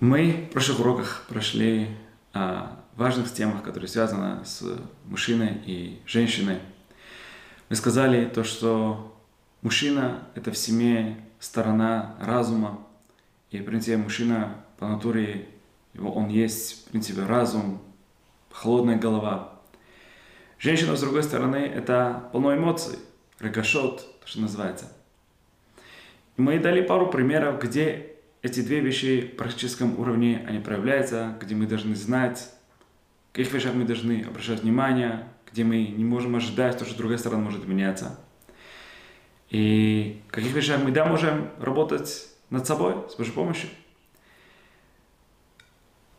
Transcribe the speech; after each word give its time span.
Мы 0.00 0.46
в 0.48 0.52
прошлых 0.52 0.78
уроках 0.78 1.24
прошли 1.28 1.88
о 2.32 2.76
важных 2.94 3.32
темах, 3.32 3.64
которые 3.64 3.88
связаны 3.88 4.44
с 4.44 4.62
мужчиной 5.06 5.60
и 5.66 6.00
женщиной. 6.06 6.60
Мы 7.68 7.74
сказали 7.74 8.26
то, 8.26 8.44
что 8.44 9.18
мужчина– 9.60 10.22
это 10.36 10.52
в 10.52 10.56
семье 10.56 11.16
сторона 11.40 12.14
разума, 12.20 12.78
и, 13.50 13.58
в 13.58 13.64
принципе, 13.64 13.96
мужчина 13.96 14.64
по 14.78 14.86
натуре, 14.86 15.48
его, 15.94 16.12
он 16.12 16.28
есть, 16.28 16.86
в 16.86 16.90
принципе, 16.90 17.24
разум, 17.24 17.82
холодная 18.52 18.98
голова. 18.98 19.52
Женщина, 20.60 20.94
с 20.94 21.00
другой 21.00 21.24
стороны, 21.24 21.56
это 21.56 22.28
полно 22.30 22.54
эмоций, 22.54 23.00
регашот, 23.40 24.20
то, 24.20 24.28
что 24.28 24.42
называется. 24.42 24.92
И 26.36 26.40
мы 26.40 26.60
дали 26.60 26.82
пару 26.82 27.10
примеров, 27.10 27.60
где 27.60 28.17
эти 28.42 28.60
две 28.60 28.80
вещи 28.80 29.30
в 29.32 29.36
практическом 29.36 29.98
уровне, 29.98 30.44
они 30.46 30.60
проявляются, 30.60 31.36
где 31.40 31.54
мы 31.54 31.66
должны 31.66 31.94
знать, 31.94 32.50
в 33.32 33.36
каких 33.36 33.52
вещах 33.52 33.74
мы 33.74 33.84
должны 33.84 34.22
обращать 34.22 34.62
внимание, 34.62 35.28
где 35.50 35.64
мы 35.64 35.86
не 35.86 36.04
можем 36.04 36.36
ожидать 36.36 36.78
то, 36.78 36.84
что 36.84 36.96
другая 36.96 37.18
сторона 37.18 37.42
может 37.42 37.66
меняться. 37.66 38.18
И 39.50 40.20
в 40.28 40.32
каких 40.32 40.52
вещах 40.52 40.82
мы, 40.82 40.92
да, 40.92 41.04
можем 41.04 41.50
работать 41.58 42.28
над 42.50 42.66
собой 42.66 42.94
с 43.10 43.14
Божьей 43.14 43.32
помощью. 43.32 43.70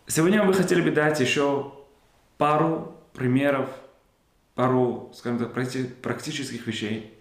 Сегодня 0.07 0.43
мы 0.43 0.53
хотели 0.53 0.81
бы 0.81 0.91
дать 0.91 1.19
еще 1.19 1.71
пару 2.37 2.95
примеров, 3.13 3.69
пару, 4.55 5.11
скажем 5.13 5.37
так, 5.39 5.53
практических 5.53 6.65
вещей, 6.65 7.13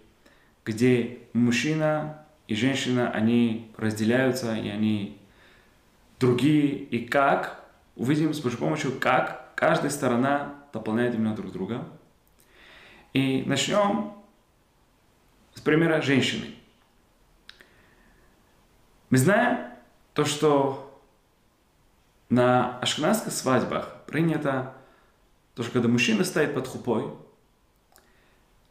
где 0.65 1.19
мужчина 1.34 2.27
и 2.48 2.55
женщина, 2.55 3.11
они 3.11 3.70
разделяются, 3.77 4.56
и 4.56 4.69
они 4.69 5.20
другие, 6.19 6.70
и 6.70 7.06
как, 7.06 7.62
увидим 7.95 8.33
с 8.33 8.41
Божьей 8.41 8.59
помощью, 8.59 8.98
как 8.98 9.55
каждая 9.55 9.91
сторона 9.91 10.55
дополняет 10.72 11.14
именно 11.14 11.37
друг 11.37 11.53
друга. 11.53 11.87
И 13.12 13.45
начнем 13.47 14.14
с 15.55 15.61
примера 15.61 16.00
женщины. 16.00 16.55
Мы 19.11 19.19
знаем 19.19 19.70
то, 20.15 20.25
что 20.25 21.00
на 22.31 22.78
ашкенадских 22.78 23.33
свадьбах 23.33 24.05
принято 24.06 24.75
то, 25.55 25.62
что 25.62 25.72
когда 25.72 25.89
мужчина 25.89 26.25
стоит 26.25 26.55
под 26.55 26.67
хупой, 26.67 27.12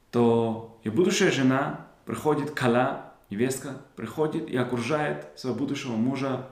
то 0.10 0.80
и 0.84 0.90
будущая 0.90 1.32
жена 1.32 1.86
приходит 2.06 2.52
кала 2.52 3.07
невестка 3.30 3.82
приходит 3.96 4.50
и 4.50 4.58
окружает 4.58 5.28
своего 5.36 5.58
будущего 5.58 5.94
мужа 5.94 6.48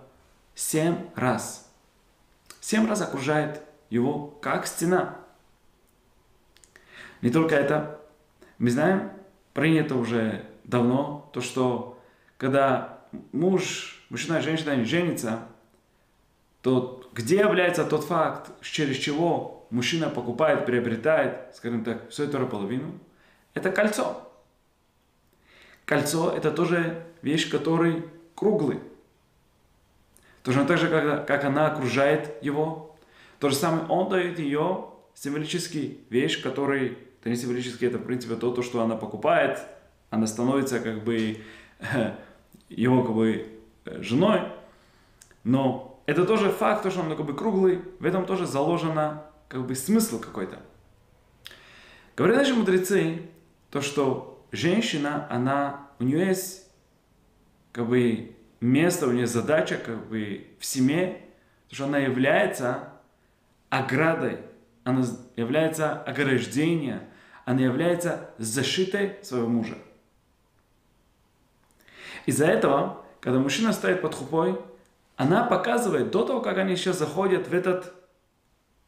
семь 0.53 1.09
раз. 1.15 1.71
Семь 2.61 2.87
раз 2.87 3.01
окружает 3.01 3.61
его 3.89 4.27
как 4.41 4.67
стена. 4.67 5.17
Не 7.21 7.29
только 7.29 7.55
это, 7.55 8.01
мы 8.57 8.69
знаем, 8.69 9.11
принято 9.53 9.95
уже 9.95 10.45
давно, 10.63 11.29
то 11.33 11.41
что 11.41 11.99
когда 12.37 12.99
муж, 13.31 14.05
мужчина 14.09 14.37
и 14.37 14.41
женщина 14.41 14.83
женятся, 14.83 15.47
то 16.61 17.07
где 17.13 17.37
является 17.37 17.85
тот 17.85 18.03
факт, 18.03 18.51
через 18.61 18.97
чего 18.97 19.67
мужчина 19.69 20.09
покупает, 20.09 20.65
приобретает, 20.65 21.55
скажем 21.55 21.83
так, 21.83 22.09
всю 22.09 22.23
эту 22.23 22.45
половину, 22.47 22.99
это 23.53 23.71
кольцо. 23.71 24.31
Кольцо– 25.85 26.31
это 26.35 26.51
тоже 26.51 27.05
вещь, 27.21 27.49
которая 27.49 28.03
круглый. 28.33 28.79
Точно 30.43 30.65
так 30.65 30.77
же, 30.77 30.89
как, 30.89 31.27
как 31.27 31.43
она 31.43 31.67
окружает 31.67 32.43
его. 32.43 32.95
То 33.39 33.49
же 33.49 33.55
самое, 33.55 33.85
он 33.87 34.09
дает 34.09 34.39
ее 34.39 34.89
символический 35.13 35.99
вещь, 36.09 36.41
который, 36.41 36.97
это 37.21 37.29
не 37.29 37.35
символический, 37.35 37.87
это 37.87 37.97
в 37.97 38.03
принципе 38.05 38.35
то, 38.35 38.51
то, 38.51 38.61
что 38.61 38.81
она 38.81 38.95
покупает, 38.95 39.59
она 40.09 40.27
становится 40.27 40.79
как 40.79 41.03
бы 41.03 41.37
его 42.69 43.03
как 43.03 43.15
бы 43.15 43.47
женой. 43.85 44.41
Но 45.43 46.01
это 46.05 46.25
тоже 46.25 46.49
факт, 46.51 46.83
то, 46.83 46.91
что 46.91 47.01
он 47.01 47.15
как 47.15 47.25
бы 47.25 47.35
круглый, 47.35 47.81
в 47.99 48.05
этом 48.05 48.25
тоже 48.25 48.45
заложено 48.45 49.23
как 49.47 49.65
бы 49.65 49.75
смысл 49.75 50.19
какой-то. 50.19 50.59
Говорят 52.15 52.37
наши 52.37 52.53
мудрецы, 52.53 53.23
то, 53.71 53.81
что 53.81 54.45
женщина, 54.51 55.27
она, 55.29 55.84
у 55.99 56.03
нее 56.03 56.27
есть 56.27 56.67
как 57.71 57.87
бы 57.87 58.35
место, 58.59 59.07
у 59.07 59.11
нее 59.11 59.27
задача 59.27 59.77
как 59.77 60.07
бы 60.07 60.47
в 60.59 60.65
семье, 60.65 61.21
потому 61.69 61.75
что 61.75 61.85
она 61.85 61.97
является 61.99 62.89
оградой, 63.69 64.39
она 64.83 65.05
является 65.35 66.01
ограждением, 66.01 67.01
она 67.45 67.61
является 67.61 68.29
защитой 68.37 69.17
своего 69.21 69.47
мужа. 69.47 69.77
Из-за 72.25 72.45
этого, 72.45 73.05
когда 73.19 73.39
мужчина 73.39 73.73
стоит 73.73 74.01
под 74.01 74.15
хупой, 74.15 74.59
она 75.15 75.43
показывает 75.43 76.11
до 76.11 76.25
того, 76.25 76.41
как 76.41 76.57
они 76.57 76.75
сейчас 76.75 76.99
заходят 76.99 77.47
в 77.47 77.53
этот 77.53 77.93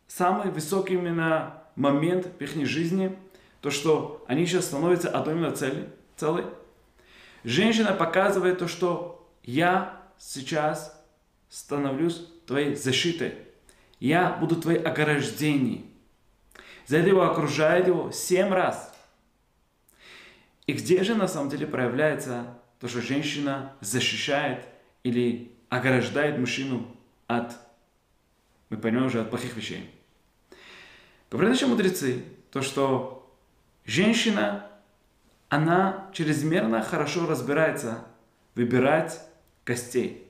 самый 0.07 0.51
высокий 0.51 0.95
именно 0.95 1.63
момент 1.75 2.28
в 2.39 2.41
их 2.41 2.68
жизни– 2.68 3.18
то, 3.62 3.72
что 3.72 4.24
они 4.28 4.45
сейчас 4.45 4.66
становятся 4.66 5.09
одной 5.09 5.35
именно 5.35 5.51
цели, 5.51 5.89
целой. 6.16 6.45
Женщина 7.47 7.93
показывает 7.93 8.59
то, 8.59 8.67
что 8.67 9.25
я 9.41 10.03
сейчас 10.17 11.01
становлюсь 11.47 12.21
твоей 12.45 12.75
защитой. 12.75 13.35
Я 14.01 14.31
буду 14.31 14.57
твоей 14.57 14.79
ограждением. 14.83 15.85
За 16.87 16.97
это 16.97 17.07
его 17.07 17.23
окружает 17.23 17.87
его 17.87 18.11
семь 18.11 18.49
раз. 18.49 18.93
И 20.65 20.73
где 20.73 21.05
же 21.05 21.15
на 21.15 21.29
самом 21.29 21.49
деле 21.49 21.65
проявляется 21.65 22.59
то, 22.81 22.89
что 22.89 23.01
женщина 23.01 23.71
защищает 23.79 24.65
или 25.03 25.53
ограждает 25.69 26.37
мужчину 26.37 26.85
от, 27.27 27.53
мы 28.69 28.75
понимаем 28.75 29.07
уже, 29.07 29.21
от 29.21 29.29
плохих 29.29 29.55
вещей. 29.55 29.89
Говорят 31.31 31.53
наши 31.53 31.65
мудрецы, 31.65 32.25
то, 32.51 32.61
что 32.61 33.17
Женщина, 33.87 34.69
она 35.49 36.09
чрезмерно 36.13 36.81
хорошо 36.81 37.25
разбирается 37.27 38.05
выбирать 38.55 39.21
гостей. 39.65 40.27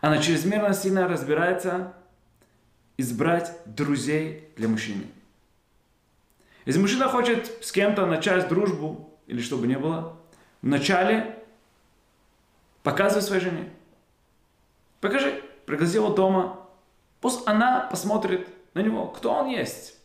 Она 0.00 0.18
чрезмерно 0.18 0.74
сильно 0.74 1.06
разбирается 1.06 1.94
избрать 2.96 3.56
друзей 3.64 4.52
для 4.56 4.68
мужчины. 4.68 5.06
Если 6.64 6.80
мужчина 6.80 7.08
хочет 7.08 7.64
с 7.64 7.72
кем-то 7.72 8.06
начать 8.06 8.48
дружбу, 8.48 9.18
или 9.26 9.40
что 9.40 9.56
бы 9.56 9.66
ни 9.66 9.76
было, 9.76 10.16
вначале 10.60 11.38
показывай 12.82 13.22
своей 13.22 13.42
жене. 13.42 13.70
Покажи, 15.00 15.42
пригласи 15.66 15.94
его 15.94 16.10
дома. 16.10 16.68
Пусть 17.20 17.46
она 17.46 17.86
посмотрит 17.90 18.48
на 18.74 18.80
него, 18.80 19.08
кто 19.08 19.32
он 19.32 19.48
есть. 19.48 19.98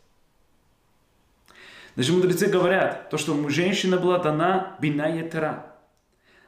Даже 1.97 2.13
мудрецы 2.13 2.45
говорят, 2.45 3.09
то, 3.09 3.17
что 3.17 3.49
женщина 3.49 3.97
была 3.97 4.19
дана 4.19 4.77
бина 4.79 5.65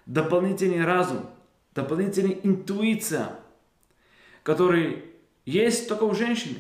дополнительный 0.05 0.85
разум, 0.85 1.27
дополнительная 1.73 2.37
интуиция, 2.43 3.31
который 4.43 5.05
есть 5.45 5.89
только 5.89 6.03
у 6.03 6.13
женщины. 6.13 6.59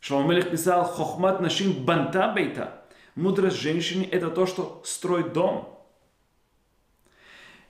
Шломелех 0.00 0.50
писал, 0.50 0.84
хохмат 0.84 1.40
нашим 1.40 1.72
банта 1.72 2.30
бейта. 2.30 2.84
Мудрость 3.14 3.56
женщины– 3.56 4.06
это 4.12 4.30
то, 4.30 4.44
что 4.44 4.82
строит 4.84 5.32
дом. 5.32 5.82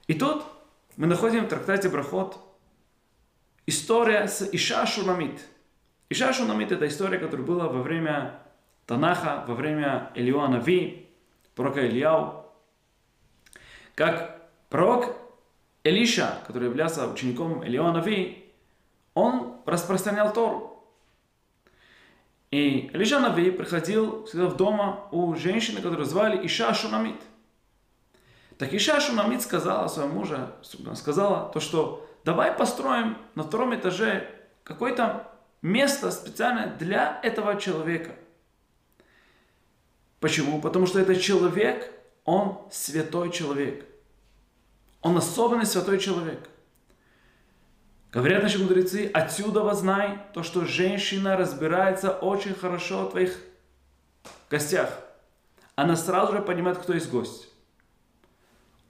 И 0.09 0.15
тут 0.15 0.43
мы 0.97 1.07
находим 1.07 1.45
в 1.45 1.49
трактате 1.49 1.89
Брахот 1.89 2.41
история 3.67 4.27
с 4.27 4.49
Иша 4.51 4.85
Шунамит. 4.85 5.41
Иша 6.11 6.33
Шунамит– 6.33 6.73
это 6.73 6.89
история, 6.89 7.19
которая 7.19 7.47
была 7.47 7.69
во 7.69 7.83
время 7.83 8.42
Танаха 8.87 9.45
во 9.47 9.55
время 9.55 10.11
Илиона 10.15 10.57
Ви, 10.57 11.09
пророка 11.55 11.87
Ильяу, 11.87 12.47
как 13.95 14.49
пророк 14.69 15.17
Элиша, 15.85 16.39
который 16.47 16.69
являлся 16.69 17.09
учеником 17.09 17.65
Илиона 17.65 17.99
Ви, 17.99 18.53
он 19.15 19.57
распространял 19.67 20.33
Тору. 20.33 20.73
И 22.51 22.91
Элиша 22.93 23.19
Нави 23.19 23.51
приходил 23.51 24.27
всегда 24.27 24.47
в 24.47 24.57
дома 24.57 25.09
у 25.11 25.35
женщины, 25.35 25.81
которую 25.81 26.05
звали 26.05 26.47
Иша 26.47 26.75
Шунамит. 26.75 27.17
Так 28.59 28.75
Иша 28.75 29.01
Шунамит 29.01 29.41
сказала 29.41 29.89
своему 29.89 30.21
мужу, 30.21 30.37
сказала 30.95 31.51
то, 31.51 31.61
что 31.61 32.07
давай 32.25 32.53
построим 32.53 33.17
на 33.35 33.43
втором 33.43 33.75
этаже 33.75 34.29
какое-то 34.65 35.33
место 35.63 36.11
специальное 36.11 36.77
для 36.77 37.21
этого 37.23 37.59
человека. 37.59 38.13
Почему? 40.23 40.61
Потому 40.61 40.87
что 40.87 41.01
этот 41.01 41.21
человек, 41.21 41.93
он 42.25 42.61
святой 42.71 43.33
человек. 43.33 43.85
Он 45.01 45.17
особенный 45.17 45.67
святой 45.67 45.99
человек. 45.99 46.49
Говорят 48.13 48.45
наши 48.45 48.61
мудрецы, 48.61 49.11
отсюда 49.13 49.63
вознай 49.65 50.21
то, 50.33 50.45
что 50.45 50.65
женщина 50.65 51.37
разбирается 51.37 52.13
очень 52.13 52.55
хорошо 52.55 53.07
в 53.07 53.11
твоих 53.11 53.37
гостях. 54.49 54.97
Она 55.75 55.97
сразу 55.97 56.35
же 56.35 56.41
понимает, 56.41 56.79
кто 56.79 56.93
есть 56.93 57.11
гость. 57.11 57.49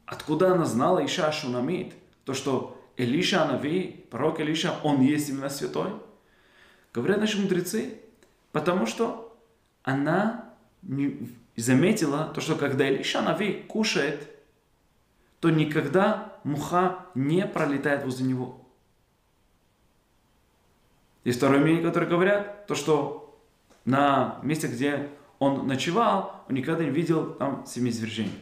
Откуда 0.05 0.52
она 0.52 0.67
знала 0.67 1.02
Иша 1.02 1.32
Шунамид? 1.32 1.94
То, 2.26 2.34
что 2.34 2.79
Илиша 2.99 3.44
Анави, 3.44 4.06
пророк 4.11 4.38
Илиша, 4.40 4.75
он 4.82 5.00
есть 5.00 5.31
именно 5.31 5.49
святой? 5.49 5.93
Говорят 6.93 7.20
наши 7.20 7.40
мудрецы, 7.40 8.02
потому 8.52 8.84
что 8.84 9.34
она 9.82 10.51
заметила 11.56 12.32
то, 12.34 12.40
что 12.40 12.56
когда 12.56 12.88
Илиша 12.88 13.20
Анави 13.20 13.64
кушает, 13.69 14.29
то 15.40 15.50
никогда 15.50 16.32
муха 16.44 17.06
не 17.14 17.46
пролетает 17.46 18.05
возле 18.05 18.26
него. 18.26 18.61
Есть 21.25 21.38
второе 21.38 21.61
мнение, 21.61 21.84
которое 21.84 22.06
говорят, 22.06 22.67
то, 22.67 22.75
что 22.75 23.40
на 23.84 24.40
месте, 24.43 24.67
где 24.67 25.08
он 25.38 25.67
ночевал, 25.67 26.44
он 26.49 26.55
никогда 26.55 26.84
не 26.84 26.90
видел 26.90 27.34
там 27.34 27.64
семизвержений. 27.67 28.38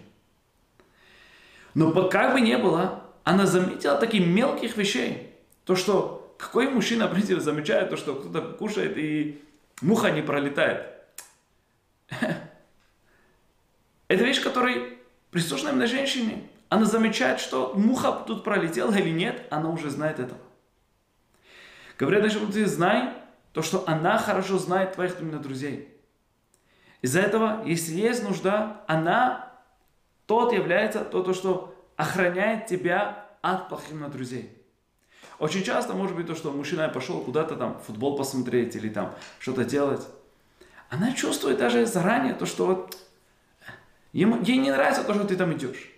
Но 1.74 2.08
как 2.08 2.34
бы 2.34 2.40
ни 2.40 2.56
было, 2.56 3.04
она 3.24 3.46
заметила 3.46 3.96
таких 3.96 4.26
мелких 4.26 4.76
вещей. 4.76 5.30
То, 5.64 5.76
что 5.76 6.34
какой 6.38 6.68
мужчина, 6.68 7.06
в 7.08 7.12
принципе, 7.12 7.40
замечает 7.40 7.90
то, 7.90 7.96
что 7.96 8.14
кто-то 8.14 8.42
кушает 8.52 8.96
и 8.96 9.42
муха 9.82 10.10
не 10.10 10.22
пролетает. 10.22 10.89
Это 14.08 14.24
вещь, 14.24 14.42
которая 14.42 14.90
присуща 15.30 15.68
именно 15.70 15.86
женщине. 15.86 16.48
Она 16.68 16.84
замечает, 16.84 17.40
что 17.40 17.74
муха 17.74 18.12
тут 18.26 18.44
пролетела 18.44 18.92
или 18.94 19.10
нет, 19.10 19.46
она 19.50 19.70
уже 19.70 19.90
знает 19.90 20.18
этого. 20.20 20.40
Говорят 21.98 22.22
даже, 22.22 22.44
ты 22.46 22.66
знай 22.66 23.12
то, 23.52 23.62
что 23.62 23.84
она 23.86 24.18
хорошо 24.18 24.58
знает 24.58 24.92
твоих 24.94 25.20
именно 25.20 25.38
друзей. 25.38 25.88
Из-за 27.02 27.20
этого, 27.20 27.64
если 27.66 27.94
есть 27.94 28.22
нужда, 28.22 28.84
она 28.86 29.52
тот 30.26 30.52
является 30.52 31.04
то, 31.04 31.22
то, 31.22 31.34
что 31.34 31.74
охраняет 31.96 32.66
тебя 32.66 33.26
от 33.42 33.68
плохих 33.68 33.90
именно 33.90 34.08
друзей. 34.08 34.56
Очень 35.38 35.64
часто 35.64 35.94
может 35.94 36.14
быть 36.14 36.26
то, 36.26 36.34
что 36.34 36.52
мужчина 36.52 36.88
пошел 36.88 37.20
куда-то 37.20 37.56
там 37.56 37.80
футбол 37.80 38.16
посмотреть 38.16 38.76
или 38.76 38.88
там 38.88 39.14
что-то 39.38 39.64
делать. 39.64 40.06
Она 40.90 41.12
чувствует 41.12 41.56
даже 41.56 41.86
заранее 41.86 42.34
то, 42.34 42.44
что 42.44 42.66
вот 42.66 42.98
ему, 44.12 44.42
ей 44.42 44.58
не 44.58 44.70
нравится 44.70 45.04
то, 45.04 45.14
что 45.14 45.24
ты 45.24 45.36
там 45.36 45.54
идешь. 45.54 45.90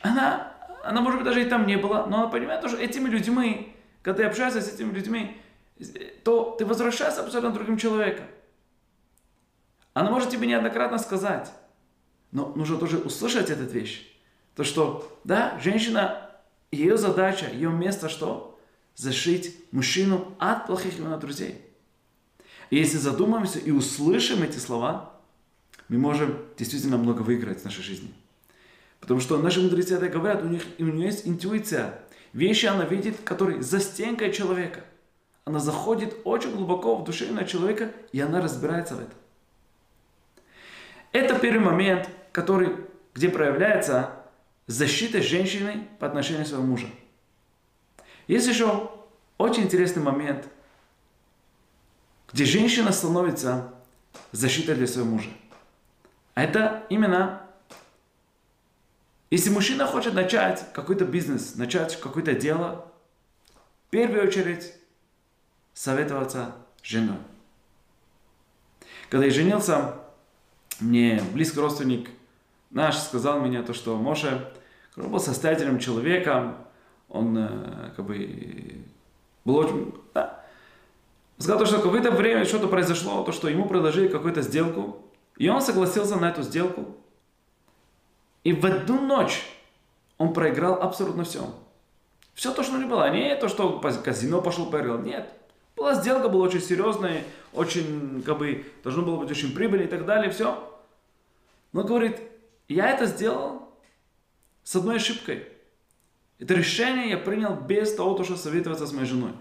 Она, 0.00 0.54
она 0.84 1.00
может 1.00 1.18
быть 1.18 1.26
даже 1.26 1.42
и 1.42 1.48
там 1.48 1.66
не 1.66 1.76
была, 1.76 2.06
но 2.06 2.18
она 2.18 2.28
понимает, 2.28 2.64
что 2.68 2.76
этими 2.76 3.08
людьми 3.08 3.72
когда 4.06 4.18
ты 4.18 4.28
общаешься 4.28 4.60
с 4.60 4.72
этими 4.72 4.92
людьми, 4.92 5.36
то 6.22 6.54
ты 6.56 6.64
возвращаешься 6.64 7.22
абсолютно 7.22 7.50
другим 7.50 7.76
человеком. 7.76 8.24
Она 9.94 10.12
может 10.12 10.30
тебе 10.30 10.46
неоднократно 10.46 10.96
сказать, 10.98 11.50
но 12.30 12.52
нужно 12.54 12.78
тоже 12.78 12.98
услышать 12.98 13.50
эту 13.50 13.64
вещь. 13.64 14.06
То, 14.54 14.62
что, 14.62 15.18
да, 15.24 15.58
женщина, 15.58 16.30
ее 16.70 16.96
задача, 16.96 17.50
ее 17.50 17.70
место 17.70 18.08
что? 18.08 18.56
Зашить 18.94 19.56
мужчину 19.72 20.36
от 20.38 20.68
плохих 20.68 21.00
именно 21.00 21.16
друзей. 21.16 21.60
И 22.70 22.76
если 22.76 22.96
задумаемся 22.96 23.58
и 23.58 23.70
услышим 23.70 24.42
эти 24.42 24.58
слова, 24.58 25.12
мы 25.88 25.98
можем 25.98 26.38
действительно 26.58 26.98
много 26.98 27.22
выиграть 27.22 27.60
в 27.60 27.64
нашей 27.64 27.82
жизни. 27.82 28.12
Потому 29.00 29.20
что 29.20 29.38
наши 29.38 29.60
мудрецы 29.60 29.94
это 29.94 30.08
говорят, 30.08 30.42
у 30.42 30.48
них, 30.48 30.62
у 30.78 30.84
них 30.84 31.06
есть 31.06 31.28
интуиция. 31.28 32.00
Вещи 32.32 32.66
она 32.66 32.84
видит, 32.84 33.20
которые 33.24 33.62
за 33.62 33.80
стенкой 33.80 34.32
человека. 34.32 34.80
Она 35.44 35.60
заходит 35.60 36.16
очень 36.24 36.54
глубоко 36.54 36.96
в 36.96 37.04
душе 37.04 37.30
на 37.30 37.44
человека, 37.44 37.92
и 38.12 38.20
она 38.20 38.42
разбирается 38.42 38.96
в 38.96 39.00
этом. 39.00 39.14
Это 41.12 41.38
первый 41.38 41.60
момент, 41.60 42.10
который, 42.32 42.76
где 43.14 43.28
проявляется 43.28 44.10
защита 44.66 45.22
женщины 45.22 45.86
по 46.00 46.06
отношению 46.06 46.44
к 46.44 46.48
своему 46.48 46.66
мужу. 46.66 46.88
Есть 48.26 48.48
еще 48.48 48.90
очень 49.38 49.62
интересный 49.62 50.02
момент, 50.02 50.48
где 52.32 52.44
женщина 52.44 52.92
становится 52.92 53.72
защитой 54.32 54.74
для 54.74 54.86
своего 54.86 55.10
мужа. 55.10 55.30
А 56.34 56.42
это 56.42 56.84
именно 56.90 57.46
если 59.30 59.50
мужчина 59.50 59.86
хочет 59.86 60.14
начать 60.14 60.64
какой-то 60.72 61.04
бизнес, 61.04 61.56
начать 61.56 61.98
какое-то 62.00 62.34
дело, 62.34 62.86
в 63.86 63.90
первую 63.90 64.26
очередь 64.26 64.72
советоваться 65.74 66.54
с 66.82 66.86
женой. 66.86 67.18
Когда 69.10 69.26
я 69.26 69.32
женился, 69.32 69.96
мне 70.78 71.20
близкий 71.32 71.58
родственник 71.58 72.10
наш 72.70 72.96
сказал 72.98 73.40
мне 73.40 73.62
то, 73.62 73.74
что 73.74 73.96
Моше 73.96 74.48
был 74.94 75.18
состоятельным 75.18 75.80
человеком, 75.80 76.56
он 77.08 77.36
э, 77.36 77.92
как 77.96 78.04
бы 78.04 78.84
был 79.44 79.56
очень... 79.56 79.94
сказал, 81.42 81.58
то, 81.58 81.66
что 81.66 81.80
какое-то 81.80 82.10
время 82.10 82.44
что-то 82.44 82.68
произошло, 82.68 83.22
то, 83.24 83.32
что 83.32 83.48
ему 83.48 83.66
предложили 83.66 84.08
какую-то 84.08 84.42
сделку, 84.42 85.02
и 85.36 85.48
он 85.48 85.60
согласился 85.60 86.16
на 86.16 86.30
эту 86.30 86.42
сделку. 86.42 86.96
И 88.44 88.52
в 88.52 88.64
одну 88.64 89.00
ночь 89.00 89.42
он 90.18 90.32
проиграл 90.32 90.80
абсолютно 90.80 91.24
все. 91.24 91.52
Все 92.34 92.52
то, 92.52 92.62
что 92.62 92.76
у 92.76 92.78
него 92.78 92.90
было. 92.90 93.10
Не 93.10 93.34
то, 93.36 93.48
что 93.48 93.80
казино 94.04 94.40
пошел, 94.40 94.66
проиграл. 94.66 94.98
Нет. 94.98 95.32
Была 95.74 95.94
сделка, 95.94 96.28
была 96.28 96.44
очень 96.44 96.60
серьезная, 96.60 97.24
очень, 97.52 98.22
как 98.22 98.38
бы, 98.38 98.64
должно 98.82 99.02
было 99.02 99.16
быть 99.16 99.30
очень 99.30 99.54
прибыльно 99.54 99.84
и 99.84 99.88
так 99.88 100.06
далее, 100.06 100.30
все. 100.30 100.72
Но 101.72 101.84
говорит, 101.84 102.18
я 102.68 102.90
это 102.90 103.04
сделал 103.06 103.62
с 104.62 104.74
одной 104.74 104.96
ошибкой. 104.96 105.46
Это 106.38 106.54
решение 106.54 107.10
я 107.10 107.18
принял 107.18 107.54
без 107.54 107.94
того, 107.94 108.22
что 108.24 108.36
советоваться 108.36 108.86
с 108.86 108.92
моей 108.92 109.06
женой. 109.06 109.32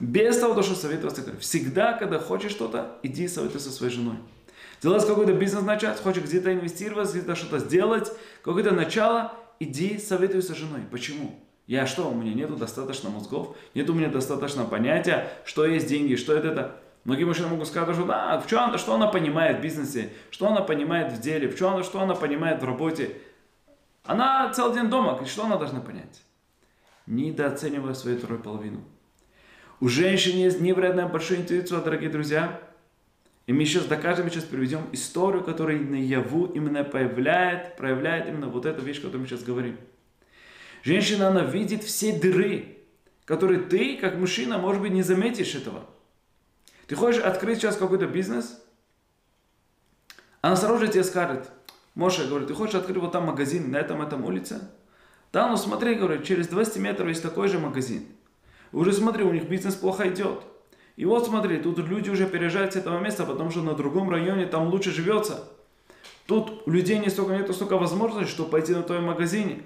Без 0.00 0.38
того, 0.38 0.60
что 0.62 0.74
советоваться. 0.74 1.22
Всегда, 1.38 1.92
когда 1.92 2.18
хочешь 2.18 2.52
что-то, 2.52 2.98
иди 3.02 3.28
советуйся 3.28 3.70
со 3.70 3.76
своей 3.76 3.92
женой 3.92 4.16
делать 4.82 5.06
какой-то 5.06 5.32
бизнес 5.32 5.62
начать, 5.62 6.00
хочешь 6.00 6.24
где-то 6.24 6.52
инвестировать, 6.52 7.10
где-то 7.10 7.34
что-то 7.34 7.58
сделать, 7.58 8.12
какое-то 8.42 8.72
начало, 8.72 9.32
иди 9.58 9.98
советуйся 9.98 10.54
с 10.54 10.58
женой. 10.58 10.82
Почему? 10.90 11.38
Я 11.66 11.86
что, 11.86 12.10
у 12.10 12.14
меня 12.14 12.34
нету 12.34 12.56
достаточно 12.56 13.10
мозгов, 13.10 13.56
нет 13.74 13.88
у 13.88 13.94
меня 13.94 14.08
достаточно 14.08 14.64
понятия, 14.64 15.30
что 15.44 15.64
есть 15.64 15.86
деньги, 15.86 16.16
что 16.16 16.34
это 16.34 16.48
это. 16.48 16.76
Многие 17.04 17.24
мужчины 17.24 17.48
могут 17.48 17.68
сказать, 17.68 17.94
что 17.94 18.04
да, 18.04 18.40
в 18.40 18.46
чем 18.46 18.58
она, 18.60 18.78
что 18.78 18.94
она 18.94 19.06
понимает 19.06 19.58
в 19.58 19.60
бизнесе, 19.60 20.12
что 20.30 20.48
она 20.48 20.62
понимает 20.62 21.12
в 21.12 21.20
деле, 21.20 21.48
в 21.48 21.56
чем 21.56 21.74
она, 21.74 21.82
что 21.82 22.00
она 22.00 22.14
понимает 22.14 22.60
в 22.60 22.66
работе. 22.66 23.16
Она 24.04 24.52
целый 24.52 24.74
день 24.74 24.90
дома, 24.90 25.24
что 25.26 25.44
она 25.44 25.56
должна 25.56 25.80
понять? 25.80 26.22
Недооценивая 27.06 27.94
свою 27.94 28.18
вторую 28.18 28.42
половину. 28.42 28.82
У 29.80 29.88
женщин 29.88 30.36
есть 30.36 30.60
невероятно 30.60 31.08
большая 31.08 31.38
интуиция, 31.38 31.80
дорогие 31.80 32.10
друзья. 32.10 32.60
И 33.46 33.54
мы 33.54 33.64
сейчас 33.64 33.86
докажем, 33.86 34.26
мы 34.26 34.30
сейчас 34.30 34.44
приведем 34.44 34.86
историю, 34.92 35.42
которая 35.42 35.78
наяву 35.78 36.44
именно 36.44 36.84
появляет, 36.84 37.76
проявляет 37.78 38.28
именно 38.28 38.48
вот 38.48 38.66
эту 38.66 38.82
вещь, 38.82 38.98
о 38.98 39.02
которой 39.02 39.22
мы 39.22 39.26
сейчас 39.26 39.42
говорим. 39.42 39.78
Женщина, 40.82 41.28
она 41.28 41.44
видит 41.44 41.82
все 41.82 42.12
дыры, 42.12 42.76
которые 43.24 43.60
ты, 43.60 43.96
как 43.96 44.16
мужчина, 44.16 44.58
может 44.58 44.82
быть, 44.82 44.92
не 44.92 45.02
заметишь 45.02 45.54
этого. 45.54 45.86
Ты 46.86 46.94
хочешь 46.94 47.22
открыть 47.22 47.58
сейчас 47.58 47.76
какой-то 47.76 48.06
бизнес, 48.06 48.62
она 50.42 50.56
сразу 50.56 50.78
же 50.78 50.88
тебе 50.88 51.04
скажет, 51.04 51.50
Моша 51.94 52.26
говорит, 52.26 52.48
ты 52.48 52.54
хочешь 52.54 52.74
открыть 52.74 52.98
вот 52.98 53.12
там 53.12 53.24
магазин 53.24 53.70
на 53.70 53.78
этом, 53.78 54.02
этом 54.02 54.26
улице? 54.26 54.60
Да, 55.32 55.48
ну 55.48 55.56
смотри, 55.56 55.94
говорит, 55.94 56.24
через 56.24 56.48
200 56.48 56.78
метров 56.78 57.08
есть 57.08 57.22
такой 57.22 57.48
же 57.48 57.58
магазин. 57.58 58.06
Уже 58.72 58.92
смотри, 58.92 59.24
у 59.24 59.32
них 59.32 59.48
бизнес 59.48 59.74
плохо 59.74 60.08
идет. 60.08 60.42
И 60.96 61.04
вот 61.04 61.26
смотри, 61.26 61.58
тут 61.58 61.78
люди 61.78 62.10
уже 62.10 62.26
переезжают 62.26 62.74
с 62.74 62.76
этого 62.76 62.98
места, 62.98 63.24
потому 63.24 63.50
что 63.50 63.62
на 63.62 63.74
другом 63.74 64.10
районе 64.10 64.46
там 64.46 64.68
лучше 64.68 64.90
живется. 64.90 65.48
Тут 66.26 66.62
у 66.66 66.70
людей 66.70 66.98
не 66.98 67.08
столько, 67.08 67.36
нету 67.36 67.52
столько 67.52 67.78
возможностей, 67.78 68.32
чтобы 68.32 68.50
пойти 68.50 68.72
на 68.72 68.82
твой 68.82 69.00
магазине. 69.00 69.62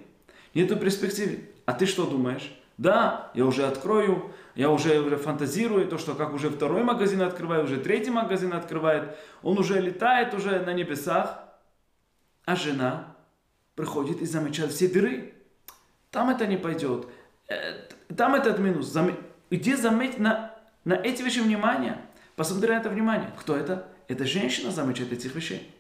Нету 0.55 0.77
перспективы. 0.77 1.41
А 1.67 1.73
ты 1.73 1.87
что 1.87 2.07
думаешь? 2.07 2.55
Да, 2.79 3.31
я 3.35 3.47
уже 3.47 3.67
открою, 3.67 4.33
я 4.55 4.71
уже, 4.71 5.17
фантазирую, 5.17 5.87
то, 5.87 5.99
что 5.99 6.15
как 6.15 6.33
уже 6.33 6.51
второй 6.51 6.83
магазин 6.83 7.23
открывает, 7.23 7.65
уже 7.65 7.77
третий 7.79 8.11
магазин 8.11 8.53
открывает, 8.53 9.17
он 9.43 9.59
уже 9.59 9.81
летает 9.81 10.35
уже 10.35 10.61
на 10.61 10.73
небесах, 10.73 11.39
а 12.45 12.57
жена 12.57 13.17
приходит 13.77 14.23
и 14.23 14.27
замечает 14.27 14.73
все 14.73 14.89
дыры. 14.89 15.35
Там 16.11 16.31
это 16.31 16.47
не 16.47 16.57
пойдет, 16.57 17.07
там 18.17 18.35
этот 18.35 18.59
минус. 18.59 18.97
Иди 19.51 19.75
заметь 19.75 20.19
на 20.19 20.55
на 20.85 20.95
эти 20.95 21.23
вещи 21.23 21.39
внимание. 21.39 21.99
Посмотри 22.37 22.71
на 22.71 22.79
это 22.79 22.91
внимание. 22.91 23.31
Кто 23.39 23.57
это? 23.57 23.89
Это 24.09 24.27
женщина 24.27 24.71
замечает 24.71 25.13
этих 25.13 25.35
вещей. 25.35 25.71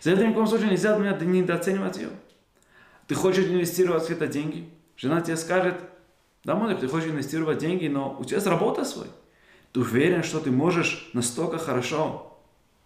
За 0.00 0.12
это 0.12 0.26
ни 0.26 0.30
в 0.30 0.34
коем 0.34 0.46
случае 0.46 0.70
нельзя 0.70 0.96
меня 0.96 1.12
недооценивать 1.12 1.98
ее. 1.98 2.08
Ты 3.06 3.14
хочешь 3.14 3.46
инвестировать 3.46 4.04
в 4.04 4.10
это 4.10 4.26
деньги? 4.26 4.68
Жена 4.96 5.20
тебе 5.20 5.36
скажет, 5.36 5.74
Да, 6.44 6.54
может, 6.54 6.80
ты 6.80 6.88
хочешь 6.88 7.10
инвестировать 7.10 7.58
деньги, 7.58 7.88
но 7.88 8.16
у 8.18 8.24
тебя 8.24 8.36
есть 8.36 8.46
работа 8.46 8.84
свой. 8.84 9.08
Ты 9.72 9.80
уверен, 9.80 10.22
что 10.22 10.40
ты 10.40 10.50
можешь 10.50 11.10
настолько 11.12 11.58
хорошо 11.58 12.38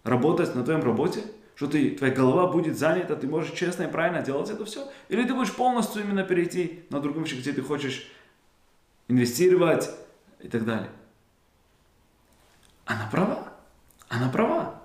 работать 0.03 0.53
на 0.53 0.63
твоем 0.63 0.83
работе, 0.83 1.21
что 1.55 1.67
ты, 1.67 1.91
твоя 1.91 2.13
голова 2.13 2.47
будет 2.47 2.77
занята, 2.77 3.15
ты 3.15 3.27
можешь 3.27 3.51
честно 3.51 3.83
и 3.83 3.91
правильно 3.91 4.21
делать 4.21 4.49
это 4.49 4.63
все? 4.65 4.87
Или 5.09 5.23
ты 5.23 5.33
будешь 5.33 5.53
полностью 5.53 6.03
именно 6.03 6.23
перейти 6.23 6.83
на 6.89 6.99
другом 6.99 7.23
вещи, 7.23 7.35
где 7.35 7.51
ты 7.51 7.61
хочешь 7.61 8.07
инвестировать 9.07 9.89
и 10.39 10.47
так 10.47 10.65
далее? 10.65 10.89
Она 12.85 13.07
права. 13.11 13.53
Она 14.09 14.29
права. 14.29 14.81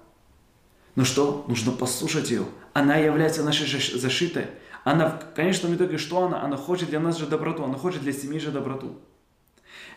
Но 0.95 1.05
что? 1.05 1.45
Нужно 1.49 1.73
послушать 1.73 2.31
ее. 2.31 2.45
Она 2.73 2.97
является 2.97 3.43
нашей 3.43 3.67
защитой. 3.99 4.47
Она 4.85 5.09
в 5.11 5.35
конечном 5.35 5.75
итоге 5.75 5.99
что 5.99 6.25
она? 6.25 6.43
Она 6.43 6.57
хочет 6.57 6.88
для 6.88 7.00
нас 7.00 7.17
же 7.19 7.26
доброту, 7.26 7.64
она 7.64 7.79
хочет 7.79 8.02
для 8.02 8.12
семьи 8.12 8.38
же 8.38 8.50
доброту. 8.50 8.99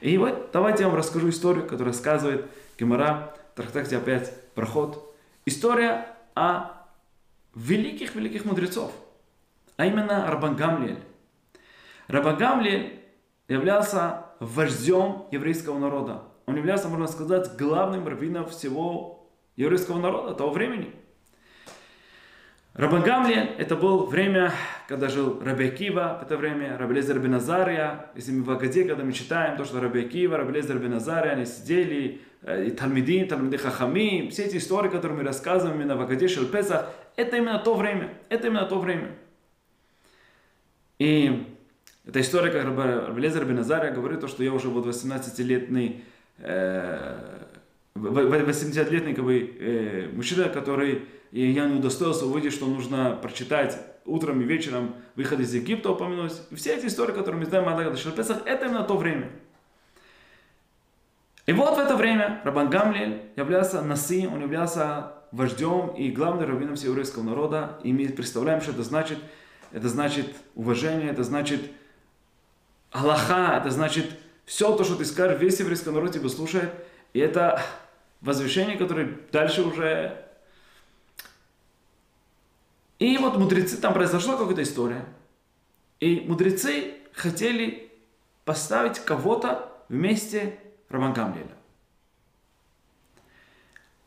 И 0.01 0.17
вот 0.17 0.50
давайте 0.53 0.84
я 0.84 0.89
вам 0.89 0.98
расскажу 0.98 1.29
историю, 1.29 1.63
которую 1.63 1.88
рассказывает 1.88 2.46
Гемора, 2.77 3.36
трактате 3.55 3.98
опять 3.98 4.32
проход. 4.53 5.15
История 5.46 6.15
о 6.36 6.72
великих-великих 7.55 8.46
мудрецов, 8.46 8.91
а 9.77 9.86
именно 9.86 10.27
Рабан 10.27 10.55
Гамлиэль. 10.55 11.00
Рабан 12.08 12.38
Гамлиэль 12.38 13.04
являлся 13.47 14.25
вождем 14.39 15.25
еврейского 15.31 15.77
народа. 15.79 16.23
Он 16.45 16.55
являлся, 16.55 16.87
можно 16.89 17.07
сказать, 17.07 17.55
главным 17.57 18.07
раввином 18.07 18.47
всего 18.47 19.29
еврейского 19.55 19.99
народа 19.99 20.33
того 20.33 20.51
времени– 20.51 20.93
Рабан 22.75 23.03
Гамлиэль, 23.03 23.55
это 23.57 23.77
было 23.77 24.05
время, 24.05 24.51
когда 24.89 25.07
жил 25.07 25.41
Раби 25.41 25.67
Акива, 25.67 26.19
это 26.21 26.35
время 26.35 26.77
Раблезер 26.77 27.19
бен 27.19 27.35
Азария. 27.35 28.07
Если 28.15 28.33
мы 28.33 28.43
в 28.43 28.51
Агаде, 28.51 28.83
когда 28.83 29.05
мы 29.05 29.13
читаем 29.13 29.55
то, 29.55 29.63
что 29.63 29.79
Раби 29.79 30.01
Акива, 30.01 30.35
Раблезер 30.35 30.77
бен 30.79 30.93
Азария, 30.95 31.31
они 31.31 31.45
сидели, 31.45 32.19
э, 32.41 32.65
и 32.65 32.71
Талмидин, 32.71 33.29
Талмиды 33.29 33.57
Хахами, 33.57 34.27
все 34.29 34.43
эти 34.43 34.57
истории, 34.57 34.89
которые 34.89 35.17
мы 35.19 35.23
рассказываем 35.23 35.79
именно 35.79 35.95
в 35.95 36.01
Агаде 36.01 36.27
Шелпесах, 36.27 36.93
это 37.15 37.37
именно 37.37 37.59
то 37.59 37.75
время, 37.75 38.13
это 38.27 38.47
именно 38.47 38.65
то 38.65 38.77
время. 38.77 39.11
И 40.99 41.54
эта 42.05 42.21
история, 42.21 42.51
как 42.51 42.65
Раблезер 42.65 43.45
бен 43.45 43.59
Азария 43.59 43.91
говорит, 43.91 44.19
то, 44.19 44.27
что 44.27 44.43
я 44.43 44.53
уже 44.53 44.69
вот 44.69 44.85
18-летний 44.85 46.03
э, 46.38 47.45
80-летний 47.95 49.13
как 49.13 49.24
бы, 49.24 49.39
э, 49.39 50.09
мужчина, 50.13 50.50
который 50.50 51.05
и 51.31 51.51
я 51.51 51.65
не 51.65 51.75
удостоился 51.75 52.25
увидеть, 52.25 52.53
что 52.53 52.65
нужно 52.65 53.19
прочитать 53.21 53.77
утром 54.05 54.39
и 54.41 54.45
вечером 54.45 54.95
выход 55.15 55.41
из 55.41 55.53
Египта 55.53 55.91
упомянуть. 55.91 56.33
И 56.50 56.55
все 56.55 56.75
эти 56.75 56.85
истории, 56.85 57.12
которые 57.12 57.41
мы 57.41 57.45
знаем 57.45 57.67
о 57.67 57.74
Адагата 57.74 57.97
Шерпесах, 57.97 58.38
это 58.45 58.67
именно 58.67 58.83
то 58.83 58.95
время. 58.95 59.29
И 61.45 61.51
вот 61.51 61.75
в 61.75 61.79
это 61.79 61.97
время 61.97 62.41
Рабан 62.45 62.69
Гамлиэль 62.69 63.21
являлся 63.35 63.81
Наси, 63.81 64.27
он 64.27 64.41
являлся 64.41 65.12
вождем 65.33 65.89
и 65.89 66.09
главным 66.09 66.47
раввином 66.47 66.75
всего 66.75 66.91
еврейского 66.91 67.24
народа. 67.24 67.79
И 67.83 67.91
мы 67.91 68.07
представляем, 68.07 68.62
что 68.62 68.71
это 68.71 68.83
значит. 68.83 69.19
Это 69.71 69.89
значит 69.89 70.27
уважение, 70.55 71.12
это 71.12 71.24
значит 71.24 71.59
Аллаха, 72.95 73.57
это 73.57 73.71
значит 73.71 74.09
все 74.45 74.75
то, 74.75 74.83
что 74.83 74.95
ты 74.95 75.05
скажешь, 75.05 75.39
весь 75.39 75.59
еврейский 75.59 75.89
народ 75.89 76.13
тебя 76.13 76.29
слушает. 76.29 76.73
И 77.13 77.19
это 77.19 77.61
возвышение, 78.21 78.77
которое 78.77 79.19
дальше 79.31 79.63
уже 79.63 80.25
и 82.99 83.17
вот 83.17 83.37
мудрецы, 83.37 83.77
там 83.77 83.93
произошла 83.93 84.37
какая-то 84.37 84.63
история. 84.63 85.05
И 85.99 86.21
мудрецы 86.21 86.93
хотели 87.13 87.91
поставить 88.45 88.99
кого-то 88.99 89.71
вместе 89.89 90.57
Рабан 90.89 91.13
Гамлиэля. 91.13 91.55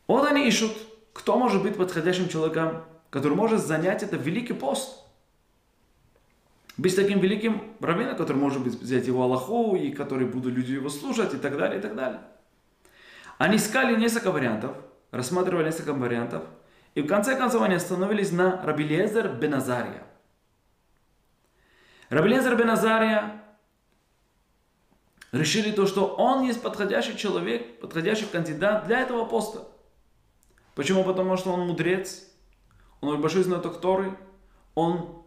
Вот 0.07 0.25
они 0.25 0.47
ищут, 0.47 0.71
кто 1.13 1.37
может 1.37 1.61
быть 1.61 1.77
подходящим 1.77 2.29
человеком, 2.29 2.83
который 3.11 3.35
может 3.35 3.63
занять 3.63 4.01
это 4.01 4.15
великий 4.15 4.53
пост. 4.53 5.03
Быть 6.79 6.95
таким 6.95 7.19
великим 7.19 7.75
раввином, 7.79 8.15
который 8.15 8.37
может 8.37 8.63
быть 8.63 8.73
взять 8.73 9.05
его 9.05 9.23
Аллаху, 9.23 9.75
и 9.75 9.91
который 9.91 10.25
будут 10.25 10.53
люди 10.53 10.73
его 10.73 10.89
слушать, 10.89 11.33
и 11.33 11.37
так 11.37 11.57
далее, 11.57 11.79
и 11.79 11.81
так 11.81 11.95
далее. 11.95 12.21
Они 13.37 13.57
искали 13.57 13.99
несколько 13.99 14.31
вариантов, 14.31 14.75
рассматривали 15.11 15.65
несколько 15.65 15.93
вариантов– 15.93 16.43
и 16.95 17.01
в 17.01 17.07
конце 17.07 17.35
концов 17.37 17.61
они 17.61 17.75
остановились 17.75 18.31
на 18.31 18.61
Рабилезер 18.63 19.29
Беназария. 19.29 20.03
Рабилезер 22.09 22.55
Беназария 22.55 23.43
решили 25.31 25.71
то, 25.71 25.85
что 25.85 26.07
он 26.07 26.43
есть 26.43 26.61
подходящий 26.61 27.15
человек, 27.15 27.79
подходящий 27.79 28.25
кандидат 28.25 28.87
для 28.87 29.01
этого 29.01 29.25
поста. 29.25 29.59
Почему? 30.73 31.03
Потому 31.03 31.37
что 31.37 31.51
он 31.51 31.67
мудрец, 31.67 32.25
он 33.01 33.21
большой 33.21 33.43
знаток 33.43 33.79
Торы, 33.79 34.17
он 34.73 35.18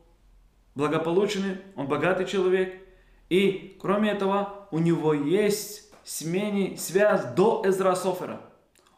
благополучный, 0.75 1.59
он 1.77 1.87
богатый 1.87 2.27
человек. 2.27 2.83
И 3.29 3.77
кроме 3.81 4.11
этого, 4.11 4.69
у 4.71 4.79
него 4.79 5.15
есть 5.15 5.93
семейный 6.05 6.77
связь 6.77 7.25
до 7.35 7.63
Эзра 7.65 7.95
Софера. 7.95 8.41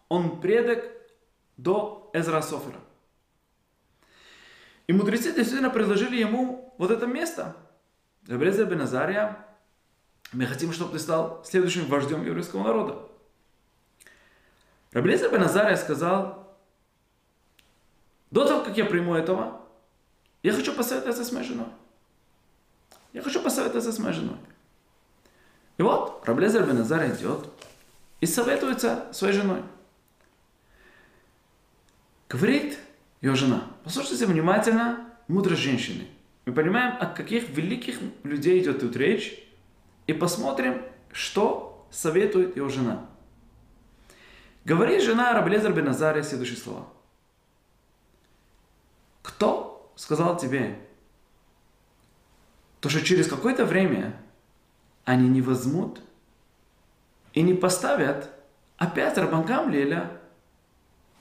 Он 0.09 0.41
предок 0.41 0.85
до 1.57 2.11
Эзра 2.13 2.41
Софера. 2.41 2.81
И 4.87 4.93
мудрецы 4.93 5.33
действительно 5.33 5.71
предложили 5.71 6.17
ему 6.17 6.75
вот 6.79 6.91
это 6.91 7.07
место. 7.07 7.57
Рабрезер 8.29 8.67
бен 8.67 8.83
Азария, 8.83 9.39
мы 10.33 10.47
хотим, 10.47 10.73
чтобы 10.73 10.93
ты 10.93 10.99
стал 10.99 11.43
следующим 11.45 11.87
вождем 11.87 12.25
еврейского 12.25 12.65
народа. 12.65 12.99
Рабрезер 14.93 15.31
бен 15.31 15.43
Азария 15.43 15.77
сказал, 15.77 16.57
до 18.31 18.47
того, 18.47 18.65
как 18.65 18.77
я 18.77 18.85
приму 18.85 19.15
этого, 19.15 19.64
я 20.45 20.53
хочу 20.53 20.75
посоветоваться 20.75 21.25
с 21.25 21.33
моей 21.33 21.49
женой. 21.49 21.67
Я 23.15 23.23
хочу 23.23 23.43
посоветоваться 23.43 23.91
с 23.91 23.99
моей 23.99 24.15
женой. 24.15 24.37
И 25.79 25.83
вот 25.83 26.23
Раблезер 26.27 26.67
бен 26.67 26.83
Азар 26.83 27.07
идет 27.07 27.49
и 28.21 28.27
советуется 28.27 29.07
своей 29.13 29.33
женой. 29.33 29.63
Говорит 32.29 32.79
ее 33.23 33.35
жена, 33.35 33.65
послушайте 33.85 34.27
внимательно 34.27 35.11
мудрой 35.29 35.57
женщины. 35.57 36.07
Мы 36.45 36.53
понимаем, 36.53 37.01
о 37.01 37.07
каких 37.07 37.49
великих 37.49 38.01
людей 38.23 38.63
идет 38.63 38.81
тут 38.81 38.97
речь, 38.97 39.43
и 40.07 40.13
посмотрим, 40.13 40.83
что 41.11 41.87
советует 41.91 42.55
ее 42.57 42.69
жена. 42.69 43.07
Говорит 44.67 45.03
жена 45.03 45.33
Раблезер 45.33 45.73
бен 45.73 45.89
Азария 45.89 46.23
следующие 46.23 46.59
слова. 46.59 46.87
Кто 49.23 49.74
сказал 49.97 50.37
тебе, 50.37 50.79
то 52.81 52.89
что 52.89 53.03
через 53.03 53.29
какое-то 53.29 53.65
время 53.65 54.21
они 55.05 55.29
не 55.29 55.41
возьмут 55.41 56.01
и 57.33 57.43
не 57.43 57.55
поставят 57.55 58.31
опять 58.77 59.17
Рабан 59.17 59.45
Гамлиэля 59.45 60.21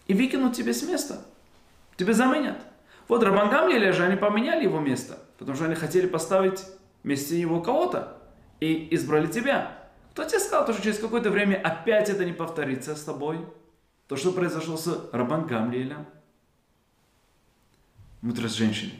и 0.08 0.13
выкинут 0.13 0.56
тебе 0.56 0.74
с 0.74 0.84
места. 0.84 1.25
Тебе 1.96 2.13
заменят. 2.13 2.58
Вот 3.08 3.24
Рабан 3.24 3.50
Гамлиэля 3.50 3.92
же 3.94 4.03
они 4.03 4.15
поменяли 4.15 4.63
его 4.63 4.80
место, 4.80 5.20
потому 5.38 5.56
что 5.56 5.65
они 5.65 5.75
хотели 5.75 6.08
поставить 6.08 6.65
вместе 7.03 7.39
него 7.39 7.62
кого-то 7.62 8.18
и 8.60 8.94
избрали 8.96 9.27
тебя. 9.27 9.77
Кто 10.12 10.24
тебе 10.25 10.39
сказал, 10.39 10.72
что 10.72 10.82
через 10.82 11.00
какое-то 11.00 11.30
время 11.30 11.62
опять 11.63 12.10
это 12.10 12.24
не 12.25 12.34
повторится 12.34 12.96
с 12.96 13.03
тобой? 13.03 13.46
То, 14.08 14.15
что 14.15 14.32
произошло 14.32 14.77
с 14.77 15.10
Рабан 15.12 15.48
Гамлиэлем? 15.48 16.06
Мудрость 18.24 18.58
женщины. 18.58 18.94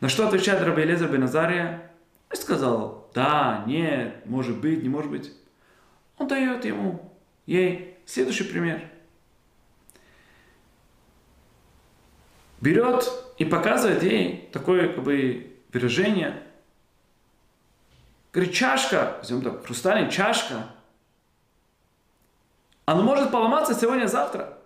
На 0.00 0.08
что 0.08 0.26
отвечает 0.26 0.60
Раби 0.62 0.82
Элезер 0.82 1.08
Беназария? 1.08 1.92
И 2.32 2.36
сказал, 2.36 3.08
да, 3.14 3.62
нет, 3.66 4.26
может 4.26 4.58
быть, 4.58 4.82
не 4.82 4.88
может 4.88 5.10
быть. 5.12 5.32
Он 6.16 6.26
дает 6.26 6.64
ему, 6.64 7.12
ей 7.46 7.96
следующий 8.04 8.44
пример– 8.44 8.82
берет 12.60 13.10
и 13.38 13.44
показывает 13.44 14.02
ей 14.02 14.48
такое 14.52 14.88
как 14.88 15.04
бы 15.04 15.56
выражение. 15.72 16.42
Говорит, 18.32 18.54
чашка, 18.54 19.16
возьмем 19.18 19.42
так, 19.42 19.64
хрустальная 19.64 20.10
чашка, 20.10 20.66
она 22.84 23.02
может 23.02 23.30
поломаться 23.30 23.74
сегодня-завтра. 23.74 24.57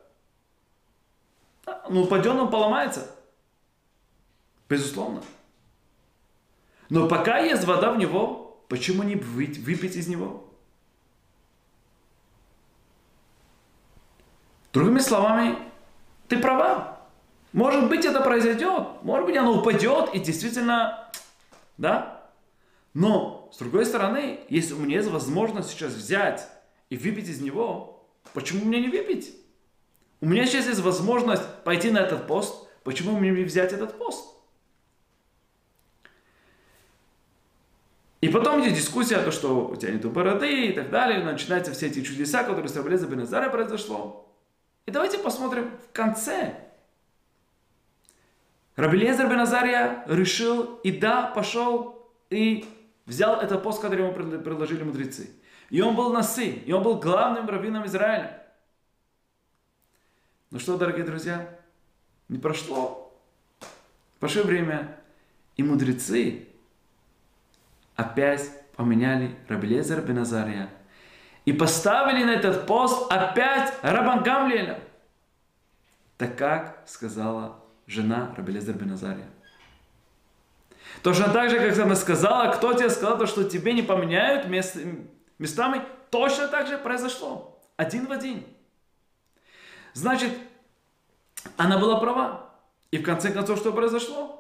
Ну, 1.89 2.03
упадет, 2.03 2.35
он 2.35 2.51
поломается. 2.51 3.15
Безусловно. 4.69 5.23
Но 6.89 7.09
пока 7.09 7.39
есть 7.39 7.65
вода 7.65 7.93
в 7.93 7.99
него, 7.99 8.65
почему 8.69 9.03
не 9.03 9.17
выпить 9.17 9.97
из 9.97 10.09
него? 10.09 10.45
Другими 14.73 15.01
словами, 15.01 15.59
ты 16.29 16.39
права. 16.39 16.99
Может 17.53 17.89
быть, 17.89 18.07
это 18.07 18.21
произойдет. 18.23 19.03
Может 19.03 19.27
быть, 19.27 19.37
оно 19.37 19.59
упадет 19.59 20.15
и 20.15 20.19
действительно, 20.19 21.11
да? 21.77 22.31
Но, 22.95 23.51
с 23.53 23.59
другой 23.59 23.85
стороны, 23.85 24.41
если 24.49 24.75
у 24.75 24.79
меня 24.79 24.97
есть 24.97 25.11
возможность 25.11 25.71
сейчас 25.71 25.93
взять 25.93 26.49
и 26.89 26.97
выпить 26.97 27.29
из 27.29 27.41
него, 27.41 28.07
почему 28.33 28.65
мне 28.65 28.81
не 28.81 28.89
выпить? 28.89 29.35
У 30.23 30.27
меня 30.27 30.47
сейчас 30.47 30.69
есть 30.69 30.81
возможность 30.81 31.43
пойти 31.65 31.91
на 31.91 31.99
этот 31.99 32.29
пост, 32.29 32.69
почему 32.85 33.19
мне 33.19 33.33
не 33.33 33.43
взять 33.43 33.73
этот 33.73 33.99
пост? 33.99 34.37
И 38.21 38.29
потом 38.29 38.63
идет 38.63 38.75
дискуссия, 38.75 39.19
то, 39.19 39.33
что 39.33 39.67
у 39.67 39.75
тебя 39.75 39.91
нету 39.91 40.11
бороды 40.11 40.69
и 40.69 40.73
так 40.73 40.91
далее, 40.91 41.25
начинаются 41.25 41.73
все 41.73 41.89
эти 41.89 42.03
чудеса, 42.03 42.45
которые 42.45 42.69
с 42.69 42.77
Рабелеза 42.77 43.09
Беназара 43.09 43.51
произошло. 43.51 44.33
И 44.87 44.93
давайте 44.93 45.19
посмотрим 45.19 45.73
в 45.89 45.93
конце. 45.93 46.55
Рабелезер 48.77 49.29
Беназария 49.29 50.05
решил 50.07 50.77
и 50.85 50.93
да, 50.93 51.33
пошел 51.35 52.13
и 52.31 52.65
взял 53.07 53.41
этот 53.41 53.65
пост, 53.65 53.83
который 53.83 54.07
ему 54.07 54.13
предложили 54.13 54.85
мудрецы. 54.85 55.31
И 55.71 55.81
он 55.81 55.97
был 55.97 56.13
носы, 56.13 56.47
и 56.47 56.73
он 56.73 56.85
был 56.85 57.01
главным 57.01 57.49
раввином 57.49 57.87
Израиля. 57.87 58.42
Ну 60.53 60.59
что, 60.59 60.77
дорогие 60.77 61.07
друзья, 61.07 61.49
не 62.29 62.37
прошло. 62.37 63.11
Прошло 64.21 64.43
время, 64.43 64.99
и 65.57 65.63
мудрецы 65.63 66.47
опять 67.97 68.51
поменяли 68.77 69.35
Рабелезер 69.49 70.03
Беназария 70.03 70.69
и 71.47 71.55
поставили 71.55 72.23
на 72.25 72.33
этот 72.33 72.67
пост 72.67 73.11
опять 73.11 73.73
Рабан 73.81 74.23
Гамлиэля. 74.23 74.79
Так 76.19 76.37
как 76.37 76.83
сказала 76.87 77.59
жена 77.87 78.35
Рабелезер 78.37 78.75
Беназария. 78.75 79.31
Точно 81.03 81.31
так 81.31 81.49
же, 81.49 81.67
как 81.67 81.79
она 81.79 81.95
сказала, 81.95 82.53
кто 82.53 82.75
тебе 82.75 82.91
сказал, 82.91 83.17
то, 83.17 83.25
что 83.25 83.45
тебе 83.45 83.73
не 83.73 83.83
поменяют 83.83 84.47
мест, 84.49 84.77
местами, 85.39 85.81
точно 86.11 86.47
так 86.49 86.67
же 86.67 86.77
произошло. 86.77 87.59
Один 87.79 88.05
в 88.05 88.13
один. 88.13 88.45
Значит, 89.95 90.33
она 91.57 91.79
была 91.79 91.99
права. 92.01 92.51
И 92.91 92.99
в 92.99 93.03
конце 93.03 93.33
концов, 93.33 93.59
что 93.59 93.73
произошло? 93.73 94.39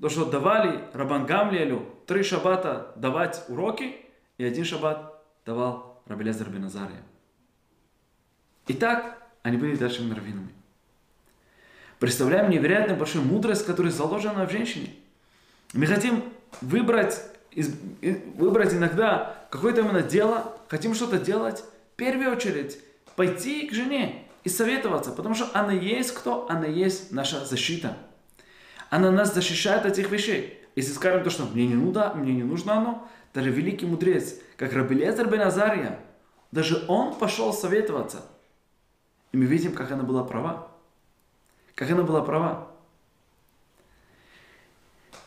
То, 0.00 0.08
что 0.08 0.24
давали 0.24 0.84
Рабан 0.92 1.26
Гамлиэлю 1.26 1.86
три 2.06 2.22
шаббата 2.22 2.92
давать 2.96 3.44
уроки, 3.48 3.96
и 4.38 4.44
один 4.44 4.64
шаббат 4.64 5.14
давал 5.46 6.02
Рабелезер 6.06 6.48
Беназария. 6.50 7.02
И 8.66 8.74
так 8.74 9.22
они 9.42 9.56
были 9.56 9.76
дальше 9.76 10.00
раввинами. 10.02 10.48
Представляем 11.98 12.50
невероятно 12.50 12.94
большую 12.94 13.24
мудрость, 13.24 13.64
которая 13.64 13.92
заложена 13.92 14.46
в 14.46 14.50
женщине. 14.50 14.94
Мы 15.72 15.86
хотим 15.86 16.24
выбрать, 16.60 17.20
выбрать 18.36 18.74
иногда 18.74 19.46
какое-то 19.50 19.82
именно 19.82 20.02
дело, 20.02 20.56
хотим 20.68 20.94
что-то 20.94 21.18
делать, 21.18 21.62
в 21.92 21.96
первую 21.96 22.32
очередь 22.32 22.78
пойти 23.16 23.68
к 23.68 23.72
жене 23.72 24.23
и 24.44 24.48
советоваться, 24.50 25.10
потому 25.10 25.34
что 25.34 25.48
она 25.58 25.72
есть 25.72 26.12
кто? 26.12 26.46
Она 26.48 26.66
есть 26.66 27.10
наша 27.10 27.44
защита. 27.44 27.96
Она 28.90 29.10
нас 29.10 29.34
защищает 29.34 29.86
от 29.86 29.92
этих 29.92 30.10
вещей. 30.10 30.60
Если 30.76 30.92
скажем 30.92 31.24
то, 31.24 31.30
что 31.30 31.44
мне 31.46 31.66
не 31.66 31.74
нужно, 31.74 32.12
мне 32.14 32.34
не 32.34 32.42
нужно 32.42 32.74
оно, 32.74 33.08
даже 33.32 33.50
великий 33.50 33.86
мудрец, 33.86 34.36
как 34.56 34.72
Рабелезер 34.72 35.28
бен 35.28 35.40
Азария, 35.40 35.98
даже 36.52 36.84
он 36.88 37.14
пошел 37.14 37.52
советоваться. 37.52 38.22
И 39.32 39.36
мы 39.36 39.46
видим, 39.46 39.72
как 39.72 39.90
она 39.90 40.04
была 40.04 40.22
права. 40.22 40.68
Как 41.74 41.90
она 41.90 42.02
была 42.02 42.22
права. 42.22 42.68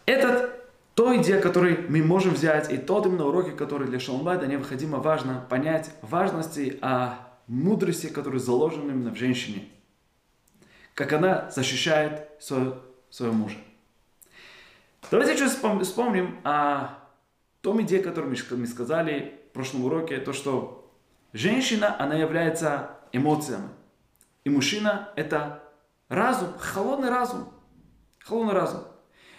Этот 0.05 0.53
то 0.95 1.15
идея, 1.17 1.41
который 1.41 1.77
мы 1.89 2.01
можем 2.01 2.33
взять, 2.33 2.71
и 2.71 2.77
тот 2.77 3.05
именно 3.05 3.25
уроки, 3.25 3.51
которые 3.51 3.89
для 3.89 3.99
Шалмбайда 3.99 4.47
необходимо 4.47 4.99
важно 4.99 5.45
понять 5.49 5.91
важности 6.01 6.79
о 6.81 7.26
мудрости, 7.47 8.07
которые 8.07 8.39
заложены 8.39 8.91
именно 8.91 9.11
в 9.11 9.17
женщине. 9.17 9.67
Как 10.93 11.13
она 11.13 11.49
защищает 11.49 12.29
свою 12.39 12.75
своего 13.09 13.33
мужа. 13.33 13.57
Давайте 15.09 15.33
еще 15.33 15.47
вспомним 15.47 16.39
о 16.43 16.99
том 17.61 17.81
идее, 17.81 18.01
которую 18.01 18.35
мы 18.51 18.67
сказали 18.67 19.39
в 19.49 19.53
прошлом 19.53 19.85
уроке, 19.85 20.17
то, 20.17 20.33
что 20.33 20.93
женщина, 21.33 21.99
она 21.99 22.15
является 22.15 22.97
эмоциями. 23.11 23.69
И 24.43 24.49
мужчина– 24.49 25.09
это 25.15 25.63
разум, 26.09 26.49
холодный 26.57 27.09
разум. 27.09 27.49
Холодный 28.19 28.53
разум. 28.53 28.83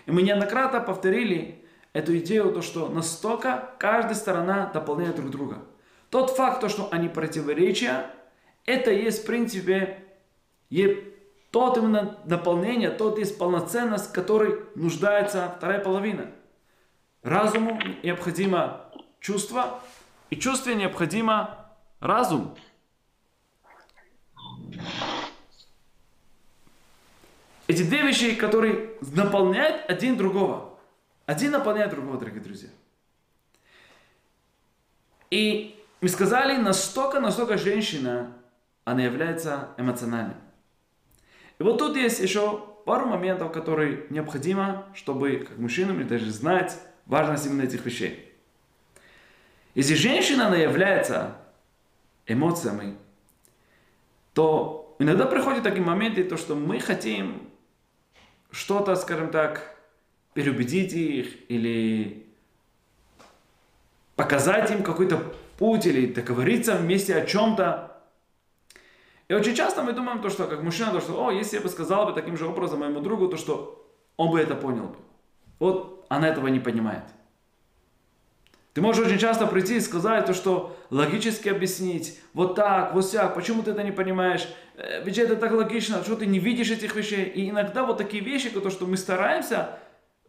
И 0.06 0.10
мы 0.10 0.22
неоднократно 0.22 0.80
повторили 0.80 1.64
эту 1.92 2.16
идею, 2.18 2.52
то, 2.52 2.62
что 2.62 2.88
настолько 2.88 3.74
каждая 3.78 4.14
сторона 4.14 4.70
дополняет 4.72 5.16
друг 5.16 5.30
друга. 5.30 5.58
Тот 6.10 6.30
факт, 6.30 6.60
то, 6.60 6.68
что 6.68 6.88
они 6.90 7.08
противоречия, 7.08 8.10
это 8.64 8.90
есть, 8.90 9.22
в 9.22 9.26
принципе, 9.26 10.04
тот 11.50 11.78
именно 11.78 12.18
наполнение, 12.24 12.90
тот 12.90 13.18
есть 13.18 13.38
полноценность, 13.38 14.12
который 14.12 14.60
нуждается 14.74 15.54
вторая 15.56 15.80
половина. 15.80 16.30
Разуму 17.22 17.80
необходимо 18.02 18.90
чувство, 19.20 19.80
и 20.30 20.36
чувстве 20.36 20.74
необходимо 20.74 21.72
разум. 22.00 22.56
Эти 27.66 27.82
две 27.82 28.02
вещи, 28.02 28.34
которые 28.34 28.94
наполняют 29.00 29.88
один 29.90 30.16
другого. 30.16 30.78
Один 31.26 31.52
наполняет 31.52 31.90
другого, 31.90 32.18
дорогие 32.18 32.40
друзья. 32.42 32.70
И 35.30 35.77
мы 36.00 36.08
сказали, 36.08 36.56
настолько, 36.56 37.20
настолько 37.20 37.58
женщина, 37.58 38.32
она 38.84 39.02
является 39.02 39.70
эмоциональной. 39.76 40.36
И 41.58 41.62
вот 41.62 41.78
тут 41.78 41.96
есть 41.96 42.20
еще 42.20 42.64
пару 42.86 43.06
моментов, 43.06 43.52
которые 43.52 44.06
необходимо, 44.10 44.86
чтобы 44.94 45.44
как 45.46 45.58
мужчинам 45.58 46.06
даже 46.06 46.30
знать 46.30 46.78
важность 47.06 47.46
именно 47.46 47.62
этих 47.62 47.84
вещей. 47.84 48.32
Если 49.74 49.94
женщина, 49.94 50.46
она 50.46 50.56
является 50.56 51.36
эмоциями, 52.26 52.96
то 54.34 54.96
иногда 54.98 55.26
приходят 55.26 55.64
такие 55.64 55.84
моменты, 55.84 56.24
то, 56.24 56.36
что 56.36 56.54
мы 56.54 56.80
хотим 56.80 57.48
что-то, 58.50 58.94
скажем 58.96 59.30
так, 59.30 59.76
переубедить 60.34 60.92
их 60.92 61.50
или 61.50 62.26
показать 64.14 64.70
им 64.70 64.82
какой-то 64.82 65.34
путь 65.58 65.86
или 65.86 66.06
договориться 66.06 66.76
вместе 66.76 67.16
о 67.16 67.26
чем-то. 67.26 68.00
И 69.28 69.34
очень 69.34 69.54
часто 69.54 69.82
мы 69.82 69.92
думаем, 69.92 70.22
то, 70.22 70.30
что 70.30 70.46
как 70.46 70.62
мужчина, 70.62 70.92
то, 70.92 71.00
что, 71.00 71.26
о, 71.26 71.30
если 71.32 71.56
я 71.56 71.62
бы 71.62 71.68
сказал 71.68 72.06
бы 72.06 72.12
таким 72.12 72.36
же 72.36 72.46
образом 72.46 72.80
моему 72.80 73.00
другу, 73.00 73.28
то 73.28 73.36
что 73.36 73.86
он 74.16 74.30
бы 74.30 74.40
это 74.40 74.54
понял 74.54 74.84
бы. 74.84 74.96
Вот 75.58 76.06
она 76.08 76.28
этого 76.28 76.46
не 76.46 76.60
понимает. 76.60 77.04
Ты 78.72 78.80
можешь 78.80 79.04
очень 79.04 79.18
часто 79.18 79.46
прийти 79.46 79.76
и 79.76 79.80
сказать 79.80 80.26
то, 80.26 80.32
что 80.32 80.76
логически 80.90 81.48
объяснить, 81.48 82.20
вот 82.32 82.54
так, 82.54 82.94
вот 82.94 83.10
так, 83.10 83.34
почему 83.34 83.62
ты 83.62 83.72
это 83.72 83.82
не 83.82 83.90
понимаешь, 83.90 84.48
э, 84.76 85.02
ведь 85.02 85.18
это 85.18 85.34
так 85.34 85.52
логично, 85.52 86.04
что 86.04 86.14
ты 86.14 86.26
не 86.26 86.38
видишь 86.38 86.70
этих 86.70 86.94
вещей. 86.94 87.24
И 87.24 87.50
иногда 87.50 87.84
вот 87.84 87.98
такие 87.98 88.22
вещи, 88.22 88.50
то, 88.50 88.70
что 88.70 88.86
мы 88.86 88.96
стараемся 88.96 89.80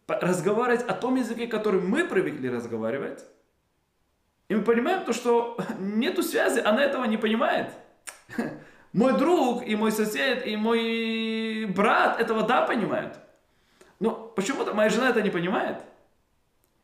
разговаривать 0.07 0.81
о 0.81 0.93
том 0.93 1.15
языке, 1.15 1.45
который 1.45 1.79
мы 1.79 2.05
привыкли 2.05 2.47
разговаривать, 2.47 3.23
и 4.49 4.55
мы 4.55 4.63
понимаем 4.63 5.05
то, 5.05 5.13
что 5.13 5.57
нету 5.79 6.23
связи, 6.23 6.59
она 6.59 6.83
этого 6.83 7.05
не 7.05 7.17
понимает. 7.17 7.71
Мой 8.91 9.15
друг 9.15 9.67
и 9.67 9.75
мой 9.75 9.91
сосед 9.91 10.47
и 10.47 10.55
мой 10.57 11.65
брат 11.65 12.19
этого 12.19 12.41
да 12.41 12.63
понимают. 12.63 13.19
Но 13.99 14.11
почему-то 14.35 14.73
моя 14.73 14.89
жена 14.89 15.09
это 15.09 15.21
не 15.21 15.29
понимает. 15.29 15.83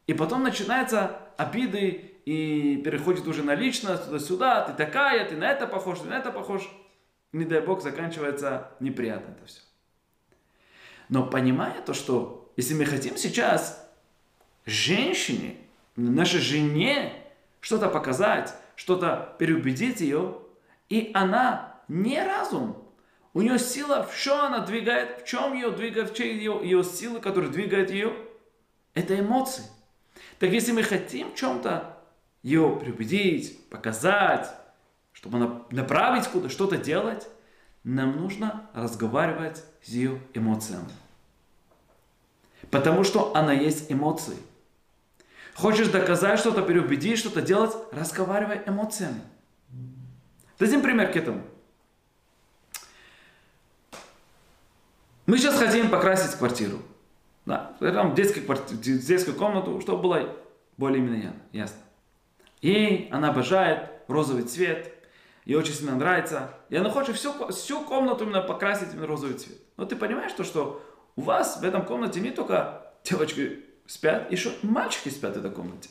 И 0.06 0.13
потом 0.13 0.43
начинаются 0.43 1.19
обиды 1.36 2.12
и 2.25 2.78
переходит 2.86 3.25
уже 3.25 3.41
на 3.41 3.56
личность, 3.56 4.06
туда-сюда, 4.06 4.62
ты 4.62 4.73
такая, 4.73 5.28
ты 5.28 5.36
на 5.36 5.45
это 5.45 5.65
похож, 5.65 5.99
ты 5.99 6.08
на 6.08 6.19
это 6.19 6.32
похож. 6.32 6.69
Не 7.34 7.43
дай 7.43 7.62
бог, 7.62 7.82
заканчивается 7.82 8.69
неприятно 8.80 9.32
это 9.32 9.47
все. 9.47 9.62
Но 11.10 11.25
понимая 11.25 11.82
то, 11.82 11.95
что 11.95 12.54
если 12.56 12.75
мы 12.75 12.86
хотим 12.86 13.17
сейчас 13.17 13.91
женщине, 14.67 15.56
нашей 15.95 16.39
жене 16.39 17.25
что-то 17.65 17.89
показать, 17.89 18.54
что-то 18.75 19.36
переубедить 19.39 19.99
ее, 19.99 20.38
и 20.88 21.10
она 21.15 21.82
не 21.88 22.23
разум. 22.23 22.78
У 23.34 23.41
нее 23.41 23.58
сила, 23.58 24.04
в 24.04 24.15
чем 24.15 24.38
она 24.38 24.60
двигает, 24.60 25.23
в 25.23 25.25
чем 25.25 25.56
ее 25.56 25.71
двигает, 25.71 26.12
в 26.12 26.15
чем 26.15 26.28
ее, 26.28 26.60
ее 26.62 26.84
силы, 26.84 27.19
которые 27.19 27.51
двигают 27.51 27.89
ее, 27.89 28.13
это 28.93 29.19
эмоции. 29.19 29.63
Так 30.38 30.51
если 30.51 30.73
мы 30.73 30.84
хотим 30.84 31.34
чем-то 31.34 31.97
ее 32.43 32.78
прибедить, 32.80 33.67
показать, 33.69 34.47
чтобы 35.12 35.39
она 35.39 35.63
направить 35.71 36.28
куда 36.28 36.49
что-то 36.49 36.78
делать, 36.78 37.28
нам 37.84 38.15
нужно 38.15 38.69
разговаривать 38.75 39.63
с 39.82 39.89
ее 39.89 40.21
эмоциями. 40.36 40.91
Потому 42.69 43.04
что 43.04 43.36
она 43.36 43.54
есть 43.54 43.91
эмоции. 43.91 44.38
Хочешь 45.56 45.88
доказать 45.88 46.38
что-то, 46.39 46.62
переубедить, 46.62 47.18
что-то 47.18 47.41
делать, 47.41 47.72
разговаривай 47.94 48.62
эмоциями. 48.65 49.22
Дадим 50.60 50.82
пример 50.82 51.12
к 51.12 51.15
этому. 51.15 51.44
Мы 55.26 55.38
сейчас 55.38 55.58
хотим 55.58 55.89
покрасить 55.89 56.38
квартиру. 56.38 56.80
Да, 57.46 57.76
там 57.80 58.13
детскую, 58.15 58.46
квартиру, 58.46 58.80
детскую 58.82 59.36
комнату, 59.36 59.80
чтобы 59.80 60.02
было 60.02 60.36
более-менее 60.78 61.34
ясно. 61.54 61.78
И 62.62 63.08
она 63.12 63.30
обожает 63.30 63.91
розовый 64.08 64.44
цвет, 64.44 64.94
ей 65.46 65.56
очень 65.56 65.74
сильно 65.74 65.96
нравится. 65.96 66.52
И 66.70 66.76
она 66.76 66.89
хочет 66.89 67.15
всю, 67.15 67.32
всю 67.50 67.82
комнату 67.86 68.26
именно 68.26 68.41
покрасить 68.41 68.94
именно 68.94 69.08
розовый 69.08 69.38
цвет. 69.38 69.58
Но 69.78 69.86
ты 69.86 69.96
понимаешь, 69.96 70.34
то, 70.34 70.44
что 70.44 70.84
у 71.15 71.22
вас 71.22 71.62
в 71.62 71.63
этом 71.63 71.86
комнате 71.86 72.20
не 72.20 72.32
только 72.32 72.91
девочки 73.04 73.64
спят, 73.88 74.32
еще 74.32 74.52
мальчики 74.62 75.10
спят 75.10 75.36
в 75.36 75.39
этой 75.39 75.52
комнате. 75.52 75.89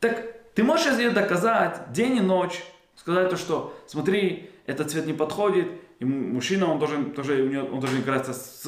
Так 0.00 0.24
ты 0.54 0.62
можешь 0.62 0.98
ей 0.98 1.10
доказать 1.10 1.92
день 1.92 2.16
и 2.16 2.20
ночь, 2.20 2.62
сказать 2.96 3.30
то, 3.30 3.36
что 3.36 3.76
смотри, 3.86 4.50
этот 4.66 4.90
цвет 4.90 5.06
не 5.06 5.12
подходит, 5.12 5.68
и 5.98 6.04
мужчина, 6.04 6.70
он 6.70 6.78
должен, 6.78 7.12
тоже, 7.12 7.42
он 7.70 7.80
должен 7.80 8.00
играться 8.00 8.34
с 8.34 8.64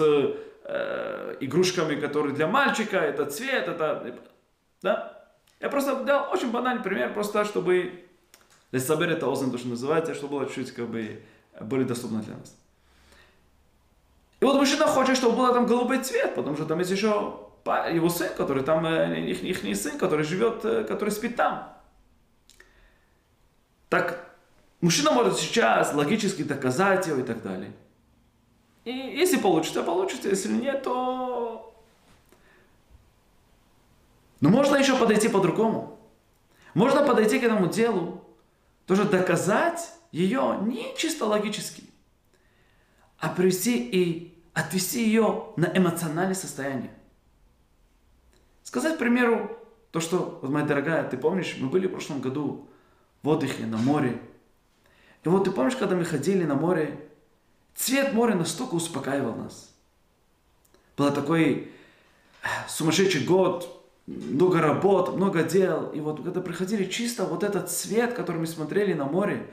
э, 0.64 1.37
игрушками, 1.40 1.96
которые 1.96 2.35
для 2.35 2.46
мальчика, 2.46 2.98
это 2.98 3.26
цвет, 3.26 3.68
это... 3.68 4.16
Да? 4.83 5.28
Я 5.61 5.68
просто 5.68 6.04
дал 6.04 6.33
очень 6.33 6.50
банальный 6.50 6.83
пример, 6.83 7.12
просто 7.12 7.44
чтобы 7.44 8.04
Лесабер 8.70 9.11
это 9.11 9.31
озон, 9.31 9.50
то, 9.50 9.59
что 9.59 9.68
называется, 9.68 10.14
чтобы 10.14 10.38
было 10.38 10.46
чуть-чуть 10.46 10.72
как 10.72 10.88
бы 10.88 11.22
были 11.61 11.85
доступны 11.85 12.22
для 12.22 12.37
нас. 12.37 12.54
И 14.40 14.44
вот 14.44 14.57
мужчина 14.57 14.87
хочет, 14.87 15.16
чтобы 15.16 15.37
был 15.37 15.52
там 15.52 15.66
голубой 15.66 16.02
цвет, 16.02 16.35
потому 16.35 16.54
что 16.54 16.64
там 16.64 16.78
есть 16.78 16.90
еще 16.90 17.47
его 17.68 18.09
сын, 18.09 18.28
который 18.37 18.62
там, 18.62 18.87
э, 18.87 19.20
их, 19.31 19.42
их 19.42 19.76
сын, 19.76 19.98
который 19.98 20.24
живет, 20.24 20.64
э, 20.64 20.85
который 20.85 21.11
спит 21.11 21.37
там. 21.37 21.76
Так, 23.88 24.35
мужчина 24.81 25.12
может 25.12 25.38
сейчас 25.38 25.94
логически 25.94 26.42
доказать 26.42 27.07
его 27.07 27.20
и 27.20 27.22
так 27.22 27.42
далее. 27.42 27.72
И 28.85 28.90
если 28.90 29.38
получится, 29.38 29.83
получится, 29.83 30.28
если 30.28 30.52
нет, 30.52 30.83
то... 30.83 31.74
Но 34.40 34.50
можно 34.50 34.76
еще 34.76 34.96
подойти 34.96 35.28
по-другому. 35.28 35.98
Можно 36.74 37.04
подойти 37.04 37.38
к 37.38 37.42
этому 37.42 37.66
делу, 37.66 38.24
тоже 38.87 39.04
доказать 39.04 39.92
ее 40.12 40.59
не 40.62 40.96
чисто 40.96 41.26
логически, 41.26 41.83
а 43.18 43.28
привести 43.28 43.78
и 43.78 44.38
отвести 44.54 45.04
ее 45.04 45.52
на 45.57 45.66
эмоциональное 45.66 46.35
состояние. 46.35 46.90
Сказать, 48.68 48.96
к 48.96 48.98
примеру, 48.98 49.59
то, 49.92 49.98
что, 49.98 50.40
вот 50.42 50.50
моя 50.50 50.66
дорогая, 50.66 51.02
ты 51.09 51.16
помнишь, 51.16 51.57
мы 51.59 51.70
были 51.70 51.87
в 51.87 51.90
прошлом 51.90 52.20
году 52.20 52.68
в 53.22 53.28
отдыхе 53.28 53.64
на 53.64 53.78
море. 53.78 54.20
И 55.24 55.28
вот 55.31 55.44
ты 55.44 55.50
помнишь, 55.50 55.74
когда 55.74 55.96
мы 55.96 56.04
ходили 56.04 56.44
на 56.44 56.54
море, 56.54 57.09
цвет 57.74 58.12
моря 58.12 58.35
настолько 58.35 58.74
успокаивал 58.74 59.35
нас. 59.37 59.74
Был 60.98 61.11
такой 61.11 61.72
э, 62.42 62.46
сумасшедший 62.68 63.24
год, 63.24 63.88
много 64.07 64.61
работ, 64.61 65.16
много 65.16 65.44
дел. 65.44 65.90
И 65.92 66.00
вот 66.00 66.22
когда 66.22 66.42
приходили 66.42 66.85
чисто 66.85 67.24
вот 67.24 67.44
этот 67.44 67.70
цвет, 67.70 68.12
который 68.12 68.37
мы 68.37 68.46
смотрели 68.46 68.92
на 68.92 69.07
море, 69.07 69.48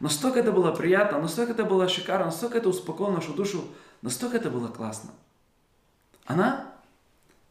настолько 0.00 0.40
это 0.40 0.50
было 0.50 0.72
приятно, 0.72 1.20
настолько 1.20 1.52
это 1.52 1.64
было 1.64 1.88
шикарно, 1.88 2.24
настолько 2.24 2.58
это 2.58 2.68
успокоило 2.70 3.12
нашу 3.12 3.32
душу, 3.32 3.64
настолько 4.02 4.38
это 4.38 4.50
было 4.50 4.66
классно. 4.66 5.10
Она 6.24 6.75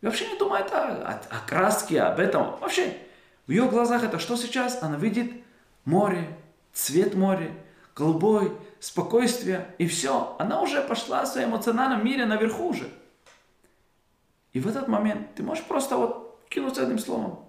вообще 0.01 0.27
не 0.27 0.38
думает 0.38 0.71
о, 0.71 0.79
о, 0.79 1.21
о 1.29 1.47
краске, 1.47 2.01
об 2.01 2.19
этом. 2.19 2.58
Вообще, 2.60 2.97
в 3.47 3.51
ее 3.51 3.67
глазах 3.67 4.03
это 4.03 4.19
что 4.19 4.36
сейчас? 4.36 4.81
Она 4.81 4.97
видит 4.97 5.31
море, 5.86 6.27
цвет 6.73 7.15
моря, 7.15 7.51
голубой, 7.95 8.51
спокойствие, 8.79 9.73
и 9.77 9.88
все. 9.88 10.36
Она 10.39 10.62
уже 10.62 10.81
пошла 10.81 11.23
в 11.23 11.27
своем 11.27 11.49
эмоциональном 11.49 12.05
мире 12.05 12.25
наверху 12.25 12.69
уже. 12.69 12.89
И 14.53 14.60
в 14.60 14.67
этот 14.67 14.88
момент 14.88 15.36
ты 15.36 15.43
можешь 15.43 15.65
просто 15.65 15.97
вот 15.97 16.39
кинуться 16.49 16.84
одним 16.84 16.99
словом. 16.99 17.39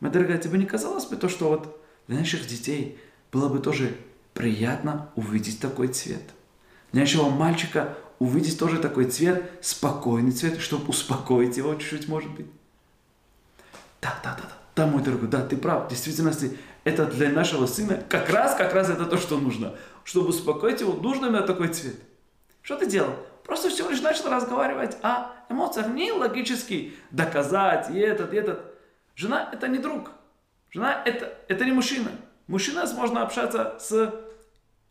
Моя 0.00 0.12
дорогая, 0.12 0.38
тебе 0.38 0.58
не 0.58 0.66
казалось 0.66 1.06
бы 1.06 1.16
то, 1.16 1.28
что 1.28 1.48
вот 1.48 1.82
для 2.06 2.18
наших 2.18 2.46
детей 2.46 2.98
было 3.32 3.48
бы 3.48 3.58
тоже 3.58 3.96
приятно 4.34 5.10
увидеть 5.14 5.60
такой 5.60 5.88
цвет? 5.88 6.22
Для 6.92 7.02
нашего 7.02 7.30
мальчика 7.30 7.96
увидеть 8.18 8.58
тоже 8.58 8.78
такой 8.78 9.06
цвет, 9.06 9.50
спокойный 9.60 10.32
цвет, 10.32 10.60
чтобы 10.60 10.88
успокоить 10.88 11.56
его 11.56 11.74
чуть-чуть, 11.74 12.08
может 12.08 12.30
быть. 12.30 12.46
Да, 14.00 14.18
да, 14.22 14.34
да, 14.34 14.42
да, 14.42 14.56
да, 14.74 14.86
мой 14.86 15.02
дорогой, 15.02 15.28
да, 15.28 15.44
ты 15.44 15.56
прав. 15.56 15.86
В 15.86 15.90
действительности, 15.90 16.58
это 16.84 17.06
для 17.06 17.30
нашего 17.30 17.66
сына 17.66 18.02
как 18.08 18.30
раз, 18.30 18.54
как 18.54 18.72
раз 18.74 18.88
это 18.88 19.06
то, 19.06 19.18
что 19.18 19.38
нужно. 19.38 19.74
Чтобы 20.04 20.28
успокоить 20.28 20.80
его, 20.80 20.92
нужно 20.92 21.26
именно 21.26 21.42
такой 21.42 21.68
цвет. 21.68 21.96
Что 22.62 22.76
ты 22.76 22.86
делал? 22.86 23.14
Просто 23.44 23.70
всего 23.70 23.90
лишь 23.90 24.02
начал 24.02 24.28
разговаривать 24.30 24.96
о 25.02 25.32
эмоциях, 25.48 25.88
не 25.88 26.12
логически 26.12 26.94
доказать, 27.10 27.90
и 27.90 27.98
этот, 27.98 28.32
и 28.32 28.36
этот. 28.36 28.60
Жена– 29.14 29.48
это 29.52 29.68
не 29.68 29.78
друг. 29.78 30.10
Жена– 30.70 31.02
это, 31.04 31.32
это 31.48 31.64
не 31.64 31.72
мужчина. 31.72 32.10
Мужчина 32.48 32.84
можно 32.94 33.22
общаться 33.22 33.76
с 33.80 34.14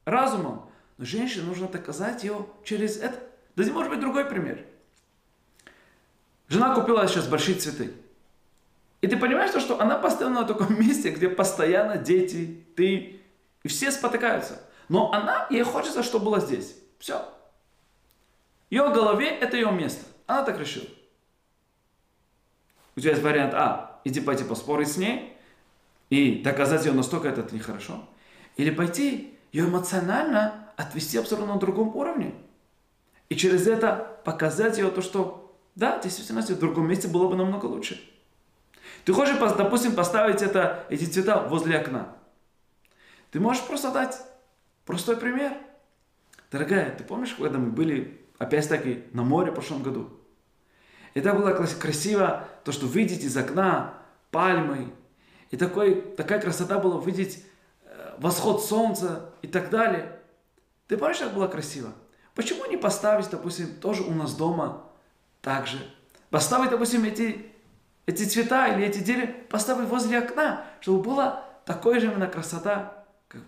разумом, 0.05 0.69
но 0.97 1.05
женщине 1.05 1.43
нужно 1.43 1.67
доказать 1.67 2.23
ее 2.23 2.45
через 2.63 2.97
это. 2.97 3.19
Да 3.55 3.63
может 3.71 3.91
быть 3.91 3.99
другой 3.99 4.25
пример. 4.25 4.65
Жена 6.47 6.75
купила 6.75 7.08
сейчас 7.08 7.27
большие 7.27 7.58
цветы. 7.58 7.93
И 9.01 9.08
ты 9.08 9.17
понимаешь, 9.17 9.51
то, 9.51 9.60
что 9.60 9.79
она 9.79 9.97
постоянно 9.97 10.41
на 10.41 10.47
таком 10.47 10.79
месте, 10.79 11.12
где 11.12 11.29
постоянно 11.29 11.97
дети, 11.97 12.63
ты, 12.75 13.21
и 13.63 13.67
все 13.67 13.91
спотыкаются. 13.91 14.62
Но 14.89 15.12
она, 15.12 15.47
ей 15.49 15.63
хочется, 15.63 16.03
чтобы 16.03 16.25
было 16.25 16.39
здесь. 16.39 16.75
Все. 16.99 17.27
Ее 18.69 18.89
голове 18.89 19.29
это 19.29 19.58
ее 19.58 19.71
место. 19.71 20.05
Она 20.27 20.43
так 20.43 20.60
решила. 20.60 20.88
У 22.95 22.99
тебя 22.99 23.12
есть 23.12 23.23
вариант 23.23 23.53
А. 23.53 24.01
Иди 24.05 24.21
пойти 24.21 24.43
поспорить 24.43 24.91
с 24.91 24.97
ней 24.97 25.36
и 26.10 26.41
доказать 26.41 26.86
ее 26.86 26.93
настолько 26.93 27.27
это 27.27 27.53
нехорошо. 27.53 28.08
Или 28.55 28.69
пойти 28.69 29.38
ее 29.51 29.65
эмоционально 29.65 30.64
отвести 30.75 31.17
абсолютно 31.17 31.53
на 31.53 31.59
другом 31.59 31.95
уровне. 31.95 32.33
И 33.29 33.35
через 33.35 33.67
это 33.67 34.19
показать 34.23 34.77
ее 34.77 34.89
то, 34.89 35.01
что 35.01 35.45
да, 35.75 35.99
действительно, 35.99 36.41
в 36.41 36.59
другом 36.59 36.88
месте 36.88 37.07
было 37.07 37.27
бы 37.27 37.35
намного 37.35 37.65
лучше. 37.65 38.01
Ты 39.03 39.13
хочешь, 39.13 39.38
допустим, 39.38 39.93
поставить 39.93 40.41
это, 40.41 40.85
эти 40.89 41.05
цвета 41.05 41.41
возле 41.41 41.77
окна. 41.77 42.15
Ты 43.31 43.39
можешь 43.39 43.63
просто 43.63 43.91
дать 43.91 44.17
простой 44.85 45.17
пример. 45.17 45.53
Дорогая, 46.51 46.95
ты 46.95 47.03
помнишь, 47.03 47.35
когда 47.38 47.57
мы 47.57 47.71
были, 47.71 48.21
опять-таки, 48.38 49.03
на 49.11 49.23
море 49.23 49.51
в 49.51 49.55
прошлом 49.55 49.83
году? 49.83 50.09
Это 51.13 51.33
было 51.33 51.51
красиво, 51.51 52.47
то, 52.63 52.71
что 52.71 52.88
видеть 52.88 53.23
из 53.23 53.35
окна 53.35 53.95
пальмы. 54.31 54.93
И 55.51 55.57
такой, 55.57 56.01
такая 56.01 56.39
красота 56.39 56.79
была 56.79 57.03
видеть 57.03 57.43
э, 57.83 58.15
восход 58.17 58.63
солнца 58.63 59.33
и 59.41 59.47
так 59.47 59.69
далее. 59.69 60.19
Ты 60.87 60.97
помнишь, 60.97 61.17
как 61.17 61.33
было 61.33 61.47
красиво? 61.47 61.93
Почему 62.35 62.65
не 62.65 62.77
поставить, 62.77 63.29
допустим, 63.29 63.75
тоже 63.75 64.03
у 64.03 64.11
нас 64.11 64.35
дома 64.35 64.83
так 65.41 65.67
же? 65.67 65.79
Поставить, 66.29 66.69
допустим, 66.69 67.03
эти, 67.05 67.45
эти 68.05 68.23
цвета 68.25 68.67
или 68.67 68.85
эти 68.85 68.99
деревья, 68.99 69.33
поставить 69.49 69.87
возле 69.87 70.19
окна, 70.19 70.65
чтобы 70.81 71.01
была 71.01 71.43
такой 71.65 71.99
же 71.99 72.07
именно 72.07 72.27
красота. 72.27 73.05
Как... 73.27 73.41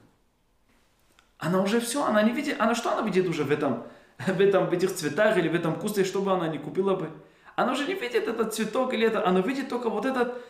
Она 1.38 1.62
уже 1.62 1.80
все, 1.80 2.06
она 2.06 2.22
не 2.24 2.32
видит, 2.32 2.60
она 2.60 2.76
что 2.76 2.94
она 2.94 3.02
видит 3.06 3.28
уже 3.28 3.44
в 3.44 3.52
этом, 3.52 3.84
в 4.18 4.40
этом, 4.40 4.68
в 4.68 4.74
этих 4.74 4.96
цветах 4.96 5.38
или 5.38 5.50
в 5.50 5.56
этом 5.56 5.76
кусте, 5.80 6.04
чтобы 6.04 6.32
она 6.32 6.48
не 6.48 6.58
купила 6.58 6.96
бы? 6.96 7.12
Она 7.56 7.74
уже 7.74 7.86
не 7.86 7.94
видит 7.94 8.28
этот 8.28 8.54
цветок 8.54 8.94
или 8.94 9.06
это, 9.06 9.28
она 9.28 9.42
видит 9.42 9.68
только 9.68 9.90
вот 9.90 10.06
этот 10.06 10.42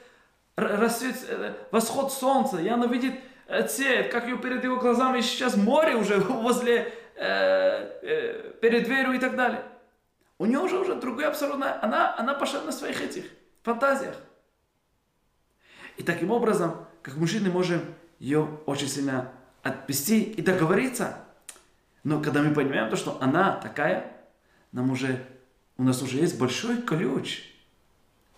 рассвет, 0.58 1.16
э, 1.28 1.54
восход 1.72 2.12
солнца, 2.12 2.58
и 2.58 2.68
она 2.68 2.88
видит 2.88 3.14
цвет, 3.68 4.12
как 4.12 4.26
ее 4.26 4.38
перед 4.38 4.64
его 4.64 4.78
глазами 4.78 5.22
сейчас 5.22 5.56
море 5.56 5.96
уже 5.96 6.18
возле, 6.20 6.94
э, 7.16 8.00
э, 8.02 8.54
перед 8.62 8.84
дверью 8.84 9.14
и 9.14 9.20
так 9.20 9.36
далее. 9.36 9.64
У 10.38 10.46
нее 10.46 10.60
уже 10.60 10.78
уже 10.78 10.96
другая 10.96 11.30
абсолютно, 11.30 11.82
она, 11.84 12.16
она 12.18 12.34
пошла 12.34 12.62
на 12.62 12.72
своих 12.72 13.02
этих 13.02 13.26
фантазиях. 13.64 14.16
И 15.98 16.04
таким 16.04 16.32
образом, 16.32 16.86
как 17.02 17.16
мужчины, 17.16 17.50
можем 17.50 17.82
ее 18.20 18.60
очень 18.66 18.88
сильно 18.88 19.32
отвести 19.64 20.22
и 20.22 20.42
договориться. 20.42 21.18
Но 22.04 22.22
когда 22.22 22.42
мы 22.42 22.54
понимаем 22.54 22.90
то, 22.90 22.96
что 22.96 23.18
она 23.20 23.54
такая, 23.58 24.14
нам 24.72 24.92
уже, 24.92 25.26
у 25.78 25.84
нас 25.84 26.02
уже 26.02 26.18
есть 26.18 26.38
большой 26.38 26.82
ключ, 26.82 27.44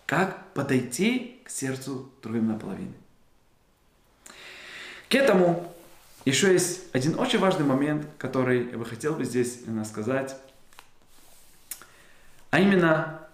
как 0.06 0.52
подойти 0.54 1.42
к 1.44 1.50
сердцу 1.50 2.10
другой 2.22 2.40
наполовины. 2.40 2.94
К 5.10 5.16
этому 5.16 5.74
еще 6.24 6.52
есть 6.52 6.82
один 6.94 7.18
очень 7.18 7.40
важный 7.40 7.64
момент, 7.64 8.06
который 8.16 8.70
я 8.70 8.78
бы 8.78 8.84
хотел 8.84 9.14
бы 9.14 9.24
здесь 9.24 9.64
сказать. 9.84 10.36
А 12.50 12.60
именно, 12.60 13.28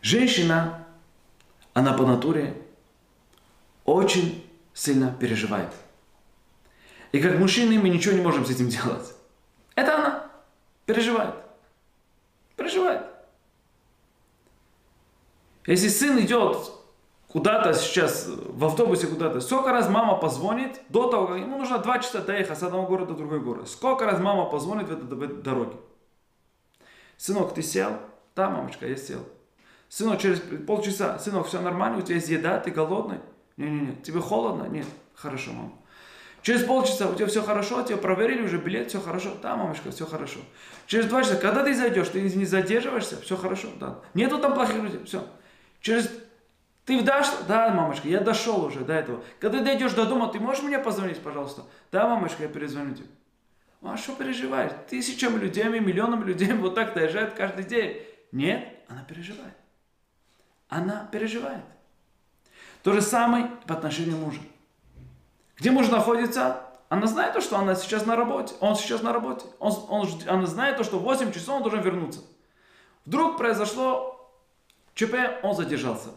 женщина 0.00 0.86
она 1.74 1.92
по 1.92 2.06
натуре 2.06 2.56
очень 3.84 4.50
сильно 4.72 5.12
переживает. 5.12 5.74
И 7.12 7.20
как 7.20 7.38
мужчины 7.38 7.78
мы 7.78 7.90
ничего 7.90 8.14
не 8.14 8.22
можем 8.22 8.46
с 8.46 8.50
этим 8.50 8.70
делать. 8.70 9.14
Это 9.74 9.96
она 9.96 10.30
переживает. 10.86 11.34
Переживает. 12.56 13.02
Если 15.66 15.88
сын 15.88 16.18
идет 16.20 16.79
куда-то 17.32 17.74
сейчас, 17.74 18.26
в 18.28 18.64
автобусе 18.64 19.06
куда-то, 19.06 19.40
сколько 19.40 19.70
раз 19.70 19.88
мама 19.88 20.16
позвонит 20.16 20.80
до 20.88 21.08
того, 21.08 21.28
как 21.28 21.38
ему 21.38 21.58
нужно 21.58 21.78
два 21.78 21.98
часа 21.98 22.20
доехать 22.20 22.58
с 22.58 22.62
одного 22.62 22.86
города 22.86 23.12
в 23.12 23.16
другой 23.16 23.40
город. 23.40 23.68
Сколько 23.68 24.04
раз 24.04 24.20
мама 24.20 24.46
позвонит 24.46 24.88
в, 24.88 24.92
этой, 24.92 25.04
в 25.04 25.22
этой 25.22 25.42
дороге. 25.42 25.76
Сынок, 27.16 27.54
ты 27.54 27.62
сел? 27.62 27.92
Да, 28.34 28.50
мамочка, 28.50 28.86
я 28.86 28.96
сел. 28.96 29.20
Сынок, 29.88 30.20
через 30.20 30.40
полчаса, 30.66 31.18
сынок, 31.18 31.46
все 31.46 31.60
нормально, 31.60 31.98
у 31.98 32.02
тебя 32.02 32.16
есть 32.16 32.28
еда, 32.28 32.58
ты 32.58 32.70
голодный? 32.70 33.18
Не-не-не, 33.56 33.96
тебе 34.02 34.20
холодно? 34.20 34.64
Нет. 34.64 34.86
Хорошо, 35.14 35.52
мама. 35.52 35.72
Через 36.42 36.64
полчаса 36.64 37.08
у 37.08 37.14
тебя 37.14 37.26
все 37.26 37.42
хорошо, 37.42 37.82
тебя 37.82 37.98
проверили 37.98 38.42
уже 38.42 38.56
билет, 38.56 38.88
все 38.88 39.00
хорошо. 39.00 39.32
Да, 39.42 39.56
мамочка, 39.56 39.90
все 39.90 40.06
хорошо. 40.06 40.40
Через 40.86 41.06
два 41.06 41.22
часа, 41.22 41.36
когда 41.36 41.62
ты 41.62 41.74
зайдешь, 41.74 42.08
ты 42.08 42.22
не 42.22 42.46
задерживаешься, 42.46 43.20
все 43.20 43.36
хорошо, 43.36 43.68
да. 43.78 43.98
Нету 44.14 44.38
там 44.38 44.54
плохих 44.54 44.76
людей, 44.76 45.00
все. 45.04 45.22
Через 45.82 46.10
ты 46.90 47.02
дошел? 47.02 47.34
Да, 47.46 47.72
мамочка, 47.72 48.08
я 48.08 48.18
дошел 48.18 48.64
уже 48.64 48.80
до 48.80 48.94
этого. 48.94 49.22
Когда 49.38 49.60
дойдешь 49.60 49.92
до 49.92 50.06
дома, 50.06 50.26
ты 50.26 50.40
можешь 50.40 50.64
мне 50.64 50.78
позвонить, 50.80 51.22
пожалуйста? 51.22 51.62
Да, 51.92 52.08
мамочка, 52.08 52.42
я 52.42 52.48
перезвоню 52.48 52.96
тебе. 52.96 53.06
А 53.80 53.96
что 53.96 54.16
переживаешь? 54.16 54.72
Тысячами 54.88 55.38
людей, 55.38 55.64
миллионами 55.64 56.24
людей 56.24 56.52
вот 56.52 56.74
так 56.74 56.92
доезжают 56.94 57.34
каждый 57.34 57.64
день. 57.64 58.02
Нет, 58.32 58.68
она 58.88 59.04
переживает. 59.04 59.54
Она 60.68 61.08
переживает. 61.12 61.62
То 62.82 62.92
же 62.92 63.02
самое 63.02 63.46
по 63.66 63.74
отношению 63.74 64.16
мужа. 64.16 64.40
Где 65.56 65.70
муж 65.70 65.88
находится? 65.88 66.66
Она 66.88 67.06
знает 67.06 67.34
то, 67.34 67.40
что 67.40 67.56
она 67.56 67.76
сейчас 67.76 68.04
на 68.04 68.16
работе. 68.16 68.54
Он 68.58 68.74
сейчас 68.74 69.02
на 69.02 69.12
работе. 69.12 69.46
Он, 69.60 69.72
он, 69.88 70.08
она 70.26 70.46
знает 70.46 70.76
то, 70.76 70.82
что 70.82 70.98
в 70.98 71.02
8 71.02 71.30
часов 71.30 71.56
он 71.56 71.62
должен 71.62 71.82
вернуться. 71.82 72.20
Вдруг 73.06 73.38
произошло 73.38 74.28
ЧП, 74.94 75.14
он 75.44 75.54
задержался. 75.54 76.08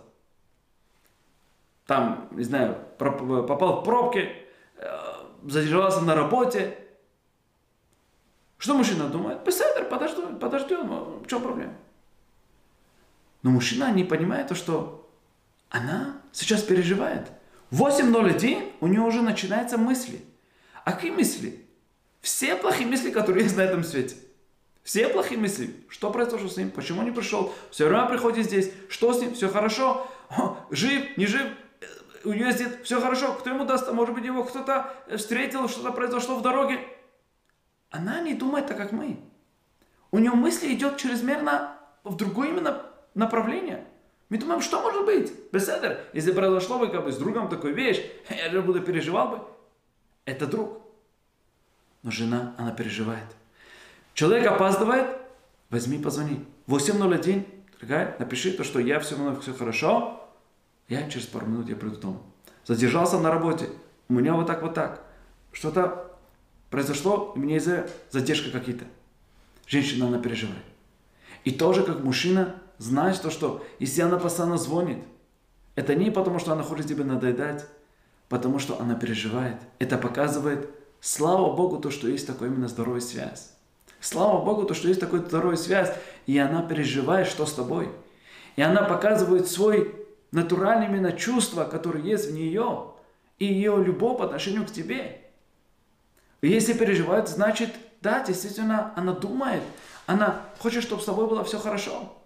Там, 1.85 2.29
не 2.31 2.43
знаю, 2.43 2.77
попал 2.97 3.81
в 3.81 3.83
пробки, 3.83 4.31
э, 4.77 4.87
задержался 5.43 6.01
на 6.01 6.15
работе. 6.15 6.77
Что 8.57 8.75
мужчина 8.75 9.07
думает? 9.07 9.43
Беседер, 9.43 9.85
подождем, 9.89 10.39
подождем, 10.39 11.21
в 11.21 11.27
чем 11.27 11.41
проблема? 11.41 11.73
Но 13.41 13.51
мужчина 13.51 13.91
не 13.91 14.05
понимает 14.05 14.47
то, 14.47 14.55
что 14.55 15.09
она 15.69 16.21
сейчас 16.31 16.61
переживает. 16.61 17.29
8.01 17.71 18.73
у 18.79 18.87
нее 18.87 19.01
уже 19.01 19.21
начинаются 19.21 19.77
мысли. 19.77 20.23
А 20.85 20.93
какие 20.93 21.11
мысли? 21.11 21.65
Все 22.21 22.55
плохие 22.55 22.87
мысли, 22.87 23.11
которые 23.11 23.43
есть 23.43 23.57
на 23.57 23.61
этом 23.61 23.83
свете. 23.83 24.15
Все 24.83 25.09
плохие 25.09 25.39
мысли. 25.39 25.75
Что 25.89 26.11
произошло 26.11 26.47
с 26.47 26.55
ним? 26.55 26.71
Почему 26.71 27.03
не 27.03 27.11
пришел? 27.11 27.53
Все 27.71 27.89
равно 27.89 28.09
приходит 28.09 28.45
здесь. 28.45 28.71
Что 28.89 29.13
с 29.13 29.21
ним? 29.21 29.33
Все 29.33 29.49
хорошо? 29.49 30.07
Жив? 30.69 31.17
Не 31.17 31.25
жив? 31.25 31.47
У 32.23 32.33
нее 32.33 32.51
здесь 32.51 32.69
все 32.83 33.01
хорошо. 33.01 33.33
Кто 33.33 33.49
ему 33.49 33.65
даст? 33.65 33.91
Может 33.91 34.15
быть, 34.15 34.25
его 34.25 34.43
кто-то 34.43 34.93
встретил, 35.15 35.67
что-то 35.67 35.91
произошло 35.91 36.35
в 36.35 36.41
дороге. 36.41 36.79
Она 37.89 38.21
не 38.21 38.33
думает 38.33 38.67
так, 38.67 38.77
как 38.77 38.91
мы. 38.91 39.19
У 40.11 40.19
нее 40.19 40.31
мысли 40.31 40.73
идет 40.73 40.97
чрезмерно 40.97 41.77
в 42.03 42.15
другое 42.15 42.49
именно 42.49 42.85
направление. 43.13 43.85
Мы 44.29 44.37
думаем, 44.37 44.61
что 44.61 44.81
может 44.81 45.05
быть? 45.05 45.31
Беседер, 45.51 45.99
если 46.13 46.31
произошло 46.31 46.79
бы 46.79 46.87
как 46.87 47.03
бы 47.03 47.11
с 47.11 47.17
другом 47.17 47.49
такую 47.49 47.75
вещь, 47.75 48.03
я 48.29 48.49
же 48.49 48.61
буду 48.61 48.81
переживал 48.81 49.29
бы. 49.29 49.39
Это 50.25 50.47
друг. 50.47 50.81
Но 52.03 52.11
жена, 52.11 52.55
она 52.57 52.71
переживает. 52.71 53.25
Человек 54.13 54.45
опаздывает, 54.47 55.07
возьми, 55.69 55.97
позвони. 55.97 56.45
8.01, 56.67 57.45
дорогая, 57.79 58.15
напиши 58.19 58.51
то, 58.51 58.63
что 58.63 58.79
я 58.79 58.99
все 58.99 59.15
равно 59.15 59.39
все 59.39 59.53
хорошо, 59.53 60.22
я 60.87 61.09
через 61.09 61.27
пару 61.27 61.47
минут 61.47 61.69
я 61.69 61.75
приду 61.75 61.97
дома. 61.97 62.21
Задержался 62.65 63.19
на 63.19 63.31
работе, 63.31 63.69
у 64.09 64.13
меня 64.13 64.33
вот 64.33 64.47
так, 64.47 64.61
вот 64.61 64.73
так. 64.73 65.03
Что-то 65.51 66.17
произошло, 66.69 67.33
у 67.35 67.39
меня 67.39 67.57
из-за 67.57 67.89
задержка 68.09 68.51
какие-то. 68.51 68.85
Женщина, 69.67 70.07
она 70.07 70.19
переживает. 70.19 70.63
И 71.43 71.51
тоже 71.51 71.83
как 71.83 72.03
мужчина, 72.03 72.55
знать 72.77 73.21
то, 73.21 73.29
что 73.29 73.65
если 73.79 74.01
она 74.01 74.17
постоянно 74.17 74.57
звонит, 74.57 75.03
это 75.75 75.95
не 75.95 76.11
потому, 76.11 76.39
что 76.39 76.53
она 76.53 76.63
хочет 76.63 76.87
тебе 76.87 77.03
надоедать, 77.03 77.65
потому 78.29 78.59
что 78.59 78.79
она 78.79 78.95
переживает. 78.95 79.57
Это 79.79 79.97
показывает, 79.97 80.69
слава 81.01 81.55
Богу, 81.55 81.77
то, 81.77 81.91
что 81.91 82.07
есть 82.07 82.27
такой 82.27 82.47
именно 82.47 82.67
здоровая 82.67 83.01
связь. 83.01 83.51
Слава 83.99 84.43
Богу, 84.43 84.63
то, 84.63 84.73
что 84.73 84.87
есть 84.87 84.99
такой 84.99 85.19
здоровая 85.19 85.55
связь, 85.55 85.93
и 86.25 86.37
она 86.37 86.61
переживает, 86.61 87.27
что 87.27 87.45
с 87.45 87.53
тобой. 87.53 87.89
И 88.55 88.61
она 88.61 88.83
показывает 88.83 89.47
свой 89.47 90.02
натуральный 90.33 90.87
именно 90.87 91.13
чувство, 91.13 91.63
которое 91.63 92.03
есть 92.03 92.29
в 92.29 92.33
нее, 92.33 92.91
и 93.37 93.45
ее 93.45 93.81
любовь 93.83 94.17
по 94.17 94.25
отношению 94.25 94.65
к 94.65 94.71
тебе. 94.71 95.21
И 96.41 96.49
если 96.49 96.73
переживает, 96.73 97.29
значит, 97.29 97.73
да, 98.01 98.23
действительно, 98.23 98.93
она 98.95 99.13
думает, 99.13 99.63
она 100.07 100.41
хочет, 100.59 100.83
чтобы 100.83 101.01
с 101.01 101.05
тобой 101.05 101.27
было 101.27 101.43
все 101.43 101.59
хорошо. 101.59 102.17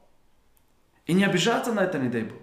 И 1.05 1.13
не 1.13 1.25
обижаться 1.25 1.73
на 1.73 1.81
это, 1.81 1.99
не 1.99 2.09
дай 2.09 2.23
Бог. 2.23 2.39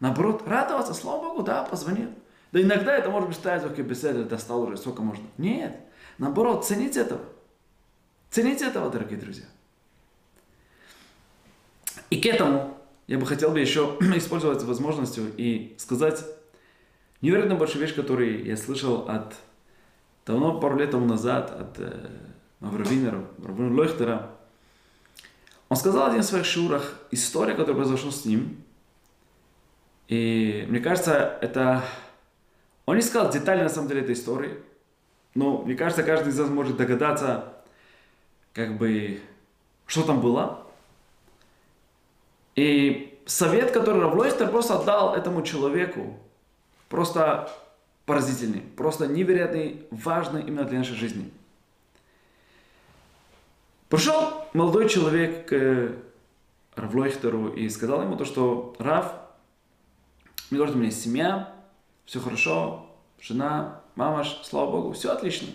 Наоборот, 0.00 0.42
радоваться, 0.46 0.94
слава 0.94 1.22
Богу, 1.22 1.42
да, 1.42 1.64
позвонил. 1.64 2.10
Да 2.52 2.60
иногда 2.60 2.96
это 2.96 3.10
может 3.10 3.28
быть 3.28 3.38
стоять, 3.38 3.64
окей, 3.64 3.84
беседа, 3.84 4.24
достал 4.24 4.62
уже, 4.62 4.76
сколько 4.76 5.02
можно. 5.02 5.24
Нет, 5.36 5.78
наоборот, 6.16 6.66
ценить 6.66 6.96
этого. 6.96 7.20
Цените 8.30 8.66
этого, 8.66 8.90
дорогие 8.90 9.18
друзья. 9.18 9.46
И 12.10 12.20
к 12.20 12.26
этому 12.26 12.77
я 13.08 13.18
бы 13.18 13.26
хотел 13.26 13.50
бы 13.50 13.58
еще 13.58 13.96
использовать 14.16 14.62
возможностью 14.62 15.32
и 15.36 15.74
сказать 15.78 16.24
невероятно 17.20 17.56
большую 17.56 17.82
вещь, 17.82 17.94
которую 17.94 18.44
я 18.44 18.56
слышал 18.56 19.08
от 19.08 19.34
давно, 20.24 20.60
пару 20.60 20.76
лет 20.78 20.90
тому 20.90 21.06
назад, 21.06 21.50
от 21.50 21.80
э, 21.80 22.06
Мавравинера, 22.60 23.24
Равина 23.42 23.74
Лойхтера, 23.74 24.30
он 25.70 25.76
сказал 25.76 26.08
один 26.08 26.20
в 26.20 26.24
своих 26.24 26.44
шурах 26.44 26.98
историю, 27.10 27.56
которая 27.56 27.82
произошла 27.82 28.10
с 28.10 28.24
ним. 28.24 28.62
И 30.08 30.64
мне 30.68 30.80
кажется, 30.80 31.38
это... 31.42 31.84
Он 32.86 32.96
не 32.96 33.02
сказал 33.02 33.30
детально 33.30 33.64
на 33.64 33.68
самом 33.68 33.88
деле 33.88 34.00
этой 34.00 34.14
истории. 34.14 34.54
Но 35.34 35.62
мне 35.62 35.74
кажется, 35.74 36.02
каждый 36.02 36.30
из 36.30 36.38
нас 36.38 36.48
может 36.48 36.78
догадаться, 36.78 37.52
как 38.54 38.78
бы, 38.78 39.20
что 39.86 40.02
там 40.02 40.22
было. 40.22 40.67
И 42.58 43.20
совет, 43.24 43.70
который 43.70 44.00
Равлойстер 44.00 44.48
просто 44.48 44.80
отдал 44.80 45.14
этому 45.14 45.42
человеку, 45.42 46.18
просто 46.88 47.48
поразительный, 48.04 48.62
просто 48.62 49.06
невероятный, 49.06 49.86
важный 49.92 50.42
именно 50.42 50.64
для 50.64 50.78
нашей 50.78 50.96
жизни. 50.96 51.30
Пришел 53.88 54.44
молодой 54.54 54.88
человек 54.88 55.46
к 55.48 55.92
Равлойхтеру 56.74 57.50
и 57.52 57.68
сказал 57.68 58.02
ему 58.02 58.16
то, 58.16 58.24
что 58.24 58.74
Рав, 58.80 59.14
мне 60.50 60.58
говорит, 60.58 60.74
у 60.74 60.78
меня 60.78 60.88
есть 60.88 61.04
семья, 61.04 61.54
все 62.06 62.18
хорошо, 62.18 62.90
жена, 63.20 63.82
мама, 63.94 64.24
слава 64.42 64.72
Богу, 64.72 64.94
все 64.94 65.12
отлично. 65.12 65.46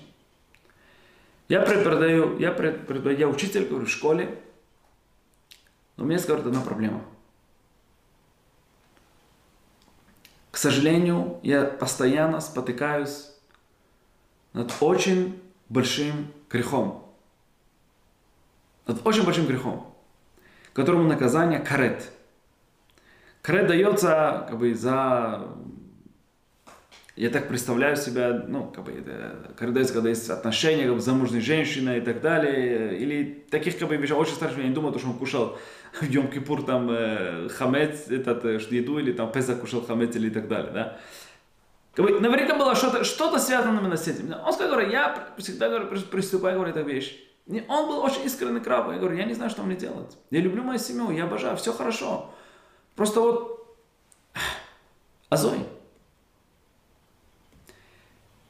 Я 1.49 1.59
преподаю, 1.63 2.39
я, 2.39 2.53
преподаю, 2.53 3.17
я 3.17 3.27
учитель, 3.27 3.65
говорю, 3.65 3.87
в 3.87 3.89
школе, 3.89 4.39
но 5.97 6.03
у 6.03 6.07
меня 6.07 6.15
есть, 6.15 6.27
говорит, 6.27 6.47
одна 6.47 6.61
проблема. 6.61 7.03
К 10.51 10.57
сожалению, 10.57 11.39
я 11.43 11.63
постоянно 11.63 12.39
спотыкаюсь 12.39 13.31
над 14.53 14.71
очень 14.81 15.41
большим 15.69 16.31
грехом 16.49 17.03
над 18.87 19.05
очень 19.05 19.23
большим 19.23 19.45
грехом, 19.45 19.93
которому 20.73 21.07
наказание 21.07 21.59
карет. 21.59 22.11
Карет 23.41 23.67
дается 23.67 24.45
как 24.49 24.57
бы 24.57 24.73
за... 24.73 25.47
Я 27.15 27.29
так 27.29 27.47
представляю 27.47 27.95
себя, 27.95 28.43
ну, 28.47 28.71
как 28.71 28.85
бы, 28.85 28.91
это, 28.91 29.53
карет 29.55 29.75
дается, 29.75 29.93
когда 29.93 30.09
есть 30.09 30.29
отношения 30.29 30.85
как 30.85 30.95
бы, 30.95 30.99
замужней 30.99 31.41
женщиной 31.41 31.99
и 31.99 32.01
так 32.01 32.21
далее, 32.21 32.97
или 32.97 33.45
таких, 33.51 33.77
как 33.77 33.87
бы, 33.87 33.97
вещей, 33.97 34.13
очень 34.13 34.33
старших, 34.33 34.57
я 34.57 34.67
не 34.67 34.73
думаю, 34.73 34.97
что 34.97 35.09
он 35.09 35.17
кушал 35.17 35.59
в 35.93 36.03
Йом 36.09 36.29
Кипур 36.29 36.63
там 36.63 36.89
э, 36.91 37.49
хамец, 37.49 38.07
этот, 38.09 38.45
э, 38.45 38.59
еду, 38.69 38.99
или 38.99 39.11
там 39.11 39.31
Песах 39.31 39.59
кушал 39.59 39.85
хамец, 39.85 40.15
или 40.15 40.29
так 40.29 40.47
далее, 40.47 40.71
да. 40.71 40.97
Как 41.93 42.05
бы, 42.05 42.19
наверняка 42.19 42.55
было 42.55 42.75
что-то, 42.75 43.03
что-то 43.03 43.39
связано 43.39 43.79
именно 43.79 43.97
с 43.97 44.07
этим. 44.07 44.33
Он 44.33 44.51
сказал, 44.51 44.79
я 44.79 45.29
всегда 45.37 45.69
говорю, 45.69 45.87
приступаю, 45.87 46.55
говорю, 46.55 46.71
эту 46.71 46.83
вещь. 46.83 47.19
Он 47.67 47.87
был 47.87 47.99
очень 47.99 48.23
искренний 48.23 48.61
краб. 48.61 48.91
Я 48.91 48.97
говорю, 48.97 49.15
я 49.15 49.25
не 49.25 49.33
знаю, 49.33 49.51
что 49.51 49.63
мне 49.63 49.75
делать. 49.75 50.17
Я 50.31 50.39
люблю 50.39 50.63
мою 50.63 50.79
семью, 50.79 51.11
я 51.11 51.25
обожаю, 51.25 51.55
все 51.57 51.71
хорошо. 51.73 52.33
Просто 52.95 53.19
вот 53.19 53.77
Азой. 55.29 55.59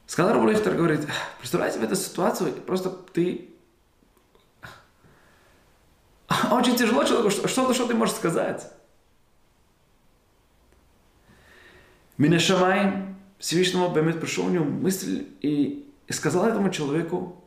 Сказал 0.06 0.34
Рабулехтер, 0.34 0.74
говорит, 0.74 1.00
представляете, 1.38 1.80
в 1.80 1.84
этой 1.84 1.96
ситуации 1.96 2.52
просто 2.52 2.90
ты... 2.90 3.53
Очень 6.50 6.76
тяжело 6.76 7.04
человеку, 7.04 7.30
что-то, 7.30 7.74
что 7.74 7.86
ты 7.86 7.94
можешь 7.94 8.14
сказать. 8.14 8.70
Минашамай 12.16 13.14
Всевышнему 13.38 13.92
Бемет 13.92 14.20
пришел 14.20 14.46
у 14.46 14.50
него 14.50 14.64
мысль 14.64 15.26
и, 15.40 15.92
и 16.06 16.12
сказал 16.12 16.46
этому 16.46 16.70
человеку, 16.70 17.44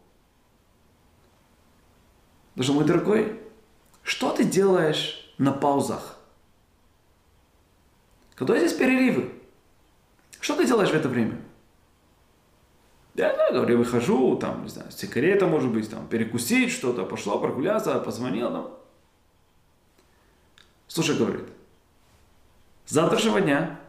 что 2.59 2.73
мой 2.73 2.85
дорогой, 2.85 3.39
что 4.03 4.31
ты 4.31 4.43
делаешь 4.43 5.33
на 5.37 5.51
паузах? 5.51 6.17
Когда 8.35 8.57
здесь 8.57 8.73
перерывы? 8.73 9.31
Что 10.39 10.55
ты 10.55 10.65
делаешь 10.65 10.89
в 10.89 10.95
это 10.95 11.09
время? 11.09 11.41
Я, 13.17 13.35
да, 13.35 13.51
говорю, 13.51 13.79
выхожу, 13.79 14.37
там, 14.37 14.61
не 14.61 14.69
знаю, 14.69 14.91
сигарета, 14.91 15.47
может 15.47 15.71
быть, 15.71 15.89
там, 15.89 16.07
перекусить 16.07 16.71
что-то, 16.71 17.03
пошла 17.03 17.39
прогуляться, 17.39 17.99
позвонила, 17.99 18.51
там. 18.51 18.77
Слушай, 20.87 21.17
говорит, 21.17 21.45
с 22.85 22.91
завтрашнего 22.91 23.41
дня 23.41 23.79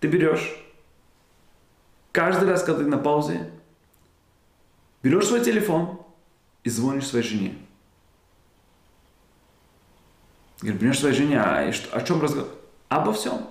ты 0.00 0.08
берешь, 0.08 0.58
каждый 2.10 2.48
раз, 2.48 2.64
когда 2.64 2.84
ты 2.84 2.88
на 2.88 2.96
паузе, 2.96 3.50
берешь 5.02 5.26
свой 5.26 5.44
телефон 5.44 6.00
и 6.64 6.70
звонишь 6.70 7.08
своей 7.08 7.24
жене. 7.24 7.58
Говорит, 10.62 10.80
берешь 10.80 11.00
своей 11.00 11.14
жене, 11.14 11.38
а 11.38 11.70
что, 11.70 11.94
о 11.94 12.00
чем 12.00 12.22
разговор? 12.22 12.48
Обо 12.88 13.12
всем. 13.12 13.46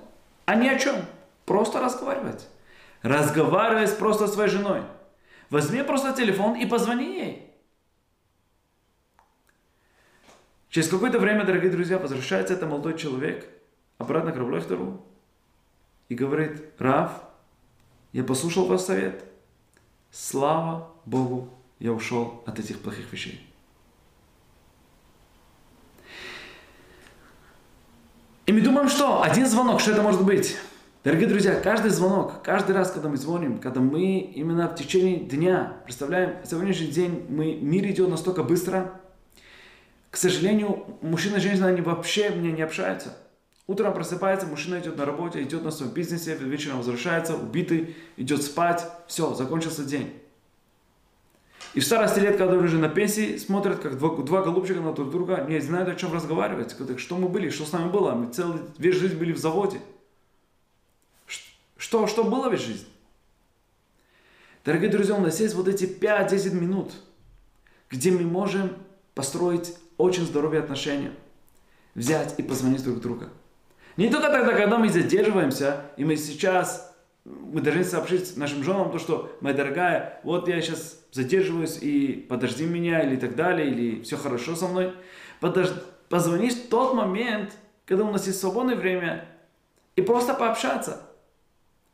А 0.45 0.55
ни 0.55 0.67
о 0.67 0.79
чем. 0.79 1.05
Просто 1.45 1.79
разговаривать. 1.79 2.47
Разговаривай 3.05 3.87
просто 3.87 4.25
с 4.25 4.33
своей 4.33 4.49
женой. 4.49 4.81
Возьми 5.51 5.83
просто 5.83 6.11
телефон 6.11 6.55
и 6.55 6.65
позвони 6.65 7.19
ей. 7.19 7.53
Через 10.69 10.89
какое-то 10.89 11.19
время, 11.19 11.45
дорогие 11.45 11.69
друзья, 11.69 11.99
возвращается 11.99 12.55
этот 12.55 12.67
молодой 12.67 12.97
человек 12.97 13.47
обратно 13.99 14.31
к 14.31 14.37
Равлехтеру 14.37 15.05
и 16.09 16.15
говорит, 16.15 16.63
Рав, 16.79 17.11
я 18.11 18.23
послушал 18.23 18.65
ваш 18.65 18.81
совет. 18.81 19.23
Слава 20.09 20.89
Богу, 21.05 21.53
я 21.77 21.93
ушел 21.93 22.43
от 22.47 22.57
этих 22.57 22.81
плохих 22.81 23.13
вещей. 23.13 23.47
И 28.47 28.51
мы 28.51 28.61
думаем, 28.61 28.89
что 28.89 29.21
один 29.21 29.45
звонок, 29.45 29.79
что 29.79 29.91
это 29.91 30.01
может 30.01 30.25
быть? 30.25 30.57
Дорогие 31.05 31.27
друзья, 31.27 31.59
каждый 31.61 31.91
звонок, 31.91 32.41
каждый 32.41 32.75
раз, 32.75 32.89
когда 32.89 33.09
мы 33.09 33.17
звоним, 33.17 33.59
когда 33.59 33.79
мы 33.79 34.17
именно 34.17 34.67
в 34.67 34.73
течение 34.73 35.17
дня, 35.17 35.77
представляем, 35.83 36.37
сегодняшний 36.43 36.87
день 36.87 37.27
мы, 37.29 37.53
мир 37.53 37.85
идет 37.85 38.09
настолько 38.09 38.41
быстро, 38.41 38.99
к 40.09 40.17
сожалению, 40.17 40.83
мужчина 41.03 41.35
и 41.35 41.41
женщина, 41.41 41.67
они 41.67 41.81
вообще 41.81 42.31
мне 42.31 42.51
не 42.51 42.63
общаются. 42.63 43.15
Утром 43.67 43.93
просыпается, 43.93 44.47
мужчина 44.47 44.79
идет 44.79 44.97
на 44.97 45.05
работе, 45.05 45.43
идет 45.43 45.63
на 45.63 45.69
своем 45.69 45.91
бизнесе, 45.91 46.35
вечером 46.37 46.77
возвращается, 46.77 47.35
убитый, 47.35 47.95
идет 48.17 48.41
спать, 48.41 48.83
все, 49.05 49.35
закончился 49.35 49.83
день. 49.83 50.11
И 51.75 51.81
в 51.81 51.85
старости 51.85 52.19
лет, 52.19 52.37
когда 52.37 52.55
уже 52.55 52.79
на 52.79 52.89
пенсии, 52.89 53.37
смотрят, 53.37 53.77
как 53.77 53.99
два, 53.99 54.09
два 54.23 54.41
голубчика 54.41 54.79
на 54.81 54.91
друг 54.91 55.11
друга, 55.11 55.45
не 55.47 55.59
знают, 55.59 55.87
о 55.87 55.93
чем 55.93 56.11
разговаривать. 56.11 56.75
Что 56.97 57.17
мы 57.17 57.29
были, 57.29 57.51
что 57.51 57.63
с 57.63 57.73
нами 57.73 57.91
было. 57.91 58.15
Мы 58.15 58.33
целую 58.33 58.61
весь 58.79 58.95
жизнь 58.95 59.19
были 59.19 59.33
в 59.33 59.37
заводе. 59.37 59.79
Что, 61.85 62.07
что 62.07 62.23
было 62.23 62.49
в 62.49 62.57
жизни? 62.57 62.87
Дорогие 64.65 64.89
друзья, 64.89 65.13
у 65.13 65.21
нас 65.21 65.39
есть 65.39 65.53
вот 65.53 65.67
эти 65.67 65.83
5-10 65.83 66.55
минут, 66.55 66.93
где 67.91 68.09
мы 68.09 68.21
можем 68.21 68.71
построить 69.13 69.75
очень 69.99 70.25
здоровые 70.25 70.63
отношения, 70.63 71.11
взять 71.93 72.39
и 72.39 72.41
позвонить 72.41 72.83
друг 72.83 73.01
другу. 73.01 73.25
Не 73.97 74.09
только 74.09 74.31
тогда, 74.31 74.53
когда 74.53 74.79
мы 74.79 74.89
задерживаемся, 74.89 75.85
и 75.95 76.03
мы 76.05 76.17
сейчас, 76.17 76.91
мы 77.23 77.61
должны 77.61 77.83
сообщить 77.83 78.35
нашим 78.35 78.63
женам 78.63 78.91
то, 78.91 78.97
что, 78.97 79.37
моя 79.41 79.55
дорогая, 79.55 80.19
вот 80.23 80.47
я 80.47 80.59
сейчас 80.61 80.99
задерживаюсь, 81.11 81.77
и 81.79 82.13
подожди 82.27 82.65
меня, 82.65 83.03
или 83.03 83.15
так 83.15 83.35
далее, 83.35 83.69
или 83.69 84.01
все 84.01 84.17
хорошо 84.17 84.55
со 84.55 84.67
мной. 84.67 84.91
Подож... 85.39 85.67
Позвонить 86.09 86.65
в 86.65 86.69
тот 86.69 86.95
момент, 86.95 87.51
когда 87.85 88.05
у 88.05 88.11
нас 88.11 88.25
есть 88.25 88.39
свободное 88.39 88.75
время, 88.75 89.27
и 89.95 90.01
просто 90.01 90.33
пообщаться– 90.33 91.03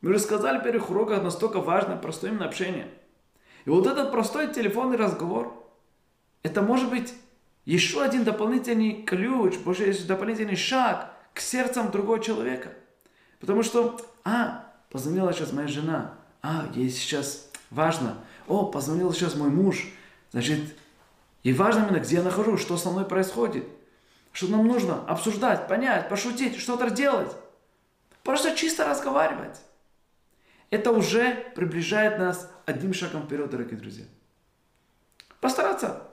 мы 0.02 0.10
уже 0.10 0.20
сказали 0.20 0.58
в 0.58 0.64
первых 0.64 0.90
уроках, 0.90 1.24
настолько 1.24 1.62
важно 1.62 1.96
простое 1.96 2.32
именно 2.32 2.46
общение. 2.46 2.88
И 3.66 3.70
вот 3.70 3.86
этот 3.86 4.12
простой 4.12 4.52
телефонный 4.52 4.98
разговор, 4.98 5.54
это 6.42 6.64
может 6.64 6.90
быть 6.90 7.14
еще 7.66 8.04
один 8.04 8.24
дополнительный 8.24 9.04
ключ, 9.04 9.58
больше 9.60 9.94
дополнительный 10.06 10.56
шаг 10.56 11.14
к 11.34 11.40
сердцам 11.40 11.92
другого 11.92 12.20
человека. 12.20 12.74
Потому 13.40 13.62
что, 13.62 14.00
а, 14.24 14.66
позвонила 14.90 15.32
сейчас 15.34 15.54
моя 15.54 15.68
жена, 15.68 16.16
а, 16.42 16.68
ей 16.74 16.90
сейчас 16.90 17.52
важно, 17.70 18.18
о, 18.48 18.66
позвонил 18.66 19.14
сейчас 19.14 19.36
мой 19.36 19.50
муж, 19.50 19.88
значит, 20.32 20.76
ей 21.44 21.54
важно 21.54 21.86
именно, 21.86 22.00
где 22.00 22.16
я 22.18 22.24
нахожусь, 22.24 22.62
что 22.62 22.76
со 22.78 22.90
мной 22.90 23.06
происходит, 23.06 23.68
что 24.32 24.48
нам 24.48 24.68
нужно 24.68 25.06
обсуждать, 25.08 25.68
понять, 25.68 26.10
пошутить, 26.10 26.58
что-то 26.58 26.90
делать. 26.90 27.32
Просто 28.24 28.56
чисто 28.56 28.86
разговаривать 28.88 29.62
это 30.72 30.92
уже 30.92 31.52
приближает 31.54 32.18
нас 32.18 32.52
одним 32.66 32.94
шагом 32.94 33.24
вперед, 33.24 33.50
дорогие 33.50 33.78
друзья. 33.78 34.06
Постараться. 35.40 36.08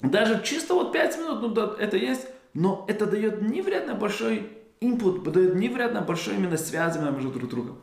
Даже 0.00 0.42
чисто 0.42 0.74
вот 0.74 0.92
5 0.92 1.18
минут, 1.18 1.42
ну 1.42 1.48
да, 1.48 1.74
это 1.78 1.96
есть, 1.98 2.26
но 2.54 2.86
это 2.88 3.04
дает 3.04 3.42
невероятно 3.42 3.94
большой 3.94 4.48
input, 4.80 5.28
дает 5.30 5.54
невероятно 5.56 6.00
большой 6.00 6.36
именно 6.36 6.56
связи 6.56 6.98
между 6.98 7.30
друг 7.30 7.50
другом. 7.50 7.82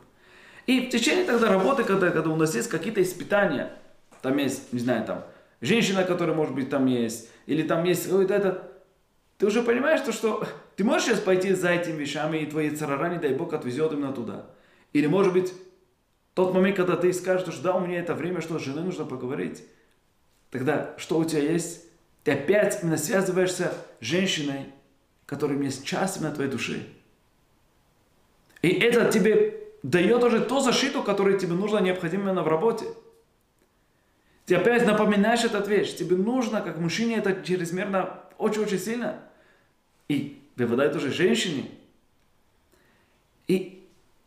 И 0.66 0.86
в 0.86 0.90
течение 0.90 1.24
тогда 1.24 1.48
работы, 1.48 1.84
когда, 1.84 2.10
когда 2.10 2.30
у 2.30 2.36
нас 2.36 2.54
есть 2.54 2.68
какие-то 2.68 3.02
испытания, 3.02 3.72
там 4.20 4.36
есть, 4.38 4.72
не 4.72 4.80
знаю, 4.80 5.04
там, 5.04 5.24
женщина, 5.60 6.04
которая, 6.04 6.34
может 6.34 6.54
быть, 6.54 6.70
там 6.70 6.86
есть, 6.86 7.30
или 7.46 7.62
там 7.62 7.84
есть 7.84 8.06
какой-то 8.06 8.34
этот, 8.34 8.62
ты 9.38 9.46
уже 9.46 9.62
понимаешь, 9.62 10.00
то, 10.00 10.12
что 10.12 10.46
ты 10.76 10.84
можешь 10.84 11.06
сейчас 11.08 11.20
пойти 11.20 11.52
за 11.52 11.70
этими 11.70 11.96
вещами, 11.96 12.38
и 12.38 12.46
твои 12.46 12.70
царара, 12.70 13.08
не 13.08 13.18
дай 13.18 13.32
Бог, 13.34 13.52
отвезет 13.52 13.92
именно 13.92 14.12
туда. 14.12 14.46
Или, 14.92 15.06
может 15.06 15.32
быть, 15.32 15.52
тот 16.38 16.54
момент, 16.54 16.76
когда 16.76 16.94
ты 16.94 17.12
скажешь, 17.12 17.52
что 17.52 17.62
да, 17.64 17.74
у 17.74 17.80
меня 17.84 17.98
это 17.98 18.14
время, 18.14 18.40
что 18.40 18.60
с 18.60 18.62
женой 18.62 18.84
нужно 18.84 19.04
поговорить, 19.04 19.64
тогда 20.52 20.94
что 20.96 21.18
у 21.18 21.24
тебя 21.24 21.42
есть? 21.42 21.84
Ты 22.22 22.30
опять 22.30 22.78
именно 22.80 22.96
связываешься 22.96 23.72
с 24.00 24.04
женщиной, 24.04 24.66
которая 25.26 25.60
есть 25.60 25.84
часть 25.84 26.18
именно 26.18 26.32
твоей 26.32 26.48
души. 26.48 26.86
И 28.62 28.68
это 28.68 29.10
тебе 29.10 29.64
дает 29.82 30.22
уже 30.22 30.38
ту 30.38 30.60
защиту, 30.60 31.02
которая 31.02 31.36
тебе 31.36 31.54
нужна, 31.54 31.80
необходима 31.80 32.26
именно 32.26 32.44
в 32.44 32.48
работе. 32.48 32.86
Ты 34.46 34.54
опять 34.54 34.86
напоминаешь 34.86 35.42
этот 35.42 35.66
вещь. 35.66 35.96
Тебе 35.96 36.14
нужно, 36.14 36.60
как 36.60 36.78
мужчине, 36.78 37.16
это 37.16 37.42
чрезмерно, 37.42 38.20
очень-очень 38.38 38.78
сильно. 38.78 39.24
И 40.06 40.40
выводает 40.54 40.94
уже 40.94 41.10
женщине. 41.10 41.68
И 43.48 43.77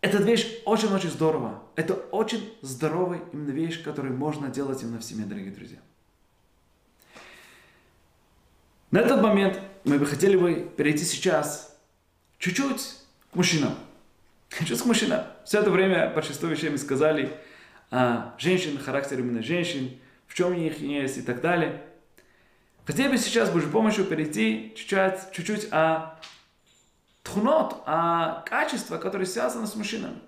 эта 0.01 0.17
вещь 0.17 0.47
очень-очень 0.65 1.11
здорово. 1.11 1.63
Это 1.75 1.93
очень 1.93 2.53
здоровая 2.61 3.21
именно 3.31 3.51
вещь, 3.51 3.83
которую 3.83 4.15
можно 4.17 4.49
делать 4.49 4.81
именно 4.81 4.99
в 4.99 5.03
семье, 5.03 5.25
дорогие 5.25 5.51
друзья. 5.51 5.77
На 8.89 8.99
этот 8.99 9.21
момент 9.21 9.59
мы 9.85 9.99
бы 9.99 10.05
хотели 10.05 10.35
бы 10.35 10.69
перейти 10.75 11.05
сейчас 11.05 11.77
чуть-чуть 12.39 12.97
к 13.31 13.35
мужчинам. 13.35 13.75
Чуть 14.49 14.81
к 14.81 14.85
мужчинам. 14.85 15.23
Все 15.45 15.59
это 15.59 15.69
время 15.69 16.11
большинство 16.13 16.49
вещей 16.49 16.69
мы 16.69 16.77
сказали 16.77 17.31
о 17.89 18.33
женщин, 18.37 18.77
характер 18.79 19.19
именно 19.19 19.41
женщин, 19.43 19.97
в 20.27 20.33
чем 20.33 20.51
у 20.51 20.55
них 20.55 20.79
есть 20.79 21.17
и 21.17 21.21
так 21.21 21.41
далее. 21.41 21.81
Хотели 22.85 23.07
бы 23.07 23.17
сейчас 23.17 23.49
с 23.49 23.51
Божьей 23.51 23.69
помощью 23.69 24.05
перейти 24.05 24.73
чуть-чуть, 24.75 25.31
чуть-чуть 25.31 25.67
о 25.71 26.19
тхунот, 27.23 27.81
а 27.85 28.43
качества, 28.47 28.97
которые 28.97 29.27
связаны 29.27 29.67
с 29.67 29.75
мужчинами. 29.75 30.19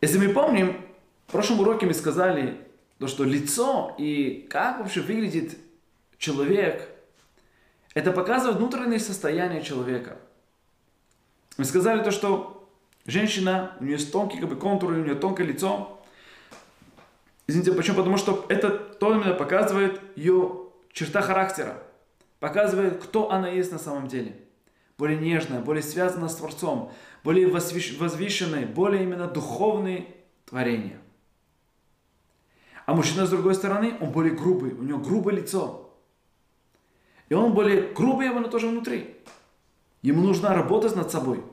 Если 0.00 0.18
мы 0.18 0.32
помним, 0.32 0.84
в 1.28 1.32
прошлом 1.32 1.60
уроке 1.60 1.86
мы 1.86 1.94
сказали, 1.94 2.58
то, 2.98 3.06
что 3.06 3.24
лицо 3.24 3.94
и 3.98 4.46
как 4.50 4.80
вообще 4.80 5.00
выглядит 5.00 5.58
человек, 6.18 6.88
это 7.94 8.12
показывает 8.12 8.58
внутреннее 8.58 9.00
состояние 9.00 9.62
человека. 9.62 10.18
Мы 11.56 11.64
сказали 11.64 12.02
то, 12.02 12.10
что 12.10 12.68
женщина, 13.06 13.76
у 13.80 13.84
нее 13.84 13.94
есть 13.94 14.12
тонкие 14.12 14.40
как 14.40 14.50
бы, 14.50 14.56
контуры, 14.56 15.00
у 15.00 15.04
нее 15.04 15.14
тонкое 15.14 15.46
лицо. 15.46 16.02
Извините, 17.46 17.72
почему? 17.72 17.98
Потому 17.98 18.16
что 18.16 18.46
это 18.48 18.70
то 18.70 19.14
именно 19.14 19.34
показывает 19.34 20.00
ее 20.16 20.68
черта 20.92 21.22
характера 21.22 21.82
показывает, 22.42 23.00
кто 23.00 23.30
она 23.30 23.48
есть 23.48 23.70
на 23.70 23.78
самом 23.78 24.08
деле. 24.08 24.34
более 24.98 25.16
нежное, 25.16 25.60
более 25.60 25.82
связанное 25.82 26.28
с 26.28 26.34
Творцом, 26.34 26.92
более 27.22 27.46
возвышенное, 27.46 28.66
более 28.66 29.04
именно 29.04 29.28
духовные 29.28 30.08
творения. 30.44 30.98
А 32.84 32.94
мужчина, 32.94 33.26
с 33.26 33.30
другой 33.30 33.54
стороны, 33.54 33.96
он 34.00 34.10
более 34.10 34.34
грубый, 34.34 34.72
у 34.72 34.82
него 34.82 34.98
грубое 34.98 35.36
лицо. 35.36 35.94
И 37.28 37.34
он 37.34 37.54
более 37.54 37.92
грубый 37.94 38.26
именно 38.26 38.48
тоже 38.48 38.66
внутри. 38.66 39.16
Ему 40.02 40.22
нужно 40.22 40.52
работать 40.52 40.96
над 40.96 41.12
собой, 41.12 41.44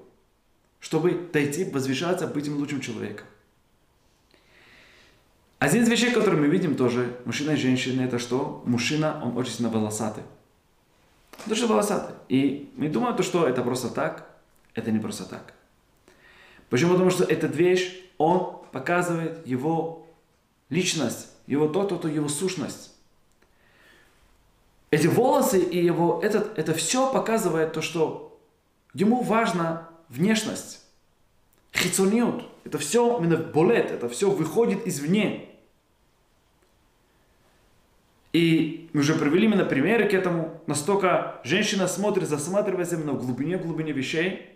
чтобы 0.79 1.29
дойти, 1.31 1.65
возвышаться, 1.65 2.25
быть 2.25 2.47
им 2.47 2.57
лучшим 2.57 2.81
человеком. 2.81 3.27
Один 5.59 5.83
из 5.83 5.89
вещей, 5.89 6.11
которые 6.11 6.41
мы 6.41 6.47
видим 6.47 6.75
тоже, 6.75 7.19
мужчина 7.25 7.51
и 7.51 7.57
женщина, 7.57 8.01
это 8.01 8.17
что? 8.17 8.63
Мужчина, 8.65 9.21
он 9.23 9.37
очень 9.37 9.53
сильно 9.53 9.69
волосатый. 9.69 10.23
Дуже 11.45 11.67
волосатый. 11.67 12.15
И 12.27 12.71
мы 12.75 12.89
думаем, 12.89 13.15
то, 13.15 13.23
что 13.23 13.47
это 13.47 13.61
просто 13.61 13.89
так. 13.89 14.29
Это 14.73 14.91
не 14.91 14.99
просто 14.99 15.25
так. 15.25 15.53
Почему? 16.69 16.93
Потому 16.93 17.09
что 17.09 17.23
эта 17.23 17.47
вещь, 17.47 17.99
он 18.17 18.61
показывает 18.71 19.45
его 19.47 20.07
личность, 20.69 21.29
его 21.47 21.67
то, 21.67 21.83
то, 21.85 21.97
то, 21.97 22.07
его 22.07 22.27
сущность. 22.27 22.91
Эти 24.91 25.07
волосы 25.07 25.59
и 25.59 25.83
его, 25.83 26.19
этот, 26.23 26.57
это 26.57 26.73
все 26.73 27.11
показывает 27.11 27.73
то, 27.73 27.81
что 27.81 28.39
ему 28.93 29.21
важна 29.21 29.89
внешность. 30.09 30.81
Хицониут. 31.73 32.45
Это 32.63 32.77
все 32.77 33.17
именно 33.19 33.37
болет, 33.37 33.91
это 33.91 34.09
все 34.09 34.29
выходит 34.29 34.87
извне. 34.87 35.48
И 38.31 38.89
мы 38.93 39.01
уже 39.01 39.15
привели 39.15 39.45
именно 39.45 39.65
примеры 39.65 40.07
к 40.07 40.13
этому. 40.13 40.61
Настолько 40.67 41.41
женщина 41.43 41.87
смотрит, 41.87 42.27
засматривается 42.27 42.95
именно 42.95 43.13
в 43.13 43.25
глубине, 43.25 43.57
в 43.57 43.63
глубине 43.63 43.91
вещей. 43.91 44.47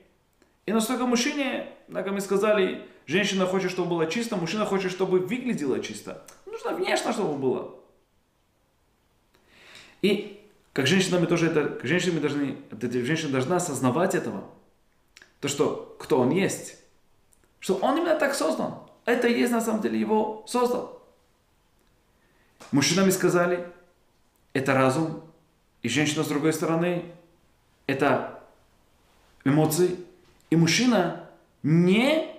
И 0.65 0.71
настолько 0.71 1.05
мужчине, 1.05 1.67
как 1.91 2.11
мы 2.11 2.21
сказали, 2.21 2.87
женщина 3.05 3.45
хочет, 3.45 3.71
чтобы 3.71 3.89
было 3.89 4.05
чисто, 4.05 4.37
мужчина 4.37 4.65
хочет, 4.65 4.91
чтобы 4.91 5.19
выглядело 5.19 5.79
чисто. 5.79 6.23
Нужно 6.45 6.75
внешне, 6.75 7.11
чтобы 7.11 7.35
было. 7.35 7.75
И 10.01 10.39
как 10.73 10.85
женщина 10.85 11.19
мы 11.19 11.27
тоже 11.27 11.47
это, 11.47 11.65
как 11.65 11.85
женщина 11.85 12.13
мы 12.13 12.19
должны, 12.19 12.57
женщина 13.05 13.31
должна 13.31 13.55
осознавать 13.55 14.13
этого. 14.15 14.43
То, 15.39 15.47
что 15.47 15.95
кто 15.99 16.19
он 16.19 16.29
есть. 16.29 16.77
Что 17.59 17.75
он 17.75 17.97
именно 17.97 18.15
так 18.15 18.35
создан. 18.35 18.75
Это 19.05 19.27
есть 19.27 19.51
на 19.51 19.61
самом 19.61 19.81
деле 19.81 19.99
его 19.99 20.43
создал. 20.47 20.92
Мужчинам 22.71 23.11
сказали, 23.11 23.67
это 24.53 24.73
разум, 24.73 25.23
и 25.81 25.89
женщина 25.89 26.23
с 26.23 26.27
другой 26.27 26.53
стороны, 26.53 27.05
это 27.87 28.39
эмоции. 29.43 29.97
И 30.49 30.55
мужчина 30.55 31.29
не, 31.63 32.35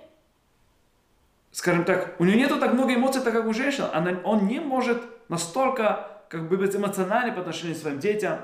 скажем 1.52 1.84
так, 1.84 2.18
у 2.18 2.24
него 2.24 2.36
нету 2.36 2.58
так 2.58 2.72
много 2.72 2.94
эмоций, 2.94 3.22
так 3.22 3.32
как 3.32 3.46
у 3.46 3.52
женщин. 3.52 3.84
Она, 3.92 4.18
он 4.24 4.46
не 4.46 4.60
может 4.60 5.02
настолько 5.28 6.10
как 6.28 6.48
бы 6.48 6.56
быть 6.56 6.74
эмоциональным 6.74 7.34
по 7.34 7.40
отношению 7.40 7.76
к 7.76 7.80
своим 7.80 7.98
детям. 7.98 8.40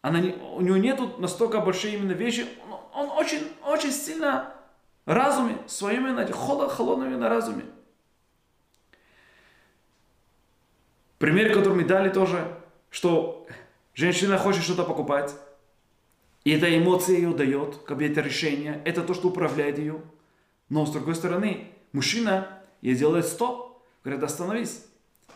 Она 0.00 0.20
не, 0.20 0.32
у 0.32 0.60
него 0.60 0.76
нету 0.76 1.14
настолько 1.18 1.60
большие 1.60 1.94
именно 1.94 2.12
вещи. 2.12 2.46
Он, 2.92 3.08
он 3.08 3.18
очень, 3.18 3.52
очень 3.64 3.92
сильно 3.92 4.52
разуме, 5.06 5.58
своим 5.66 6.06
именно, 6.06 6.26
холодным 6.32 7.18
на 7.18 7.28
разуме. 7.28 7.64
Пример, 11.22 11.54
который 11.54 11.74
мы 11.74 11.84
дали 11.84 12.08
тоже, 12.08 12.52
что 12.90 13.46
женщина 13.94 14.38
хочет 14.38 14.64
что-то 14.64 14.82
покупать, 14.82 15.32
и 16.42 16.50
эта 16.50 16.76
эмоция 16.76 17.14
ее 17.14 17.32
дает, 17.32 17.76
как 17.84 17.98
бы 17.98 18.06
это 18.06 18.20
решение, 18.20 18.82
это 18.84 19.02
то, 19.02 19.14
что 19.14 19.28
управляет 19.28 19.78
ее. 19.78 20.00
Но 20.68 20.84
с 20.84 20.90
другой 20.90 21.14
стороны, 21.14 21.68
мужчина 21.92 22.48
ей 22.80 22.96
делает 22.96 23.24
стоп, 23.26 23.84
говорит, 24.02 24.24
остановись. 24.24 24.84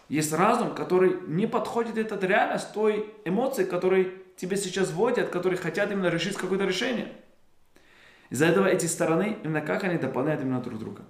Есть 0.08 0.32
разум, 0.32 0.74
который 0.74 1.20
не 1.28 1.46
подходит 1.46 1.98
этот 1.98 2.24
реальность 2.24 2.72
той 2.72 3.08
эмоции, 3.24 3.62
которые 3.62 4.12
тебе 4.36 4.56
сейчас 4.56 4.90
вводят, 4.90 5.28
которые 5.28 5.56
хотят 5.56 5.92
именно 5.92 6.08
решить 6.08 6.34
какое-то 6.34 6.64
решение. 6.64 7.12
Из-за 8.30 8.46
этого 8.46 8.66
эти 8.66 8.86
стороны, 8.86 9.38
именно 9.44 9.60
как 9.60 9.84
они 9.84 9.98
дополняют 9.98 10.42
именно 10.42 10.60
друг 10.60 10.80
друга. 10.80 11.04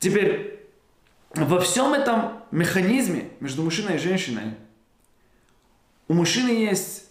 Теперь, 0.00 0.63
во 1.34 1.60
всем 1.60 1.94
этом 1.94 2.44
механизме 2.50 3.30
между 3.40 3.62
мужчиной 3.62 3.96
и 3.96 3.98
женщиной 3.98 4.54
у 6.06 6.14
мужчины 6.14 6.50
есть 6.50 7.10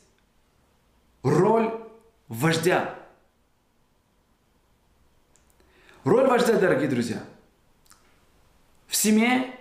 роль 1.23 1.71
вождя. 2.27 2.95
Роль 6.03 6.27
вождя, 6.27 6.57
дорогие 6.57 6.89
друзья. 6.89 7.23
В 8.87 8.95
семье 8.95 9.53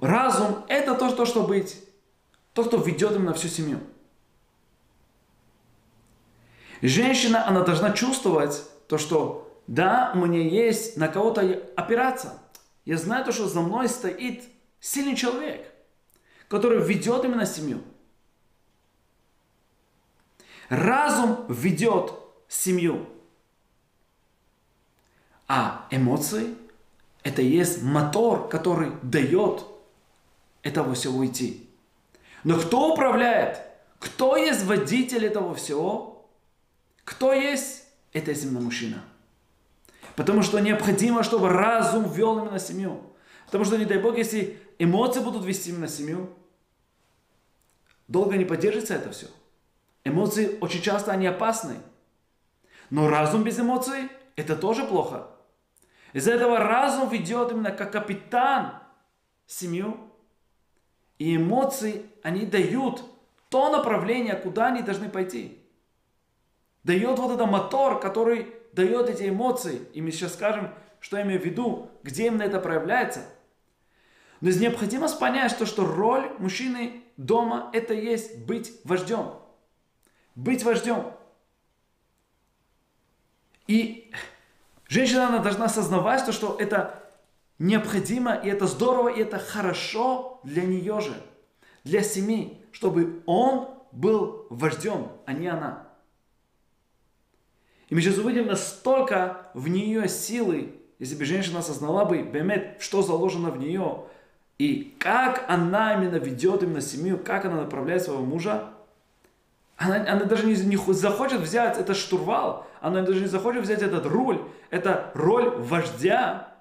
разум– 0.00 0.64
это 0.68 0.94
то, 0.94 1.10
что, 1.10 1.26
что 1.26 1.46
быть. 1.46 1.80
То, 2.52 2.64
кто 2.64 2.78
ведет 2.78 3.12
им 3.12 3.24
на 3.24 3.34
всю 3.34 3.48
семью. 3.48 3.80
Женщина, 6.80 7.46
она 7.46 7.62
должна 7.62 7.92
чувствовать 7.92 8.62
то, 8.88 8.98
что 8.98 9.60
да, 9.66 10.12
меня 10.14 10.40
есть 10.40 10.96
на 10.96 11.08
кого-то 11.08 11.62
опираться– 11.76 12.40
я 12.84 12.98
знаю 12.98 13.24
то, 13.24 13.32
что 13.32 13.48
за 13.48 13.60
мной 13.60 13.88
стоит 13.88 14.44
сильный 14.80 15.16
человек, 15.16 15.72
который 16.48 16.82
ведет 16.86 17.24
именно 17.24 17.46
семью. 17.46 17.82
Разум 20.68 21.46
ведет 21.48 22.12
семью. 22.48 23.08
А 25.46 25.86
эмоции– 25.90 26.54
это 27.22 27.42
есть 27.42 27.82
мотор, 27.82 28.48
который 28.48 28.92
дает 29.02 29.64
этого 30.62 30.94
всего 30.94 31.24
идти. 31.24 31.68
Но 32.44 32.58
кто 32.58 32.92
управляет? 32.92 33.60
Кто 33.98 34.36
есть 34.36 34.64
водитель 34.64 35.26
этого 35.26 35.54
всего? 35.54 36.26
Кто 37.04 37.32
есть? 37.32 37.84
Это 38.12 38.32
именно 38.32 38.60
мужчина. 38.60 39.02
Потому 40.16 40.42
что 40.42 40.58
необходимо, 40.58 41.22
чтобы 41.22 41.48
разум 41.48 42.10
вел 42.10 42.38
именно 42.38 42.58
семью. 42.58 43.02
Потому 43.46 43.64
что, 43.64 43.76
не 43.76 43.84
дай 43.84 43.98
Бог, 43.98 44.16
если 44.16 44.58
эмоции 44.78 45.20
будут 45.20 45.44
вести 45.44 45.70
именно 45.70 45.88
семью, 45.88 46.30
долго 48.08 48.36
не 48.36 48.44
поддержится 48.44 48.94
это 48.94 49.10
все. 49.10 49.26
Эмоции 50.04 50.58
очень 50.60 50.82
часто 50.82 51.12
они 51.12 51.26
опасны. 51.26 51.76
Но 52.90 53.08
разум 53.08 53.42
без 53.44 53.58
эмоций– 53.58 54.08
это 54.36 54.56
тоже 54.56 54.84
плохо. 54.84 55.28
Из-за 56.12 56.32
этого 56.32 56.58
разум 56.58 57.08
ведет 57.08 57.50
именно 57.50 57.72
как 57.72 57.92
капитан 57.92 58.74
семью. 59.46 59.98
И 61.18 61.36
эмоции, 61.36 62.06
они 62.22 62.46
дают 62.46 63.02
то 63.48 63.70
направление, 63.70 64.34
куда 64.34 64.66
они 64.66 64.82
должны 64.82 65.08
пойти. 65.08 65.58
Дает 66.82 67.18
вот 67.18 67.32
этот 67.32 67.48
мотор, 67.48 67.98
который 67.98 68.52
дает 68.74 69.08
эти 69.08 69.28
эмоции, 69.28 69.80
и 69.92 70.02
мы 70.02 70.10
сейчас 70.10 70.34
скажем, 70.34 70.72
что 71.00 71.16
я 71.16 71.22
имею 71.24 71.40
в 71.40 71.44
виду, 71.44 71.90
где 72.02 72.26
именно 72.26 72.42
это 72.42 72.60
проявляется. 72.60 73.26
Но 74.40 74.50
необходимо 74.50 75.08
понять, 75.08 75.52
что, 75.52 75.66
что 75.66 75.86
роль 75.86 76.30
мужчины 76.38 77.02
дома– 77.16 77.70
это 77.72 77.94
есть 77.94 78.44
быть 78.44 78.72
вождем. 78.84 79.32
Быть 80.34 80.64
вождем. 80.64 81.12
И 83.66 84.12
женщина 84.88 85.28
она 85.28 85.38
должна 85.38 85.66
осознавать, 85.66 86.26
то, 86.26 86.32
что 86.32 86.56
это 86.58 87.02
необходимо, 87.58 88.34
и 88.34 88.48
это 88.48 88.66
здорово, 88.66 89.08
и 89.08 89.20
это 89.20 89.38
хорошо 89.38 90.40
для 90.44 90.62
нее 90.62 91.00
же, 91.00 91.14
для 91.84 92.02
семьи, 92.02 92.62
чтобы 92.72 93.22
он 93.26 93.68
был 93.92 94.46
вождем, 94.50 95.12
а 95.24 95.32
не 95.32 95.48
она. 95.48 95.88
И 97.88 97.94
мы 97.94 98.00
сейчас 98.00 98.18
увидим 98.18 98.46
настолько 98.46 99.48
в 99.54 99.68
нее 99.68 100.08
силы, 100.08 100.74
если 100.98 101.16
бы 101.16 101.24
женщина 101.24 101.58
осознала 101.58 102.04
бы, 102.04 102.22
бемет, 102.22 102.76
что 102.80 103.02
заложено 103.02 103.50
в 103.50 103.58
нее, 103.58 104.04
и 104.58 104.96
как 104.98 105.44
она 105.48 105.94
именно 105.94 106.16
ведет 106.16 106.62
именно 106.62 106.80
семью, 106.80 107.18
как 107.18 107.44
она 107.44 107.56
направляет 107.56 108.02
своего 108.02 108.24
мужа, 108.24 108.70
она, 109.76 109.96
она 109.96 110.24
даже 110.24 110.46
не, 110.46 110.54
не 110.54 110.76
захочет 110.92 111.40
взять 111.40 111.78
этот 111.78 111.96
штурвал, 111.96 112.66
она 112.80 113.02
даже 113.02 113.20
не 113.20 113.26
захочет 113.26 113.62
взять 113.62 113.82
этот 113.82 114.06
руль, 114.06 114.40
это 114.70 115.10
роль 115.14 115.48
вождя, 115.48 116.54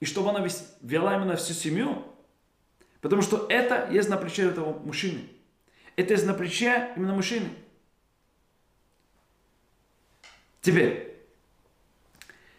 и 0.00 0.04
чтобы 0.04 0.30
она 0.30 0.46
вела 0.80 1.16
именно 1.16 1.36
всю 1.36 1.52
семью. 1.52 2.02
Потому 3.00 3.22
что 3.22 3.46
это 3.48 3.88
есть 3.90 4.08
на 4.08 4.16
плече 4.16 4.48
этого 4.48 4.78
мужчины. 4.80 5.20
Это 5.96 6.14
есть 6.14 6.26
на 6.26 6.34
плече 6.34 6.88
именно 6.96 7.14
мужчины. 7.14 7.48
Теперь, 10.60 11.16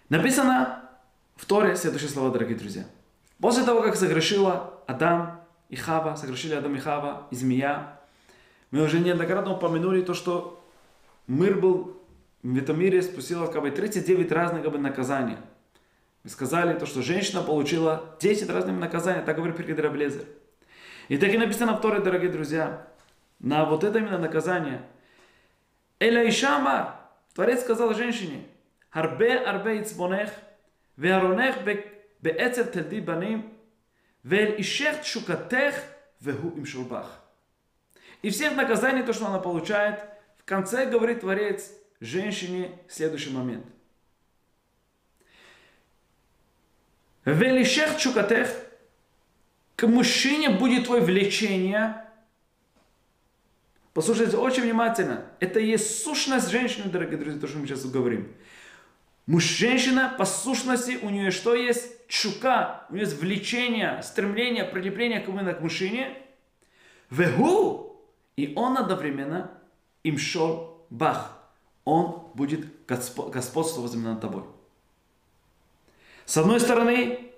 написано 0.10 0.90
в 1.36 1.46
Торе 1.46 1.76
следующие 1.76 2.10
слова, 2.10 2.32
дорогие 2.32 2.58
друзья. 2.58 2.86
После 3.40 3.64
того, 3.64 3.84
как 3.84 3.96
согрешила 3.96 4.82
Адам 4.88 5.42
и 5.70 5.76
Хава, 5.76 6.16
согрешили 6.16 6.56
Адам 6.56 6.76
и 6.76 6.80
Хава 6.80 7.28
и 7.32 7.36
змея, 7.36 8.00
Мы 8.72 8.82
уже 8.84 9.00
неоднократно 9.00 9.54
упомянули 9.54 10.02
то, 10.02 10.14
что 10.14 10.64
мир 11.28 11.60
был 11.60 12.02
в 12.42 12.58
этом 12.58 12.80
мире 12.80 13.02
спустила 13.02 13.48
как 13.48 13.62
бы 13.62 13.70
39 13.70 14.32
разных 14.32 14.64
как 14.64 14.72
бы, 14.72 14.80
наказаний. 14.80 15.38
Мы 16.24 16.30
сказали 16.30 16.78
то, 16.78 16.86
что 16.86 17.02
женщина 17.02 17.42
получила 17.42 18.16
10 18.20 18.50
разных 18.50 18.80
наказаний, 18.80 19.24
так 19.24 19.36
говорит 19.36 19.58
Пиркей 19.58 19.76
Раблезер. 19.76 20.26
И 21.08 21.18
так 21.18 21.32
и 21.34 21.38
написано 21.38 21.74
в 21.74 21.82
Торе, 21.82 22.00
дорогие 22.00 22.32
друзья, 22.32 22.88
на 23.40 23.66
вот 23.66 23.84
это 23.84 24.00
именно 24.00 24.18
наказание. 24.18 24.82
Эля 26.00 26.28
Ишамар, 26.28 27.01
Творец 27.34 27.62
сказал 27.62 27.94
женщине, 27.94 28.44
«Харбе 28.90 29.38
арбе 29.38 29.82
ицбонех, 29.82 30.32
веаронех 30.98 31.64
беэцет 32.22 32.74
тельди 32.74 33.00
баним, 33.00 33.54
вель 34.24 34.60
ишех 34.60 35.06
шукатех, 35.06 35.76
веху 36.20 36.50
им 36.50 36.66
шурбах». 36.66 37.22
И 38.22 38.30
всех 38.30 38.56
наказаний, 38.56 39.04
то, 39.04 39.14
что 39.14 39.28
она 39.28 39.40
получает, 39.40 40.04
в 40.38 40.44
конце 40.44 40.86
говорит 40.86 41.22
Творец 41.22 41.72
женщине 42.00 42.78
следующий 42.90 43.32
момент. 43.32 43.66
«Вель 47.24 47.64
ишех 47.64 48.00
шукатех, 48.00 48.50
к 49.76 49.88
мужчине 49.88 50.50
будет 50.50 50.86
твое 50.86 51.02
влечение, 51.02 52.06
Послушайте 53.94 54.38
очень 54.38 54.64
внимательно. 54.64 55.26
Это 55.40 55.60
есть 55.60 56.04
сущность 56.04 56.50
женщины, 56.50 56.90
дорогие 56.90 57.18
друзья, 57.18 57.40
то, 57.40 57.48
что 57.48 57.58
мы 57.58 57.68
сейчас 57.68 57.86
говорим. 57.86 58.32
Муж, 59.26 59.44
женщина, 59.44 60.14
послушности, 60.18 61.00
у 61.02 61.10
нее 61.10 61.32
что 61.32 61.56
есть? 61.56 62.08
Чука, 62.08 62.86
у 62.90 62.94
нее 62.94 63.04
есть 63.04 63.20
влечение, 63.20 64.02
стремление, 64.02 64.64
прилепление 64.64 65.20
к, 65.20 65.28
именно 65.28 65.54
к 65.54 65.62
мужчине. 65.62 66.18
Вегу, 67.10 68.02
и 68.38 68.54
он 68.56 68.78
одновременно 68.78 69.52
им 70.04 70.18
шел 70.18 70.86
бах. 70.90 71.38
Он 71.84 72.32
будет 72.34 72.66
господствовать 72.88 73.94
именно 73.94 74.14
над 74.14 74.22
тобой. 74.22 74.44
С 76.26 76.38
одной 76.38 76.62
стороны, 76.62 77.32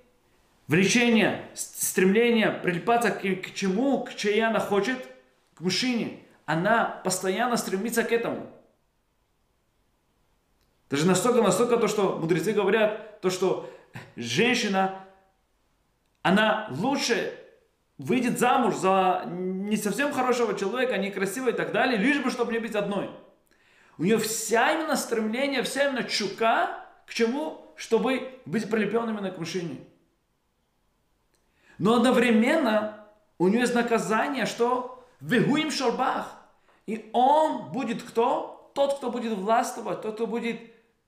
влечение, 0.67 1.49
стремление 1.55 2.51
прилипаться 2.51 3.09
к, 3.09 3.21
к 3.21 3.53
чему, 3.53 4.03
к 4.03 4.13
чему 4.15 4.45
она 4.47 4.59
хочет, 4.59 4.97
к 5.55 5.61
мужчине, 5.61 6.19
она 6.45 7.01
постоянно 7.03 7.57
стремится 7.57 8.03
к 8.03 8.11
этому. 8.11 8.49
Даже 10.89 11.07
настолько, 11.07 11.41
настолько 11.41 11.77
то, 11.77 11.87
что 11.87 12.17
мудрецы 12.17 12.53
говорят, 12.53 13.21
то, 13.21 13.29
что 13.29 13.69
женщина, 14.15 15.03
она 16.21 16.67
лучше 16.71 17.39
выйдет 17.97 18.39
замуж 18.39 18.75
за 18.75 19.23
не 19.27 19.77
совсем 19.77 20.11
хорошего 20.11 20.57
человека, 20.57 20.97
некрасивого 20.97 21.49
и 21.49 21.53
так 21.53 21.71
далее, 21.71 21.97
лишь 21.97 22.21
бы, 22.21 22.29
чтобы 22.29 22.51
не 22.51 22.59
быть 22.59 22.75
одной. 22.75 23.09
У 23.97 24.03
нее 24.03 24.17
вся 24.17 24.73
именно 24.73 24.95
стремление, 24.95 25.63
вся 25.63 25.87
именно 25.87 26.03
чука 26.03 26.83
к 27.05 27.13
чему? 27.13 27.73
Чтобы 27.75 28.39
быть 28.45 28.69
прилепленным 28.69 29.17
именно 29.17 29.31
к 29.31 29.37
мужчине. 29.37 29.79
Но 31.77 31.95
одновременно 31.95 33.07
у 33.37 33.47
нее 33.47 33.61
есть 33.61 33.75
наказание, 33.75 34.45
что 34.45 35.02
вегуим 35.23 35.71
шорбах. 35.71 36.39
И 36.85 37.09
он 37.13 37.71
будет 37.71 38.03
кто? 38.03 38.71
Тот, 38.75 38.97
кто 38.97 39.11
будет 39.11 39.37
властвовать, 39.37 40.01
тот, 40.01 40.15
кто 40.15 40.27
будет 40.27 40.59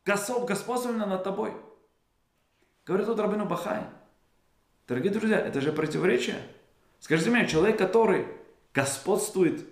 господствовать 0.06 0.98
над 0.98 1.24
тобой. 1.24 1.54
Говорит 2.86 3.08
тут 3.08 3.20
Рабину 3.20 3.46
Бахай. 3.46 3.82
Дорогие 4.88 5.12
друзья, 5.12 5.40
это 5.40 5.62
же 5.62 5.72
противоречие. 5.72 6.38
Скажите 7.00 7.32
мне, 7.32 7.48
человек, 7.48 7.78
который 7.78 8.28
господствует, 8.74 9.68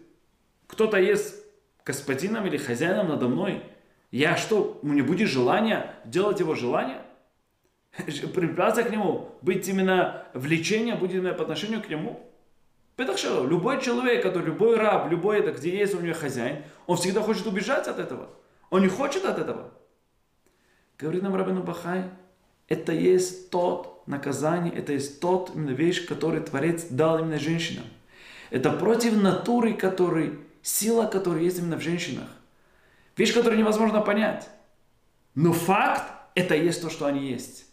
кто-то 0.68 0.98
есть 0.98 1.36
господином 1.86 2.48
или 2.48 2.58
хозяином 2.58 3.10
надо 3.10 3.28
мной, 3.28 3.64
я 4.10 4.36
что, 4.38 4.80
у 4.82 4.88
меня 4.88 5.04
будет 5.04 5.30
желание 5.30 5.94
делать 6.06 6.40
его 6.40 6.56
желание? 6.56 7.02
Припляться 8.34 8.84
к 8.84 8.90
нему, 8.90 9.36
быть 9.44 9.68
именно 9.68 10.26
влечение 10.34 10.96
будет 10.96 11.14
именно 11.18 11.34
по 11.34 11.44
отношению 11.44 11.84
к 11.84 11.90
нему? 11.90 12.33
Что 12.96 13.46
любой 13.46 13.82
человек, 13.82 14.22
который, 14.22 14.46
любой 14.46 14.78
раб, 14.78 15.10
любой 15.10 15.40
это, 15.40 15.52
где 15.52 15.76
есть 15.76 15.96
у 15.96 16.02
него 16.02 16.14
хозяин, 16.14 16.64
он 16.86 16.98
всегда 16.98 17.22
хочет 17.22 17.48
убежать 17.48 17.88
от 17.88 18.00
этого. 18.00 18.30
Он 18.70 18.82
не 18.82 18.88
хочет 18.88 19.26
от 19.26 19.40
этого. 19.40 19.72
Говорит 21.00 21.24
нам 21.24 21.36
Рабину 21.36 21.64
Бахай, 21.64 22.06
это 22.68 22.92
есть 22.92 23.50
тот 23.50 24.08
наказание, 24.08 24.74
это 24.74 24.94
есть 24.94 25.20
тот 25.20 25.52
именно 25.54 25.72
вещь, 25.72 26.06
который 26.06 26.42
Творец 26.42 26.86
дал 26.90 27.20
именно 27.20 27.40
женщинам. 27.40 27.86
Это 28.52 28.72
против 28.72 29.22
натуры, 29.22 29.74
который 29.74 30.40
сила, 30.62 31.06
которая 31.06 31.44
есть 31.44 31.60
именно 31.60 31.78
в 31.78 31.82
женщинах. 31.82 32.28
Вещь, 33.18 33.34
которую 33.34 33.60
невозможно 33.60 34.02
понять. 34.02 34.50
Но 35.36 35.52
факт– 35.52 36.04
это 36.36 36.56
есть 36.56 36.82
то, 36.82 36.90
что 36.90 37.06
они 37.06 37.28
есть. 37.30 37.66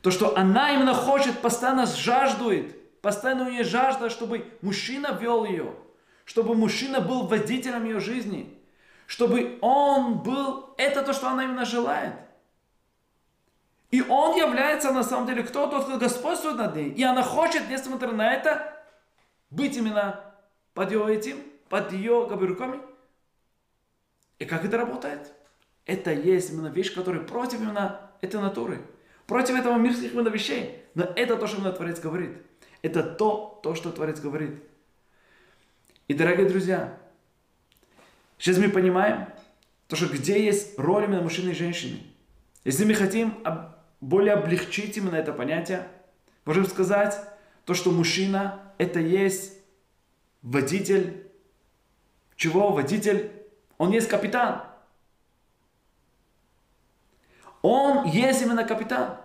То, 0.00 0.10
что 0.10 0.36
она 0.36 0.74
именно 0.74 0.94
хочет, 0.94 1.38
постоянно 1.40 1.86
жаждует, 1.86 2.76
постоянно 3.04 3.44
у 3.44 3.50
нее 3.50 3.64
жажда, 3.64 4.08
чтобы 4.08 4.46
мужчина 4.62 5.08
вел 5.20 5.44
ее, 5.44 5.74
чтобы 6.24 6.54
мужчина 6.54 7.02
был 7.02 7.26
водителем 7.26 7.84
ее 7.84 8.00
жизни, 8.00 8.58
чтобы 9.06 9.58
он 9.60 10.20
был, 10.22 10.74
это 10.78 11.02
то, 11.02 11.12
что 11.12 11.28
она 11.28 11.44
именно 11.44 11.66
желает. 11.66 12.14
И 13.90 14.00
он 14.00 14.38
является 14.38 14.90
на 14.90 15.04
самом 15.04 15.26
деле 15.26 15.42
кто 15.42 15.66
тот, 15.66 15.84
кто 15.84 15.98
господствует 15.98 16.56
над 16.56 16.74
ней. 16.74 16.92
И 16.92 17.02
она 17.02 17.22
хочет, 17.22 17.68
несмотря 17.68 18.10
на 18.10 18.32
это, 18.32 18.74
быть 19.50 19.76
именно 19.76 20.24
под 20.72 20.90
ее 20.90 21.14
этим, 21.14 21.36
под 21.68 21.92
ее 21.92 22.26
как 22.26 22.38
бы, 22.38 22.46
руками. 22.46 22.80
И 24.38 24.46
как 24.46 24.64
это 24.64 24.78
работает? 24.78 25.30
Это 25.84 26.10
есть 26.10 26.50
именно 26.50 26.68
вещь, 26.68 26.94
которая 26.94 27.20
против 27.20 27.60
именно 27.60 28.00
этой 28.22 28.40
натуры. 28.40 28.80
Против 29.26 29.56
этого 29.56 29.76
мирских 29.76 30.14
именно 30.14 30.30
вещей. 30.30 30.82
Но 30.94 31.04
это 31.04 31.36
то, 31.36 31.46
что 31.46 31.58
именно 31.58 31.72
Творец 31.72 32.00
говорит. 32.00 32.38
Это 32.84 33.02
то, 33.02 33.58
то, 33.62 33.74
что 33.74 33.90
Творец 33.90 34.20
говорит. 34.20 34.62
И, 36.06 36.12
дорогие 36.12 36.46
друзья, 36.46 36.98
сейчас 38.36 38.58
мы 38.58 38.68
понимаем, 38.68 39.26
то, 39.88 39.96
что 39.96 40.06
где 40.06 40.44
есть 40.44 40.78
роль 40.78 41.04
именно 41.04 41.22
мужчины 41.22 41.52
и 41.52 41.54
женщины. 41.54 42.00
Если 42.62 42.84
мы 42.84 42.92
хотим 42.92 43.42
более 44.02 44.34
облегчить 44.34 44.98
именно 44.98 45.16
это 45.16 45.32
понятие, 45.32 45.88
можем 46.44 46.66
сказать, 46.66 47.18
то, 47.64 47.72
что 47.72 47.90
мужчина 47.90 48.60
это 48.76 49.00
есть 49.00 49.54
водитель 50.42 51.26
чего? 52.36 52.70
Водитель, 52.70 53.32
он 53.78 53.92
есть 53.92 54.08
капитан. 54.08 54.62
Он 57.62 58.04
есть 58.04 58.42
именно 58.42 58.64
капитан. 58.64 59.23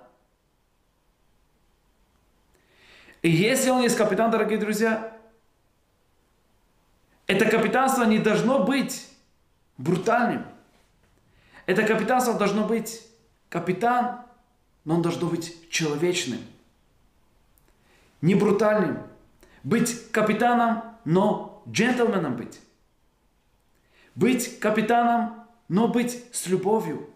И 3.22 3.30
если 3.30 3.70
он 3.70 3.82
есть 3.82 3.98
капитан, 3.98 4.32
дорогие 4.32 4.58
друзья, 4.58 5.16
это 7.28 7.46
капитанство 7.46 8.04
не 8.04 8.20
должно 8.20 8.64
быть 8.64 9.10
брутальным. 9.78 10.46
Это 11.66 11.84
капитанство 11.84 12.34
должно 12.34 12.66
быть 12.66 13.06
капитан, 13.50 14.22
но 14.86 14.96
он 14.96 15.02
должно 15.02 15.28
быть 15.28 15.70
человечным. 15.70 16.40
Не 18.22 18.36
брутальным. 18.36 19.04
Быть 19.64 20.12
капитаном, 20.12 20.98
но 21.06 21.62
джентльменом 21.68 22.36
быть. 22.36 22.60
Быть 24.16 24.60
капитаном, 24.60 25.46
но 25.68 25.88
быть 25.88 26.24
с 26.34 26.48
любовью. 26.48 27.10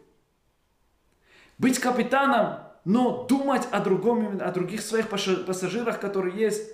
Быть 1.58 1.80
капитаном, 1.80 2.63
но 2.86 3.24
думать 3.24 3.68
о, 3.72 3.80
другом, 3.80 4.40
о 4.42 4.52
других 4.52 4.82
своих 4.82 5.10
пассажирах, 5.10 6.00
которые 6.00 6.38
есть 6.38 6.70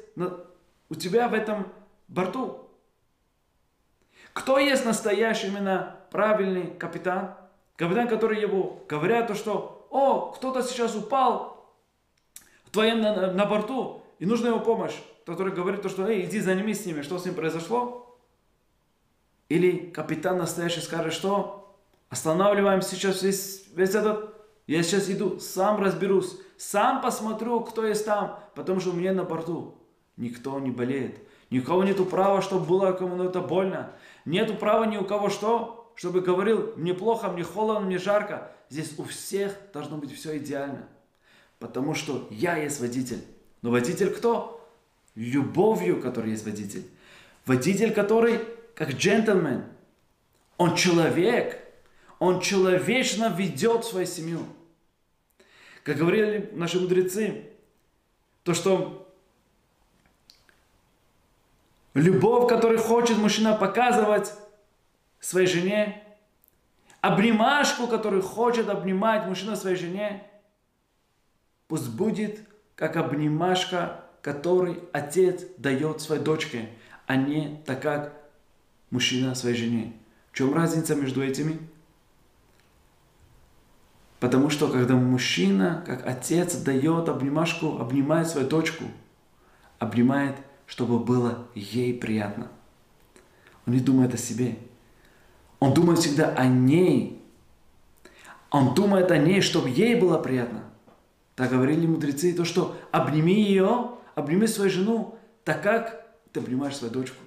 у 0.90 0.96
тебя 0.96 1.28
в 1.28 1.34
этом 1.34 1.68
борту. 2.08 2.70
Кто 4.34 4.58
есть 4.58 4.86
настоящий 4.86 5.48
именно 5.48 5.98
правильный 6.12 6.72
капитан? 6.72 7.36
Капитан, 7.76 8.08
который 8.08 8.42
его 8.42 8.84
говорят, 8.88 9.28
то, 9.28 9.36
что 9.36 9.88
«О, 9.90 10.32
кто-то 10.32 10.62
сейчас 10.62 10.96
упал 10.96 11.74
в 12.66 12.72
твоем 12.72 13.02
на, 13.02 13.32
на 13.32 13.46
борту, 13.46 14.04
и 14.20 14.26
нужна 14.26 14.50
его 14.50 14.60
помощь». 14.60 14.96
Который 15.26 15.54
говорит 15.54 15.82
то, 15.82 15.90
что 15.90 16.08
«Эй, 16.08 16.26
иди 16.26 16.40
займись 16.40 16.84
с 16.84 16.86
ними, 16.86 17.02
что 17.02 17.18
с 17.18 17.26
ним 17.26 17.36
произошло?» 17.36 18.18
Или 19.48 19.78
капитан 19.92 20.38
настоящий 20.38 20.82
скажет, 20.82 21.14
что 21.14 21.76
останавливаем 22.10 22.82
сейчас 22.82 23.22
весь, 23.24 23.68
весь 23.74 23.96
этот, 23.96 24.36
я 24.70 24.84
сейчас 24.84 25.10
иду, 25.10 25.40
сам 25.40 25.82
разберусь, 25.82 26.38
сам 26.58 27.02
посмотрю, 27.02 27.62
кто 27.62 27.86
есть 27.86 28.06
там, 28.06 28.40
потому 28.54 28.80
что 28.80 28.92
у 28.92 28.94
меня 28.94 29.14
на 29.14 29.24
борту 29.24 29.76
никто 30.16 30.60
не 30.60 30.70
болеет. 30.70 31.18
Ни 31.50 31.58
у 31.58 31.64
кого 31.64 31.84
нету 31.84 32.06
права, 32.06 32.44
чтобы 32.44 32.66
было 32.66 32.92
кому-то 32.92 33.42
больно. 33.42 33.92
Нету 34.26 34.54
права 34.54 34.84
ни 34.84 34.98
у 34.98 35.06
кого 35.06 35.30
что, 35.30 35.92
чтобы 35.96 36.22
говорил, 36.22 36.74
мне 36.76 36.94
плохо, 36.94 37.30
мне 37.30 37.44
холодно, 37.44 37.88
мне 37.88 37.98
жарко. 37.98 38.52
Здесь 38.70 38.94
у 39.00 39.06
всех 39.06 39.58
должно 39.74 39.98
быть 39.98 40.16
все 40.16 40.38
идеально. 40.38 40.88
Потому 41.58 41.96
что 41.96 42.28
я 42.30 42.56
есть 42.56 42.80
водитель. 42.80 43.24
Но 43.64 43.72
водитель 43.72 44.12
кто? 44.12 44.70
Любовью, 45.16 46.00
который 46.00 46.30
есть 46.32 46.46
водитель 46.46 46.86
Водитель, 47.48 47.92
который 47.92 48.40
как 48.76 48.92
джентльмен. 48.92 49.64
Он 50.58 50.76
человек. 50.76 51.60
Он 52.20 52.40
человечно 52.40 53.34
ведет 53.36 53.84
свою 53.84 54.06
семью. 54.06 54.42
Как 55.84 55.98
говорили 55.98 56.50
наши 56.54 56.80
мудрецы, 56.80 57.46
то, 58.44 58.54
что 58.54 59.08
любовь, 61.94 62.50
которую 62.50 62.80
хочет 62.80 63.18
мужчина 63.18 63.54
показывать 63.56 64.34
своей 65.20 65.48
жене, 65.48 66.04
обнимашку, 67.02 67.88
которую 67.88 68.22
хочет 68.22 68.70
обнимать 68.70 69.26
мужчина 69.26 69.56
своей 69.56 69.76
жене, 69.76 70.28
пусть 71.68 71.90
будет 71.90 72.40
как 72.76 72.96
обнимашка, 72.96 74.04
который 74.22 74.80
отец 74.92 75.44
дает 75.58 76.02
своей 76.02 76.22
дочке, 76.22 76.70
а 77.08 77.16
не 77.16 77.62
так, 77.66 77.82
как 77.82 78.14
мужчина 78.90 79.36
своей 79.36 79.56
жене. 79.56 79.94
В 80.32 80.38
чем 80.38 80.54
разница 80.54 80.96
между 80.96 81.24
этими? 81.24 81.60
Потому 84.20 84.50
что 84.50 84.68
когда 84.68 84.96
мужчина, 84.96 85.84
как 85.86 86.06
отец, 86.06 86.56
дает 86.56 87.08
обнимашку, 87.08 87.80
обнимает 87.80 88.28
свою 88.28 88.48
дочку, 88.48 88.86
обнимает, 89.78 90.36
чтобы 90.66 91.00
было 91.00 91.48
ей 91.56 91.94
приятно. 91.94 92.50
Он 93.66 93.74
не 93.74 93.80
думает 93.80 94.14
о 94.14 94.18
себе. 94.18 94.58
Он 95.60 95.74
думает 95.74 96.00
всегда 96.00 96.30
о 96.30 96.46
ней. 96.48 97.22
Он 98.50 98.74
думает 98.74 99.12
о 99.12 99.18
ней, 99.18 99.42
чтобы 99.42 99.70
ей 99.70 99.96
было 99.96 100.18
приятно. 100.18 100.64
Так 101.36 101.52
говорили 101.52 101.88
мудрецы, 101.88 102.34
то, 102.34 102.44
что 102.44 102.76
обними 102.92 103.42
ее, 103.42 103.92
обними 104.16 104.48
свою 104.48 104.70
жену, 104.70 105.18
так 105.46 105.64
как 105.64 106.06
ты 106.34 106.42
обнимаешь 106.42 106.76
свою 106.76 106.92
дочку. 106.92 107.18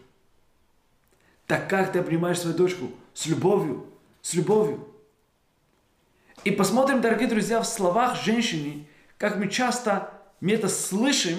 Так 1.47 1.69
как 1.69 1.93
ты 1.93 2.01
обнимаешь 2.01 2.39
свою 2.39 2.57
дочку? 2.57 2.91
С 3.15 3.27
любовью. 3.27 3.87
С 4.21 4.35
любовью. 4.35 4.87
И 6.45 6.51
посмотрим, 6.51 7.01
дорогие 7.01 7.29
друзья, 7.29 7.61
в 7.61 7.67
словах 7.67 8.21
женщины, 8.21 8.89
как 9.17 9.37
мы 9.37 9.49
часто 9.49 10.13
мы 10.41 10.51
это 10.53 10.69
слышим, 10.69 11.37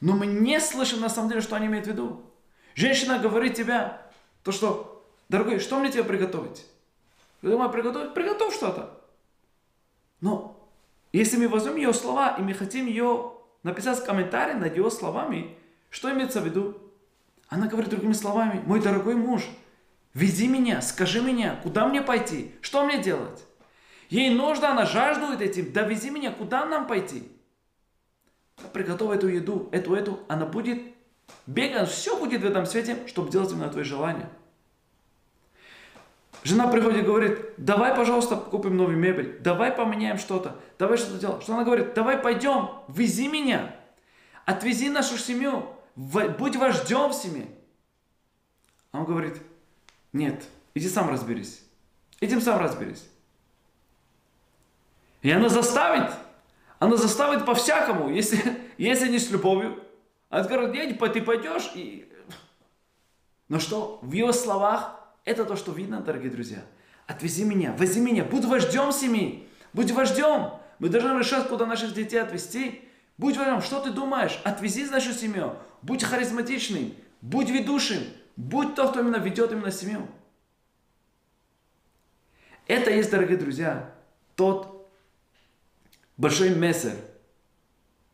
но 0.00 0.14
мы 0.14 0.26
не 0.26 0.60
слышим 0.60 1.00
на 1.00 1.08
самом 1.08 1.28
деле, 1.28 1.40
что 1.40 1.56
они 1.56 1.66
имеют 1.66 1.86
в 1.86 1.90
виду. 1.90 2.22
Женщина 2.76 3.18
говорит 3.18 3.54
тебе, 3.54 3.98
то 4.44 4.52
что, 4.52 5.04
дорогой, 5.28 5.58
что 5.58 5.80
мне 5.80 5.90
тебе 5.90 6.04
приготовить? 6.04 6.64
Я 7.42 7.50
думаю, 7.50 7.70
приготовить? 7.70 8.14
Приготовь 8.14 8.54
что-то. 8.54 9.00
Но 10.20 10.56
если 11.12 11.36
мы 11.36 11.48
возьмем 11.48 11.74
ее 11.74 11.92
слова, 11.92 12.36
и 12.38 12.42
мы 12.42 12.54
хотим 12.54 12.86
ее 12.86 13.32
написать 13.64 14.04
комментарий 14.04 14.54
над 14.54 14.76
ее 14.76 14.88
словами, 14.92 15.56
что 15.90 16.12
имеется 16.12 16.40
в 16.40 16.44
виду? 16.44 16.78
Она 17.48 17.66
говорит 17.66 17.90
другими 17.90 18.12
словами, 18.12 18.62
мой 18.64 18.80
дорогой 18.80 19.16
муж, 19.16 19.42
вези 20.14 20.46
меня, 20.46 20.80
скажи 20.80 21.22
меня, 21.22 21.58
куда 21.60 21.88
мне 21.88 22.02
пойти, 22.02 22.54
что 22.60 22.84
мне 22.84 23.02
делать? 23.02 23.47
Ей 24.08 24.30
нужно, 24.30 24.70
она 24.70 24.86
жаждует 24.86 25.40
этим, 25.40 25.72
довези 25.72 26.10
меня, 26.10 26.32
куда 26.32 26.64
нам 26.64 26.86
пойти? 26.86 27.30
Приготовь 28.72 29.16
эту 29.16 29.28
еду, 29.28 29.68
эту, 29.70 29.94
эту, 29.94 30.20
она 30.28 30.46
будет 30.46 30.82
бегать, 31.46 31.90
все 31.90 32.18
будет 32.18 32.42
в 32.42 32.46
этом 32.46 32.64
свете, 32.66 33.06
чтобы 33.06 33.30
делать 33.30 33.52
именно 33.52 33.68
твои 33.68 33.84
желания. 33.84 34.28
Жена 36.42 36.68
приходит 36.68 37.02
и 37.02 37.06
говорит, 37.06 37.38
давай, 37.58 37.94
пожалуйста, 37.94 38.36
купим 38.36 38.76
новую 38.76 38.96
мебель, 38.96 39.38
давай 39.40 39.72
поменяем 39.72 40.18
что-то, 40.18 40.56
давай 40.78 40.96
что-то 40.96 41.18
делаем. 41.18 41.40
Что 41.42 41.54
она 41.54 41.64
говорит? 41.64 41.94
Давай 41.94 42.16
пойдем, 42.16 42.70
вези 42.88 43.28
меня, 43.28 43.74
отвези 44.46 44.88
нашу 44.88 45.18
семью, 45.18 45.66
будь 45.94 46.56
вождем 46.56 47.10
в 47.10 47.14
семье. 47.14 47.48
А 48.92 49.00
он 49.00 49.04
говорит, 49.04 49.36
нет, 50.12 50.44
иди 50.74 50.88
сам 50.88 51.10
разберись, 51.10 51.62
иди 52.20 52.40
сам 52.40 52.58
разберись. 52.58 53.04
И 55.22 55.30
она 55.30 55.48
заставит, 55.48 56.10
она 56.78 56.96
заставит 56.96 57.44
по-всякому, 57.44 58.10
если, 58.10 58.38
если 58.78 59.08
не 59.08 59.18
с 59.18 59.30
любовью. 59.30 59.82
Она 60.30 60.46
говорит, 60.46 60.74
нет, 60.74 61.12
ты 61.12 61.22
пойдешь 61.22 61.70
и... 61.74 62.04
Но 63.48 63.58
что, 63.58 63.98
в 64.02 64.12
ее 64.12 64.32
словах 64.32 64.98
это 65.24 65.44
то, 65.44 65.56
что 65.56 65.72
видно, 65.72 66.00
дорогие 66.00 66.30
друзья. 66.30 66.62
Отвези 67.06 67.44
меня, 67.44 67.72
вози 67.72 68.00
меня, 68.00 68.24
будь 68.24 68.44
вождем 68.44 68.92
семьи, 68.92 69.48
будь 69.72 69.90
вождем. 69.90 70.52
Мы 70.78 70.90
должны 70.90 71.18
решать, 71.18 71.48
куда 71.48 71.66
наших 71.66 71.94
детей 71.94 72.18
отвезти. 72.18 72.82
Будь 73.16 73.36
вождем, 73.36 73.60
что 73.62 73.80
ты 73.80 73.90
думаешь? 73.90 74.40
Отвези 74.44 74.84
нашу 74.84 75.12
семью, 75.12 75.56
будь 75.82 76.04
харизматичным, 76.04 76.94
будь 77.20 77.50
ведущим, 77.50 77.98
будь 78.36 78.74
тот, 78.74 78.90
кто 78.90 79.00
именно 79.00 79.16
ведет 79.16 79.50
именно 79.50 79.72
семью. 79.72 80.06
Это 82.66 82.90
есть, 82.90 83.10
дорогие 83.10 83.38
друзья, 83.38 83.90
тот 84.36 84.77
большой 86.18 86.50
мессер, 86.50 86.96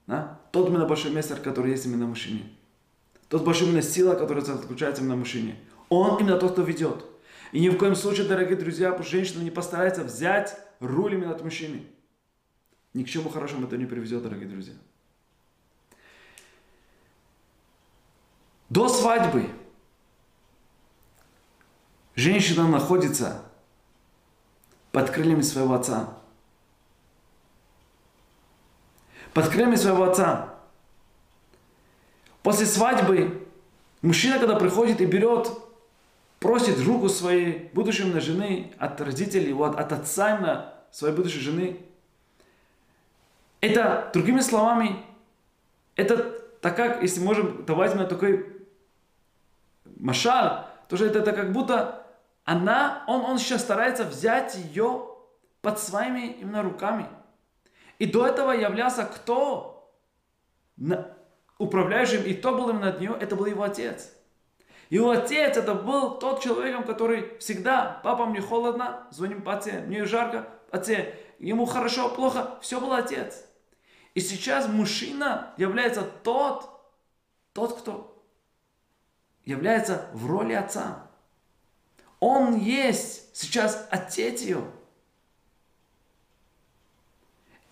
да? 0.07 0.41
тот 0.53 0.69
именно 0.69 0.87
большой 0.87 1.11
мессер, 1.11 1.41
который 1.41 1.73
есть 1.73 1.87
именно 1.87 2.07
в 2.07 2.11
мужчине. 2.11 2.45
Тот 3.29 3.43
большой 3.43 3.67
именно 3.67 3.83
сила, 3.83 4.15
которая 4.15 4.45
заключается 4.45 5.03
именно 5.03 5.17
в 5.17 5.19
мужчине. 5.19 5.59
Он 5.89 6.21
именно 6.21 6.39
тот, 6.39 6.53
кто 6.53 6.63
ведет. 6.63 7.05
И 7.51 7.61
ни 7.61 7.69
в 7.69 7.79
коем 7.79 7.97
случае, 7.97 8.29
дорогие 8.29 8.57
друзья, 8.57 8.93
пусть 8.93 9.09
женщина 9.09 9.43
не 9.43 9.51
постарается 9.51 10.05
взять 10.05 10.57
руль 10.79 11.15
именно 11.15 11.33
от 11.33 11.43
мужчины. 11.43 11.83
Ни 12.93 13.03
к 13.03 13.09
чему 13.09 13.29
хорошему 13.29 13.67
это 13.67 13.77
не 13.77 13.87
приведет, 13.87 14.23
дорогие 14.23 14.49
друзья. 14.49 14.75
До 18.69 18.89
свадьбы 18.89 19.49
женщина 22.15 22.69
находится 22.69 23.43
под 24.93 25.11
крыльями 25.11 25.43
своего 25.43 25.75
отца. 25.75 26.19
Под 29.35 29.49
крыльями 29.49 29.75
своего 29.75 30.05
отца. 30.05 30.55
После 32.43 32.67
свадьбы 32.67 33.47
мужчина, 34.01 34.39
когда 34.39 34.57
приходит 34.57 35.01
и 35.01 35.07
берет 35.07 35.51
просит 36.45 36.79
руку 36.85 37.09
своей 37.09 37.71
будущей 37.73 38.05
на 38.05 38.21
жены 38.21 38.71
от 38.79 39.01
родителей, 39.01 39.55
вот, 39.55 39.77
от 39.77 39.93
отца 39.93 40.37
на 40.39 40.75
своей 40.91 41.15
будущей 41.15 41.41
жены. 41.41 41.81
Это, 43.63 44.11
другими 44.13 44.41
словами, 44.41 45.03
это 45.97 46.39
так 46.61 46.77
как, 46.77 47.01
если 47.01 47.21
можем 47.21 47.65
давать 47.65 47.95
на 47.95 48.05
такой 48.05 48.47
машал, 49.97 50.69
то 50.91 50.99
же 50.99 51.07
это, 51.07 51.21
это 51.21 51.33
как 51.33 51.53
будто 51.53 52.07
она, 52.45 53.05
он, 53.07 53.23
он 53.23 53.39
сейчас 53.39 53.63
старается 53.63 54.05
взять 54.05 54.55
ее 54.55 55.09
под 55.63 55.79
своими 55.79 56.37
именно 56.41 56.63
руками. 56.63 57.07
И 57.99 58.07
до 58.07 58.27
этого 58.27 58.53
являлся 58.53 59.05
кто? 59.05 59.93
Управляющим, 61.59 62.23
и 62.25 62.35
кто 62.35 62.55
был 62.55 62.71
именно 62.71 62.87
над 62.87 63.01
нее? 63.01 63.17
Это 63.21 63.37
был 63.37 63.47
его 63.47 63.63
отец. 63.63 64.13
Его 64.91 65.11
отец 65.11 65.57
это 65.57 65.75
был 65.75 66.19
тот 66.19 66.43
человек, 66.43 66.87
который 66.87 67.39
всегда, 67.39 68.01
папа, 68.03 68.27
мне 68.27 68.41
холодно, 68.41 69.07
звоним 69.11 69.43
по 69.43 69.55
отце, 69.55 69.81
мне 69.81 70.05
жарко, 70.05 70.49
отце, 70.71 71.15
ему 71.39 71.65
хорошо, 71.65 72.11
плохо, 72.11 72.59
все 72.61 72.81
был 72.81 72.93
отец. 72.93 73.45
И 74.15 74.21
сейчас 74.21 74.69
мужчина 74.69 75.55
является 75.57 76.03
тот, 76.03 76.69
тот, 77.53 77.79
кто 77.81 78.23
является 79.45 80.09
в 80.13 80.27
роли 80.27 80.53
отца. 80.53 81.11
Он 82.21 82.57
есть 82.57 83.37
сейчас 83.37 83.87
отец 83.91 84.41
ее. 84.43 84.65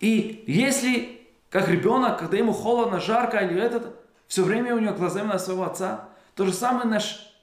И 0.03 0.43
если, 0.47 1.25
как 1.49 1.69
ребенок, 1.69 2.19
когда 2.19 2.35
ему 2.35 2.51
холодно, 2.51 2.99
жарко 2.99 3.37
или 3.37 3.61
этот, 3.61 3.95
все 4.27 4.43
время 4.43 4.75
у 4.75 4.79
него 4.79 4.93
глазами 4.93 5.27
на 5.27 5.39
своего 5.39 5.63
отца, 5.63 6.09
то 6.35 6.45
же 6.45 6.51
самое 6.51 6.85
наш, 6.85 7.33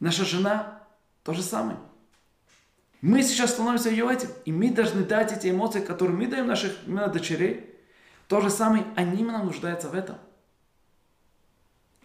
наша 0.00 0.24
жена, 0.24 0.80
то 1.24 1.34
же 1.34 1.42
самое. 1.42 1.76
Мы 3.02 3.22
сейчас 3.22 3.50
становимся 3.50 3.90
ее 3.90 4.10
этим, 4.10 4.30
и 4.46 4.50
мы 4.50 4.70
должны 4.70 5.04
дать 5.04 5.30
эти 5.30 5.50
эмоции, 5.50 5.80
которые 5.80 6.16
мы 6.16 6.26
даем 6.26 6.46
наших 6.46 6.72
именно 6.86 7.08
дочерей. 7.08 7.70
То 8.28 8.40
же 8.40 8.48
самое, 8.48 8.84
они 8.96 9.20
именно 9.20 9.44
нуждаются 9.44 9.90
в 9.90 9.94
этом. 9.94 10.16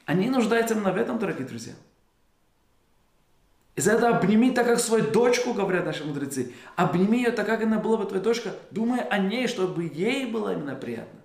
Они 0.04 0.30
нуждаются 0.30 0.74
именно 0.74 0.92
в 0.92 0.98
этом, 0.98 1.20
дорогие 1.20 1.48
друзья. 1.48 1.76
И 3.76 3.82
за 3.82 3.93
это 3.93 4.09
обними 4.09 4.51
так, 4.51 4.67
как 4.67 4.80
свою 4.80 5.09
дочку, 5.11 5.53
говорят 5.53 5.86
наши 5.86 6.03
мудрецы. 6.03 6.53
Обними 6.76 7.19
ее 7.19 7.32
так, 7.32 7.45
как 7.45 7.63
она 7.63 7.80
была 7.80 7.97
бы 7.97 8.05
твоя 8.05 8.22
дочка, 8.22 8.53
думая 8.69 9.01
о 9.01 9.17
ней, 9.17 9.47
чтобы 9.47 9.89
ей 9.93 10.26
было 10.26 10.53
именно 10.53 10.76
приятно. 10.76 11.19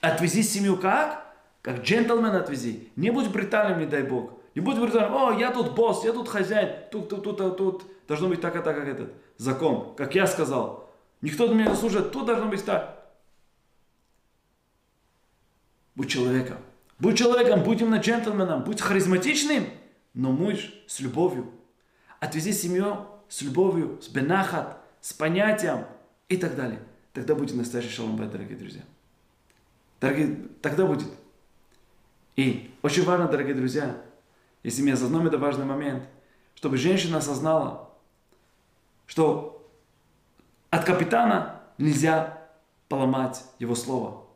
Отвези 0.00 0.42
семью 0.42 0.76
как? 0.76 1.26
Как 1.60 1.82
джентльмен 1.82 2.34
отвези. 2.34 2.88
Не 2.96 3.10
будь 3.10 3.28
брутальным, 3.28 3.80
не 3.80 3.86
дай 3.86 4.02
Бог. 4.02 4.32
Не 4.54 4.62
будь 4.62 4.78
брутальным, 4.78 5.14
о, 5.14 5.32
я 5.32 5.50
тут 5.50 5.74
босс, 5.74 6.04
я 6.04 6.12
тут 6.12 6.28
хозяин, 6.28 6.70
тут, 6.90 7.08
тут, 7.08 7.22
тут, 7.22 7.36
тут, 7.36 7.56
тут. 7.56 7.84
Должно 8.08 8.28
быть 8.28 8.40
так 8.40 8.56
и 8.56 8.60
так, 8.60 8.76
как 8.76 8.88
этот 8.88 9.12
закон, 9.36 9.94
как 9.94 10.14
я 10.14 10.26
сказал. 10.26 10.90
Никто 11.20 11.46
меня 11.46 11.70
не 11.70 11.76
служит, 11.76 12.10
тут 12.12 12.26
должно 12.26 12.46
быть 12.46 12.64
так. 12.64 12.98
Будь 15.94 16.10
человеком, 16.10 16.56
Будь 17.02 17.18
человеком, 17.18 17.64
будь 17.64 17.80
именно 17.80 17.96
джентльменом, 17.96 18.62
будь 18.62 18.80
харизматичным, 18.80 19.66
но 20.14 20.32
муж 20.32 20.72
с 20.86 21.00
любовью. 21.00 21.50
Отвези 22.20 22.52
семью 22.52 23.06
с 23.28 23.40
любовью, 23.40 23.98
с 24.02 24.08
бенахат, 24.08 24.78
с 25.00 25.14
понятием 25.14 25.86
и 26.28 26.36
так 26.36 26.54
далее. 26.54 26.80
Тогда 27.14 27.34
будет 27.34 27.56
настоящий 27.56 27.90
шалом 27.90 28.16
дорогие 28.16 28.58
друзья. 28.58 28.82
Дорогие, 30.00 30.48
тогда 30.60 30.84
будет. 30.84 31.08
И 32.36 32.70
очень 32.82 33.04
важно, 33.04 33.28
дорогие 33.28 33.54
друзья, 33.54 33.96
если 34.62 34.82
мы 34.82 34.92
осознаем 34.92 35.26
это 35.26 35.38
важный 35.38 35.64
момент, 35.64 36.04
чтобы 36.54 36.76
женщина 36.76 37.18
осознала, 37.18 37.90
что 39.06 39.66
от 40.70 40.84
капитана 40.84 41.62
нельзя 41.78 42.38
поломать 42.88 43.44
его 43.58 43.74
слово. 43.74 44.26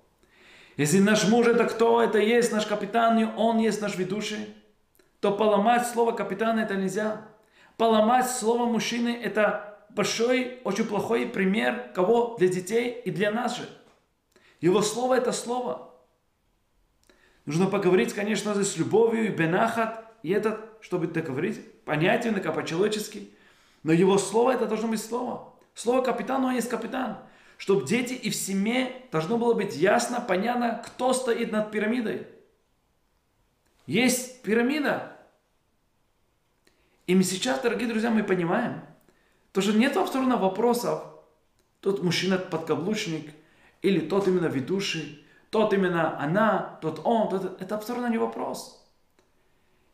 Если 0.78 1.00
наш 1.00 1.28
муж 1.28 1.46
это 1.46 1.64
кто? 1.64 2.02
Это 2.02 2.18
есть 2.18 2.50
наш 2.52 2.64
капитан, 2.64 3.18
и 3.18 3.24
он 3.24 3.58
есть 3.58 3.82
наш 3.82 3.96
ведущий, 3.96 4.54
то 5.26 5.32
поломать 5.32 5.88
слово 5.88 6.12
капитана 6.12 6.60
это 6.60 6.76
нельзя. 6.76 7.26
Поломать 7.76 8.30
слово 8.30 8.66
мужчины 8.66 9.08
это 9.08 9.84
большой, 9.90 10.60
очень 10.62 10.84
плохой 10.84 11.26
пример 11.26 11.90
кого? 11.96 12.36
Для 12.38 12.46
детей 12.46 13.02
и 13.04 13.10
для 13.10 13.32
нас 13.32 13.56
же. 13.56 13.68
Его 14.60 14.82
слово 14.82 15.14
это 15.14 15.32
слово. 15.32 15.92
Нужно 17.44 17.66
поговорить, 17.66 18.12
конечно 18.12 18.54
же, 18.54 18.62
с 18.62 18.76
любовью 18.76 19.26
и 19.26 19.30
бенахат, 19.30 20.04
и 20.22 20.30
это, 20.30 20.60
чтобы 20.80 21.08
договорить, 21.08 21.82
понятно, 21.84 22.38
по-человечески. 22.52 23.28
Но 23.82 23.92
его 23.92 24.18
слово 24.18 24.52
это 24.52 24.66
должно 24.66 24.86
быть 24.86 25.02
слово. 25.02 25.54
Слово 25.74 26.02
капитан, 26.02 26.44
он 26.44 26.54
есть 26.54 26.68
капитан. 26.68 27.18
Чтобы 27.56 27.84
дети 27.84 28.12
и 28.12 28.30
в 28.30 28.36
семье 28.36 28.92
должно 29.10 29.38
было 29.38 29.54
быть 29.54 29.74
ясно, 29.74 30.20
понятно, 30.20 30.80
кто 30.86 31.12
стоит 31.12 31.50
над 31.50 31.72
пирамидой. 31.72 32.28
Есть 33.86 34.42
пирамида. 34.42 35.15
И 37.06 37.14
мы 37.14 37.22
сейчас, 37.22 37.60
дорогие 37.60 37.88
друзья, 37.88 38.10
мы 38.10 38.24
понимаем, 38.24 38.80
то, 39.52 39.60
что 39.60 39.72
нет 39.72 39.96
абсолютно 39.96 40.36
вопросов, 40.36 41.02
тот 41.80 42.02
мужчина 42.02 42.36
подкаблучник, 42.36 43.32
или 43.82 44.00
тот 44.00 44.26
именно 44.26 44.46
ведущий, 44.46 45.24
тот 45.50 45.72
именно 45.72 46.20
она, 46.20 46.78
тот 46.82 47.00
он, 47.04 47.28
тот, 47.28 47.60
это 47.62 47.76
абсолютно 47.76 48.08
не 48.08 48.18
вопрос. 48.18 48.82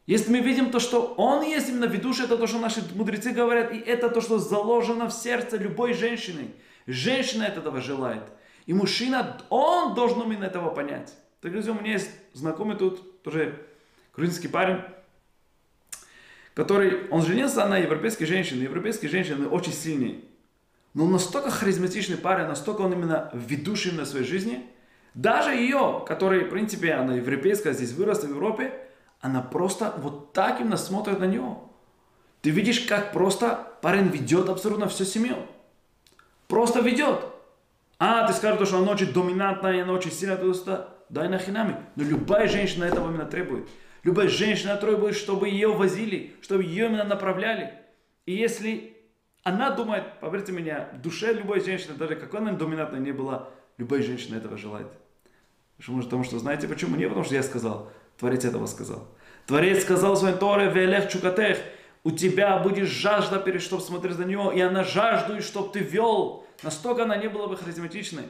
Если 0.07 0.33
мы 0.33 0.41
видим 0.41 0.71
то, 0.71 0.81
что 0.81 1.15
он 1.17 1.43
есть 1.43 1.69
именно 1.69 1.85
ведущий, 1.85 2.25
это 2.25 2.37
то, 2.37 2.47
что 2.47 2.59
наши 2.59 2.83
мудрецы 2.95 3.31
говорят, 3.31 3.73
и 3.73 3.79
это 3.79 4.09
то, 4.09 4.21
что 4.21 4.39
заложено 4.39 5.09
в 5.09 5.13
сердце 5.13 5.59
любой 5.59 5.93
женщины. 5.93 6.55
Женщина 6.87 7.45
этого 7.45 7.81
желает. 7.81 8.25
И 8.67 8.73
мужчина, 8.73 9.39
он 9.49 9.95
должен 9.95 10.23
именно 10.23 10.45
этого 10.45 10.71
понять. 10.71 11.15
Так, 11.41 11.53
друзья, 11.53 11.73
у 11.73 11.81
меня 11.81 11.93
есть 11.93 12.11
знакомый 12.33 12.77
тут, 12.77 13.23
тоже 13.23 13.65
грузинский 14.15 14.49
парень, 14.49 14.81
который, 16.55 17.09
он 17.11 17.23
женился 17.23 17.67
на 17.67 17.79
европейской 17.79 18.25
женщине. 18.25 18.65
Европейские 18.65 19.11
женщины 19.11 19.47
очень 19.47 19.73
сильные. 19.73 20.21
Но 20.95 21.07
настолько 21.07 21.51
харизматичный 21.51 22.19
парень, 22.19 22.47
настолько 22.47 22.83
он 22.83 22.93
именно 22.93 23.31
ведущий 23.33 23.93
на 23.93 24.05
своей 24.05 24.27
жизни. 24.27 24.67
Даже 25.15 25.53
ее, 25.53 26.05
которая, 26.07 26.45
в 26.45 26.51
принципе, 26.51 26.93
она 26.93 27.15
европейская, 27.15 27.73
здесь 27.73 27.93
выросла 27.93 28.27
в 28.27 28.31
Европе, 28.31 28.73
она 29.21 29.41
просто 29.41 29.95
вот 29.99 30.33
так 30.33 30.61
именно 30.61 30.77
смотрит 30.77 31.19
на 31.21 31.25
него. 31.25 31.71
Ты 32.43 32.51
видишь, 32.51 32.81
как 32.81 33.13
просто 33.13 33.73
парень 33.81 34.09
ведет 34.09 34.49
абсолютно 34.49 34.89
всю 34.89 35.05
семью. 35.05 35.37
Просто 36.49 36.81
ведет. 36.81 37.25
А, 37.99 38.27
ты 38.27 38.33
скажешь, 38.33 38.69
что 38.69 38.79
она 38.79 38.93
очень 38.93 39.13
доминантная, 39.13 39.85
она 39.85 39.93
очень 39.93 40.11
сильная, 40.11 40.37
туда 40.37 40.89
дай 41.09 41.29
нахинами. 41.29 41.77
Но 41.95 42.03
любая 42.03 42.49
женщина 42.49 42.85
этого 42.85 43.09
именно 43.09 43.27
требует. 43.27 43.69
Любая 44.03 44.29
женщина 44.29 44.77
требует, 44.77 45.15
чтобы 45.15 45.49
ее 45.49 45.73
возили, 45.73 46.35
чтобы 46.43 46.65
ее 46.65 46.87
именно 46.87 47.05
направляли. 47.05 47.73
И 48.27 48.35
если 48.35 48.97
она 49.45 49.71
думает, 49.71 50.21
поверьте 50.21 50.53
мне, 50.53 50.89
в 50.93 51.01
душе 51.01 51.33
любой 51.33 51.61
женщины, 51.61 51.95
даже 51.95 52.17
какой 52.17 52.41
она 52.41 52.53
доминантной 52.53 53.01
не 53.01 53.13
была, 53.13 53.49
любая 53.79 54.03
женщина 54.03 54.37
этого 54.37 54.57
желает. 54.57 54.89
Потому 55.79 56.25
что, 56.25 56.39
знаете 56.39 56.69
почему? 56.69 56.97
Не 56.97 57.07
потому 57.07 57.25
что 57.25 57.35
я 57.35 57.43
сказал. 57.43 57.91
Творец 58.19 58.45
этого 58.45 58.67
сказал. 58.67 59.09
Творец 59.47 59.83
сказал 59.83 60.17
своей 60.17 60.37
Торе, 60.37 60.71
велех 60.71 61.11
чукатех, 61.11 61.59
у 62.05 62.11
тебя 62.11 62.59
будет 62.59 62.89
жажда, 62.89 63.39
перед 63.39 63.63
чтобы 63.63 63.83
смотреть 63.83 64.17
за 64.17 64.25
него, 64.25 64.53
и 64.53 64.61
она 64.61 64.85
жаждует, 64.85 65.45
чтобы 65.45 65.73
ты 65.73 65.81
вел. 65.81 66.47
Настолько 66.63 67.05
она 67.05 67.17
не 67.17 67.29
была 67.29 67.47
бы 67.49 67.57
харизматичной. 67.57 68.25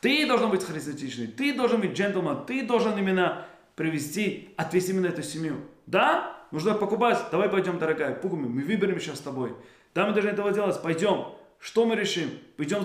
Ты 0.00 0.26
должен 0.26 0.50
быть 0.50 0.64
харизматичный, 0.64 1.26
ты 1.26 1.54
должен 1.54 1.80
быть 1.80 1.92
джентльмен, 1.92 2.44
ты 2.46 2.62
должен 2.62 2.96
именно 2.98 3.46
привести, 3.80 4.52
отвести 4.56 4.92
именно 4.92 5.06
эту 5.06 5.22
семью. 5.22 5.56
Да? 5.86 6.36
Нужно 6.50 6.74
покупать. 6.74 7.18
Давай 7.30 7.48
пойдем, 7.48 7.78
дорогая, 7.78 8.14
пугами, 8.14 8.46
мы 8.46 8.62
выберем 8.62 9.00
сейчас 9.00 9.18
с 9.18 9.22
тобой. 9.22 9.56
Да, 9.94 10.06
мы 10.06 10.12
должны 10.12 10.28
этого 10.28 10.52
делать. 10.52 10.80
Пойдем. 10.82 11.28
Что 11.58 11.86
мы 11.86 11.96
решим? 11.96 12.30
Пойдем 12.56 12.84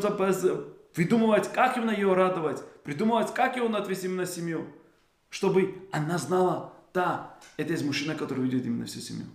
придумывать, 0.93 1.51
как 1.51 1.75
именно 1.75 1.91
ее 1.91 2.13
радовать, 2.13 2.63
придумывать, 2.83 3.33
как 3.33 3.57
его 3.57 3.67
отвести 3.75 4.07
именно 4.07 4.25
семью 4.25 4.67
чтобы 5.35 5.75
она 5.91 6.17
знала, 6.17 6.73
да, 6.93 7.37
это 7.57 7.73
есть 7.73 7.83
мужчина, 7.83 8.15
который 8.15 8.45
ведет 8.45 8.65
именно 8.65 8.85
всю 8.85 9.01
семью. 9.01 9.25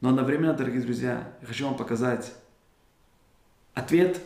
Но 0.00 0.10
одновременно, 0.10 0.54
дорогие 0.54 0.80
друзья, 0.80 1.36
я 1.40 1.46
хочу 1.48 1.64
вам 1.64 1.76
показать 1.76 2.32
ответ 3.74 4.20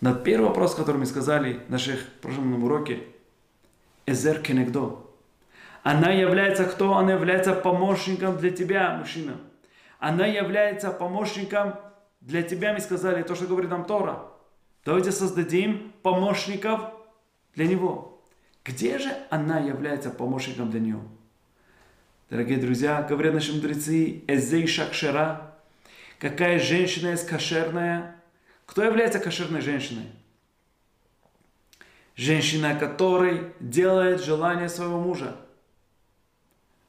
на 0.00 0.14
первый 0.14 0.46
вопрос, 0.46 0.76
который 0.76 0.98
мы 0.98 1.06
сказали 1.06 1.64
в 1.66 1.68
наших 1.68 2.06
прошлом 2.20 2.62
уроке. 2.62 3.02
Эзер 4.06 4.40
кенегдо. 4.40 5.11
Она 5.82 6.10
является 6.10 6.64
кто? 6.64 6.96
Она 6.96 7.12
является 7.12 7.54
помощником 7.54 8.38
для 8.38 8.50
тебя, 8.50 8.96
мужчина. 8.96 9.36
Она 9.98 10.26
является 10.26 10.90
помощником 10.90 11.74
для 12.20 12.42
тебя, 12.42 12.72
мы 12.72 12.80
сказали, 12.80 13.22
то, 13.22 13.34
что 13.34 13.46
говорит 13.46 13.70
нам 13.70 13.84
Тора. 13.84 14.28
Давайте 14.84 15.12
создадим 15.12 15.92
помощников 16.02 16.80
для 17.54 17.66
него. 17.66 18.20
Где 18.64 18.98
же 18.98 19.12
она 19.30 19.58
является 19.58 20.10
помощником 20.10 20.70
для 20.70 20.80
него? 20.80 21.02
Дорогие 22.30 22.58
друзья, 22.58 23.02
говорят 23.02 23.34
наши 23.34 23.52
мудрецы, 23.52 24.22
Эзей 24.26 24.66
Шакшера, 24.66 25.54
какая 26.18 26.58
женщина 26.58 27.08
есть 27.08 27.26
кошерная? 27.26 28.16
Кто 28.66 28.84
является 28.84 29.18
кошерной 29.18 29.60
женщиной? 29.60 30.06
Женщина, 32.14 32.74
которая 32.74 33.52
делает 33.58 34.22
желание 34.22 34.68
своего 34.68 35.00
мужа. 35.00 35.36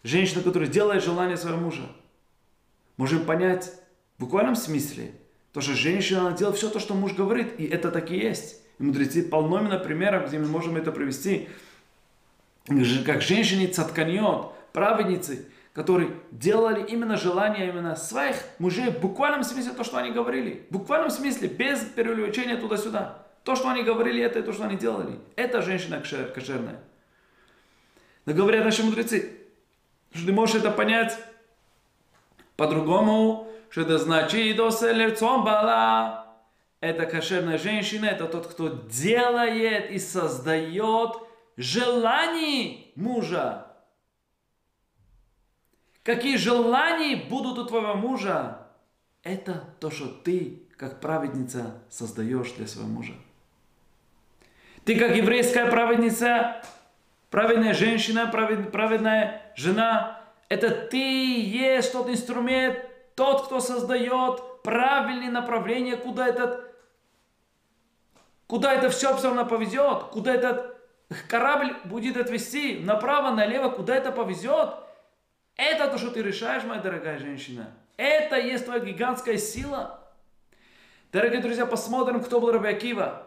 Женщина, 0.04 0.43
которая 0.43 0.70
делает 0.70 1.04
желание 1.04 1.38
своего 1.38 1.60
мужа. 1.60 1.84
Можем 2.97 3.26
понять 3.26 3.72
в 4.18 4.22
буквальном 4.22 4.56
смысле, 4.56 5.12
то, 5.54 5.62
что 5.62 5.74
женщина 5.74 6.28
она 6.28 6.32
делает 6.38 6.58
все 6.58 6.70
то, 6.70 6.80
что 6.80 6.93
муж 6.93 7.14
говорит, 7.14 7.60
и 7.60 7.66
это 7.66 7.89
так 7.89 8.12
и 8.12 8.18
есть. 8.18 8.62
И 8.80 8.84
мудрецы 8.84 9.24
полно 9.24 9.60
именно 9.60 9.80
примеров, 9.80 10.28
где 10.28 10.39
мы 10.39 10.47
можем 10.47 10.76
это 10.76 10.91
привести. 10.91 11.47
Как 13.06 13.22
женщины 13.22 13.68
цатканьот, 13.68 14.54
праведницы, 14.74 15.47
которые 15.74 16.12
делали 16.32 16.86
именно 16.86 17.18
желание 17.18 17.70
именно 17.70 17.95
своих 17.95 18.36
мужей 18.60 18.89
в 18.89 18.99
буквальном 18.99 19.43
смысле 19.43 19.74
то, 19.74 19.84
что 19.84 19.97
они 19.97 20.12
говорили. 20.12 20.66
В 20.70 20.74
буквальном 20.74 21.10
смысле, 21.10 21.47
без 21.47 21.80
переувеличения 21.80 22.58
туда-сюда. 22.58 23.26
То, 23.43 23.56
что 23.56 23.70
они 23.70 23.84
говорили, 23.84 24.22
это 24.22 24.39
и 24.39 24.43
то, 24.43 24.54
что 24.54 24.66
они 24.66 24.78
делали. 24.78 25.20
Это 25.36 25.62
женщина 25.62 26.01
кошерная. 26.34 26.80
Но 28.26 28.34
говорят 28.34 28.64
наши 28.64 28.84
мудрецы, 28.84 29.42
что 30.14 30.26
ты 30.26 30.32
можешь 30.32 30.55
это 30.55 30.72
понять 30.72 31.18
по-другому, 32.55 33.49
что 33.70 33.82
это 33.82 33.97
значит 33.97 34.57
лицом 34.57 35.43
бала. 35.43 36.24
Это 36.80 37.05
кошерная 37.05 37.57
женщина, 37.57 38.05
это 38.07 38.28
тот, 38.28 38.47
кто 38.47 38.68
делает 38.68 39.89
и 39.89 39.99
создает 39.99 41.16
желаний 41.55 42.91
мужа. 42.95 43.68
Какие 46.03 46.36
желания 46.36 47.16
будут 47.16 47.57
у 47.57 47.66
твоего 47.66 47.95
мужа? 47.95 48.68
Это 49.24 49.64
то, 49.80 49.89
что 49.89 50.07
ты, 50.07 50.64
как 50.76 50.99
праведница, 50.99 51.82
создаешь 51.89 52.51
для 52.51 52.68
своего 52.68 52.89
мужа. 52.89 53.14
Ты, 54.84 54.99
как 54.99 55.16
еврейская 55.16 55.68
праведница, 55.68 56.61
праведная 57.34 57.73
женщина, 57.73 58.27
праведная 58.27 59.41
жена, 59.55 60.21
это 60.49 60.69
ты 60.69 61.41
есть 61.41 61.91
тот 61.91 62.07
инструмент, 62.07 62.77
тот, 63.15 63.47
кто 63.47 63.59
создает 63.59 64.61
правильное 64.61 65.31
направление, 65.31 65.97
куда 65.97 66.27
этот 66.27 66.71
куда 68.45 68.75
это 68.75 68.91
все 68.91 69.09
абсолютно 69.09 69.45
повезет, 69.45 70.03
куда 70.11 70.36
этот 70.36 70.77
корабль 71.27 71.75
будет 71.86 72.17
отвести 72.17 72.77
направо, 72.77 73.31
налево, 73.31 73.69
куда 73.69 73.95
это 73.95 74.11
повезет. 74.11 74.75
Это 75.55 75.88
то, 75.88 75.97
что 75.97 76.11
ты 76.11 76.21
решаешь, 76.21 76.63
моя 76.63 76.81
дорогая 76.81 77.17
женщина. 77.17 77.71
Это 77.97 78.38
есть 78.38 78.65
твоя 78.65 78.79
гигантская 78.79 79.39
сила. 79.39 80.07
Дорогие 81.11 81.41
друзья, 81.41 81.65
посмотрим, 81.65 82.23
кто 82.23 82.39
был 82.39 82.51
Раби 82.51 82.69
Акива. 82.69 83.25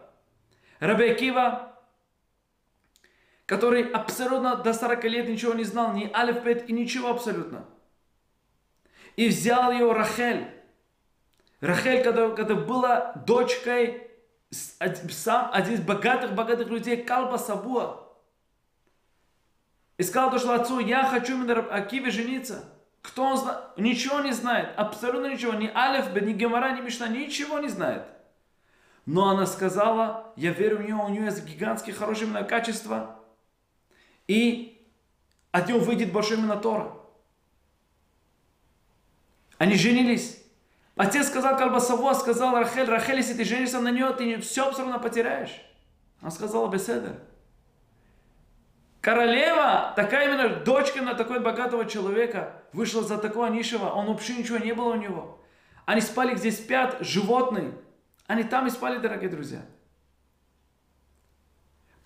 Который 3.46 3.88
абсолютно 3.88 4.56
до 4.56 4.74
40 4.74 5.04
лет 5.04 5.28
ничего 5.28 5.54
не 5.54 5.64
знал, 5.64 5.92
ни 5.92 6.10
алиф, 6.12 6.42
бет 6.42 6.68
и 6.68 6.72
ничего 6.72 7.10
абсолютно. 7.10 7.64
И 9.14 9.28
взял 9.28 9.70
ее 9.70 9.92
Рахель. 9.92 10.48
Рахель, 11.60 12.02
когда, 12.02 12.30
когда 12.30 12.54
была 12.56 13.12
дочкой 13.24 14.10
сам 14.50 15.50
один 15.52 15.74
из 15.74 15.80
богатых-богатых 15.80 16.68
людей, 16.68 17.02
Калба 17.02 17.36
Сабуа. 17.36 18.06
И 19.96 20.02
сказал 20.02 20.30
то, 20.30 20.38
что 20.38 20.54
отцу, 20.54 20.80
я 20.80 21.04
хочу 21.04 21.34
именно 21.34 21.60
Акиве 21.72 22.10
жениться. 22.10 22.64
Кто 23.00 23.22
он 23.24 23.36
знает? 23.38 23.60
Ничего 23.76 24.20
не 24.20 24.32
знает. 24.32 24.70
Абсолютно 24.76 25.28
ничего. 25.28 25.54
Ни 25.54 25.68
Алиф, 25.68 26.12
ни 26.20 26.32
Гемора, 26.32 26.76
ни 26.76 26.80
Мишна, 26.80 27.06
ничего 27.06 27.60
не 27.60 27.68
знает. 27.68 28.02
Но 29.06 29.28
она 29.28 29.46
сказала, 29.46 30.32
я 30.36 30.50
верю 30.52 30.78
в 30.78 30.82
нее, 30.82 30.96
у 30.96 31.08
нее 31.08 31.26
есть 31.26 31.44
гигантские 31.44 31.94
хорошие 31.94 32.26
именно 32.26 32.42
качества. 32.42 33.15
И 34.26 34.86
от 35.52 35.68
нее 35.68 35.78
выйдет 35.78 36.12
большой 36.12 36.38
именно 36.38 36.56
Тора. 36.56 36.92
Они 39.58 39.74
женились. 39.76 40.42
Отец 40.96 41.28
сказал 41.28 41.56
Кальбасово, 41.56 42.14
сказал 42.14 42.54
Рахель, 42.56 42.88
Рахель, 42.88 43.16
если 43.16 43.34
ты 43.34 43.44
женишься 43.44 43.80
на 43.80 43.90
нее, 43.90 44.12
ты 44.12 44.40
все 44.40 44.70
все 44.72 44.82
равно 44.82 44.98
потеряешь. 44.98 45.62
Она 46.20 46.30
сказала 46.30 46.68
Беседер. 46.68 47.20
Королева, 49.02 49.92
такая 49.94 50.28
именно 50.28 50.64
дочка 50.64 51.00
на 51.00 51.14
такой 51.14 51.38
богатого 51.40 51.84
человека, 51.86 52.62
вышла 52.72 53.02
за 53.02 53.18
такого 53.18 53.46
низшего, 53.46 53.90
он 53.90 54.06
вообще 54.06 54.36
ничего 54.36 54.58
не 54.58 54.72
было 54.72 54.94
у 54.94 54.96
него. 54.96 55.44
Они 55.84 56.00
спали, 56.00 56.34
где 56.34 56.50
спят 56.50 56.96
животные. 57.00 57.72
Они 58.26 58.42
там 58.42 58.66
и 58.66 58.70
спали, 58.70 58.98
дорогие 58.98 59.30
друзья. 59.30 59.64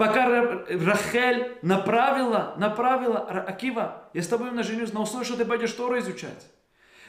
Пока 0.00 0.24
Рахель 0.24 1.58
направила, 1.60 2.54
направила 2.56 3.18
Акива, 3.18 4.08
я 4.14 4.22
с 4.22 4.28
тобой 4.28 4.50
на 4.50 4.62
женюсь 4.62 4.94
на 4.94 5.02
условии, 5.02 5.26
что 5.26 5.36
ты 5.36 5.44
пойдешь 5.44 5.72
Тору 5.72 5.98
изучать. 5.98 6.46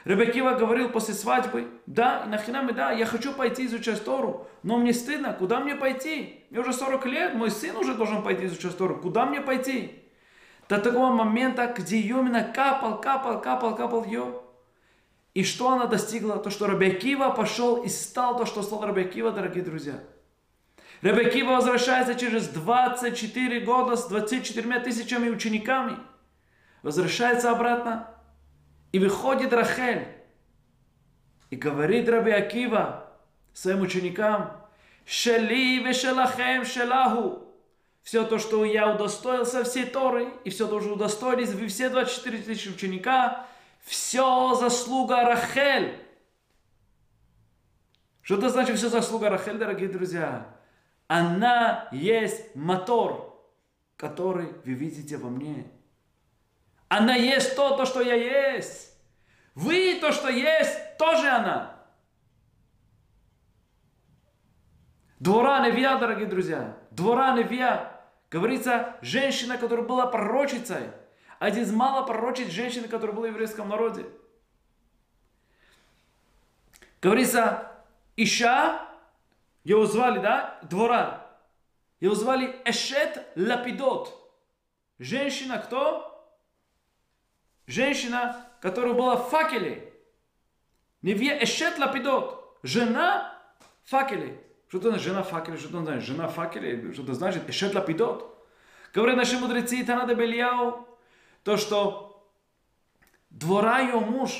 Ребекива 0.03 0.55
говорил 0.55 0.89
после 0.89 1.13
свадьбы, 1.13 1.69
да, 1.85 2.23
и 2.25 2.29
нахинами, 2.29 2.73
да, 2.73 2.91
я 2.91 3.05
хочу 3.05 3.31
пойти 3.31 3.65
изучать 3.67 4.03
Тору, 4.03 4.45
но 4.61 4.77
мне 4.77 4.91
стыдно, 4.91 5.31
куда 5.31 5.61
мне 5.61 5.75
пойти? 5.75 6.43
Мне 6.49 6.59
уже 6.59 6.73
40 6.73 7.05
лет, 7.05 7.33
мой 7.33 7.49
сын 7.49 7.77
уже 7.77 7.93
должен 7.93 8.23
пойти 8.23 8.47
изучать 8.47 8.77
Тору, 8.77 8.97
куда 8.97 9.25
мне 9.25 9.39
пойти? 9.39 10.03
До 10.67 10.77
такого 10.77 11.13
момента, 11.13 11.73
где 11.73 11.97
ее 11.97 12.19
именно 12.19 12.43
капал, 12.43 12.99
капал, 12.99 13.39
капал, 13.39 13.73
капал 13.73 14.03
ее. 14.03 14.41
И 15.33 15.45
что 15.45 15.69
она 15.69 15.85
достигла? 15.85 16.39
То, 16.39 16.49
что 16.49 16.67
Рабиакива 16.67 17.29
пошел 17.29 17.83
и 17.83 17.87
стал 17.87 18.35
то, 18.35 18.45
что 18.45 18.61
стал 18.61 18.85
Рабиакива, 18.85 19.31
дорогие 19.31 19.63
друзья. 19.63 19.93
Рабиакива 21.01 21.53
возвращается 21.53 22.13
через 22.13 22.47
24 22.47 23.61
года 23.61 23.95
с 23.95 24.07
24 24.07 24.79
тысячами 24.81 25.29
учениками. 25.29 25.97
Возвращается 26.83 27.51
обратно 27.51 28.07
и 28.91 28.99
выходит 28.99 29.51
Рахель 29.51 30.07
и 31.49 31.55
говорит 31.55 32.07
Раби 32.07 32.31
Акива 32.31 33.11
своим 33.53 33.81
ученикам, 33.81 34.57
«Шели 35.05 35.79
вешелахем 35.83 36.65
шелаху». 36.65 37.47
Все 38.03 38.23
то, 38.23 38.39
что 38.39 38.65
я 38.65 38.91
удостоился 38.93 39.63
всей 39.63 39.85
Торы, 39.85 40.29
и 40.43 40.49
все 40.49 40.67
то, 40.67 40.79
что 40.79 40.93
удостоились 40.93 41.49
вы 41.49 41.67
все 41.67 41.89
24 41.89 42.37
тысячи 42.39 42.69
ученика, 42.69 43.45
все 43.83 44.55
заслуга 44.55 45.23
Рахель. 45.23 45.95
Что 48.21 48.37
это 48.37 48.49
значит 48.49 48.77
все 48.77 48.89
заслуга 48.89 49.29
Рахель, 49.29 49.57
дорогие 49.57 49.89
друзья? 49.89 50.60
Она 51.13 51.89
есть 51.91 52.55
мотор, 52.55 53.37
который 53.97 54.53
вы 54.63 54.71
видите 54.71 55.17
во 55.17 55.29
мне. 55.29 55.69
Она 56.87 57.15
есть 57.15 57.53
то, 57.57 57.75
то, 57.75 57.85
что 57.85 57.99
я 57.99 58.13
есть. 58.15 58.97
Вы 59.53 59.97
то, 59.99 60.13
что 60.13 60.29
есть, 60.29 60.97
тоже 60.97 61.27
она. 61.27 61.75
Двора 65.19 65.67
Невия, 65.67 65.97
дорогие 65.97 66.27
друзья. 66.27 66.77
Двора 66.91 67.35
Невия. 67.35 67.91
Говорится, 68.29 68.95
женщина, 69.01 69.57
которая 69.57 69.85
была 69.85 70.07
пророчицей. 70.07 70.91
Один 71.39 71.63
из 71.63 71.73
мало 71.73 72.07
пророчиц 72.07 72.47
женщины, 72.47 72.87
которая 72.87 73.13
была 73.13 73.27
в 73.27 73.31
еврейском 73.31 73.67
народе. 73.67 74.05
Говорится, 77.01 77.69
Иша, 78.15 78.90
его 79.63 79.85
звали, 79.85 80.19
да, 80.19 80.59
двора. 80.63 81.27
Его 81.99 82.15
звали 82.15 82.59
Эшет 82.65 83.27
Лапидот. 83.35 84.17
Женщина 84.97 85.59
кто? 85.59 86.07
Женщина, 87.67 88.47
которая 88.59 88.93
была 88.93 89.15
в 89.15 89.29
факеле. 89.29 89.93
Невье 91.01 91.43
Эшет 91.43 91.77
Лапидот. 91.77 92.59
Жена 92.63 93.39
факеле. 93.83 94.41
Что 94.67 94.77
это 94.77 94.89
значит 94.89 95.05
жена 95.05 95.23
факеле? 95.23 95.57
Что 95.57 95.67
это 95.67 95.79
значит 95.79 96.03
жена 96.03 96.27
факеле? 96.27 96.93
Что 96.93 97.03
это 97.03 97.13
значит 97.13 97.49
Эшет 97.49 97.75
Лапидот? 97.75 98.31
Говорят 98.93 99.17
наши 99.17 99.37
мудрецы 99.37 99.83
Танада 99.85 100.15
Бельяу, 100.15 100.87
то, 101.43 101.57
что 101.57 102.29
двора 103.29 103.79
ее 103.79 103.99
муж, 103.99 104.31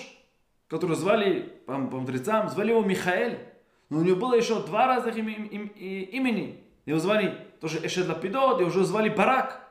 который 0.68 0.96
звали, 0.96 1.42
по, 1.66 1.74
по 1.74 1.98
мудрецам, 1.98 2.50
звали 2.50 2.72
его 2.72 2.82
Михаэль, 2.82 3.51
но 3.92 3.98
у 4.00 4.04
него 4.04 4.16
было 4.16 4.36
еще 4.36 4.62
два 4.64 4.88
разных 4.88 5.18
им, 5.18 5.28
им, 5.28 5.44
им, 5.44 5.68
имени. 5.68 6.64
Его 6.86 6.98
звали 6.98 7.32
тоже 7.60 7.86
Эшет 7.86 8.08
Лапидот, 8.08 8.62
и 8.62 8.64
уже 8.64 8.86
звали 8.86 9.10
Барак. 9.10 9.62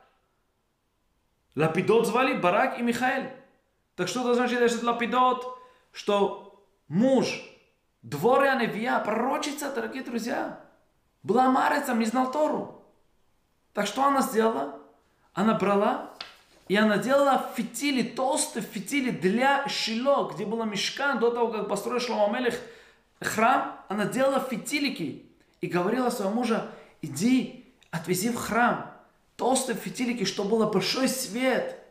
Лапидот 1.57 2.07
звали 2.07 2.35
Барак 2.35 2.79
и 2.79 2.83
Михаэль. 2.83 3.33
Так 3.97 4.09
что 4.09 4.21
это 4.21 4.35
значит, 4.35 4.71
что 4.71 4.85
лапидот, 4.85 5.59
что 5.93 6.63
муж, 6.87 7.43
дворя 8.03 8.57
невия, 8.57 8.99
пророчица, 8.99 9.75
дорогие 9.75 10.03
друзья, 10.03 10.61
была 11.23 11.51
марицем, 11.51 11.99
не 11.99 12.05
знал 12.05 12.31
Тору. 12.31 12.85
Так 13.73 13.87
что 13.87 14.05
она 14.05 14.21
сделала? 14.21 14.81
Она 15.33 15.55
брала 15.55 16.11
и 16.69 16.77
она 16.77 16.99
делала 16.99 17.51
фитили, 17.57 18.03
толстые 18.03 18.63
фитили 18.63 19.11
для 19.11 19.67
Шило, 19.67 20.31
где 20.31 20.45
была 20.45 20.67
мешкан, 20.67 21.19
до 21.19 21.31
того, 21.31 21.49
как 21.49 21.69
построил 21.69 22.01
Шломамелех 22.01 22.55
храм, 23.27 23.81
она 23.89 24.07
делала 24.07 24.41
фитилики 24.41 25.27
и 25.61 25.67
говорила 25.67 26.11
своему 26.11 26.35
мужу, 26.35 26.63
иди, 27.03 27.67
отвези 27.91 28.31
в 28.31 28.37
храм 28.37 28.91
толстые 29.37 29.77
фитилики, 29.77 30.25
чтобы 30.25 30.51
был 30.51 30.71
большой 30.71 31.09
свет– 31.09 31.77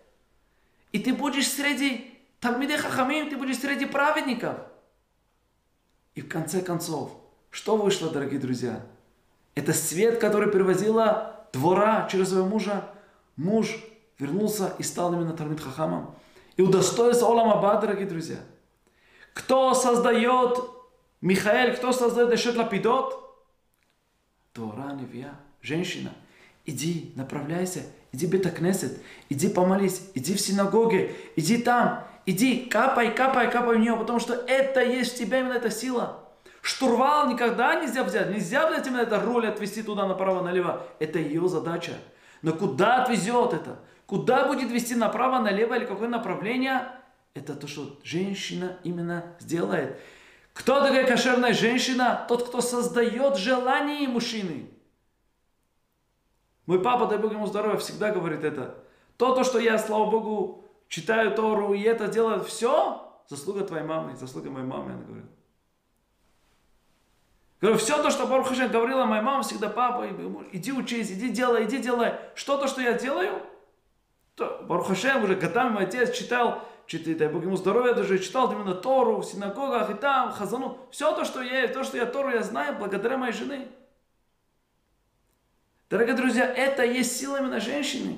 и 0.91 0.99
ты 0.99 1.13
будешь 1.13 1.47
среди 1.47 2.19
Талмиде 2.39 2.77
Хахамим, 2.77 3.29
ты 3.29 3.37
будешь 3.37 3.59
среди 3.59 3.85
праведников. 3.85 4.57
И 6.15 6.21
в 6.21 6.27
конце 6.27 6.61
концов, 6.61 7.11
что 7.51 7.77
вышло, 7.77 8.09
дорогие 8.09 8.39
друзья? 8.39 8.85
Это 9.55 9.73
свет, 9.73 10.19
который 10.19 10.49
привозила 10.49 11.45
двора 11.53 12.07
через 12.11 12.29
своего 12.29 12.47
мужа. 12.47 12.89
Муж 13.35 13.77
вернулся 14.17 14.73
и 14.79 14.83
стал 14.83 15.13
именно 15.13 15.33
Талмид 15.33 15.59
Хахамом. 15.59 16.15
И 16.57 16.61
удостоился 16.61 17.25
Олам 17.25 17.49
Аба, 17.49 17.79
дорогие 17.79 18.07
друзья. 18.07 18.37
Кто 19.33 19.73
создает 19.73 20.59
Михаэль, 21.21 21.75
кто 21.75 21.91
создает 21.91 22.33
Эшет 22.33 22.55
Лапидот? 22.55 23.37
Двора 24.53 24.93
Невия, 24.93 25.33
женщина. 25.61 26.11
Иди, 26.65 27.13
направляйся 27.15 27.83
иди 28.11 28.27
в 28.27 28.29
Бетакнесет, 28.29 29.01
иди 29.29 29.49
помолись, 29.49 30.09
иди 30.15 30.35
в 30.35 30.41
синагоге, 30.41 31.15
иди 31.35 31.57
там, 31.57 32.03
иди, 32.25 32.65
капай, 32.65 33.13
капай, 33.13 33.51
капай 33.51 33.77
в 33.77 33.79
нее, 33.79 33.95
потому 33.95 34.19
что 34.19 34.33
это 34.33 34.83
есть 34.83 35.15
в 35.15 35.17
тебе 35.17 35.39
именно 35.39 35.53
эта 35.53 35.69
сила. 35.69 36.25
Штурвал 36.61 37.29
никогда 37.29 37.79
нельзя 37.79 38.03
взять, 38.03 38.29
нельзя 38.29 38.69
взять 38.69 38.85
именно 38.87 39.01
эту 39.01 39.19
роль 39.21 39.47
отвести 39.47 39.81
туда 39.81 40.07
направо-налево. 40.07 40.85
Это 40.99 41.17
ее 41.17 41.47
задача. 41.47 41.93
Но 42.41 42.51
куда 42.51 43.03
отвезет 43.03 43.53
это? 43.53 43.79
Куда 44.05 44.47
будет 44.47 44.69
вести 44.69 44.95
направо-налево 44.95 45.75
или 45.75 45.85
какое 45.85 46.09
направление? 46.09 46.89
Это 47.33 47.55
то, 47.55 47.67
что 47.67 47.97
женщина 48.03 48.77
именно 48.83 49.23
сделает. 49.39 49.97
Кто 50.59 50.81
такая 50.81 51.07
кошерная 51.07 51.53
женщина? 51.53 52.25
Тот, 52.27 52.49
кто 52.49 52.59
создает 52.59 53.37
желание 53.37 54.09
мужчины. 54.09 54.69
Мой 56.65 56.81
папа, 56.81 57.07
дай 57.07 57.17
Бог 57.17 57.31
ему 57.31 57.47
здоровья, 57.47 57.77
всегда 57.77 58.11
говорит 58.11 58.43
это. 58.43 58.75
То, 59.15 59.33
то, 59.33 59.45
что 59.45 59.57
я, 59.57 59.77
слава 59.77 60.11
Богу, 60.11 60.65
читаю 60.89 61.33
Тору 61.33 61.73
и 61.73 61.81
это 61.81 62.09
делаю, 62.09 62.43
все 62.43 63.09
заслуга 63.29 63.63
твоей 63.63 63.85
мамы, 63.85 64.17
заслуга 64.17 64.51
моей 64.51 64.65
мамы, 64.65 64.91
она 64.91 65.03
говорит. 65.03 65.25
Говорю, 67.61 67.77
все 67.77 68.01
то, 68.03 68.09
что 68.09 68.27
Барух 68.27 68.51
говорила 68.51 69.05
моя 69.05 69.21
мама 69.21 69.43
всегда, 69.43 69.69
папа, 69.69 70.07
иди 70.51 70.73
учись, 70.73 71.09
иди 71.09 71.29
делай, 71.29 71.65
иди 71.65 71.77
делай. 71.79 72.15
Что 72.35 72.57
то, 72.57 72.67
что 72.67 72.81
я 72.81 72.93
делаю, 72.93 73.41
то 74.35 74.61
Барух 74.67 74.89
уже 74.89 75.35
годами 75.35 75.69
мой 75.69 75.83
отец 75.85 76.15
читал, 76.15 76.67
читал, 76.89 77.13
дай 77.13 77.27
Бог 77.27 77.43
ему 77.43 77.55
здоровья, 77.55 77.93
даже 77.93 78.17
читал 78.17 78.51
именно 78.51 78.73
Тору 78.73 79.17
в 79.17 79.25
синагогах 79.25 79.91
и 79.91 79.93
там, 79.93 80.31
Хазану. 80.31 80.79
Все 80.91 81.13
то, 81.13 81.23
что 81.23 81.41
я, 81.41 81.67
то, 81.67 81.83
что 81.83 81.97
я 81.97 82.05
Тору 82.05 82.31
я 82.31 82.41
знаю, 82.41 82.77
благодаря 82.77 83.15
моей 83.17 83.31
жене. 83.31 83.67
Дорогие 85.89 86.15
друзья, 86.15 86.45
это 86.45 86.83
есть 86.83 87.15
сила 87.17 87.37
именно 87.37 87.59
женщины. 87.59 88.17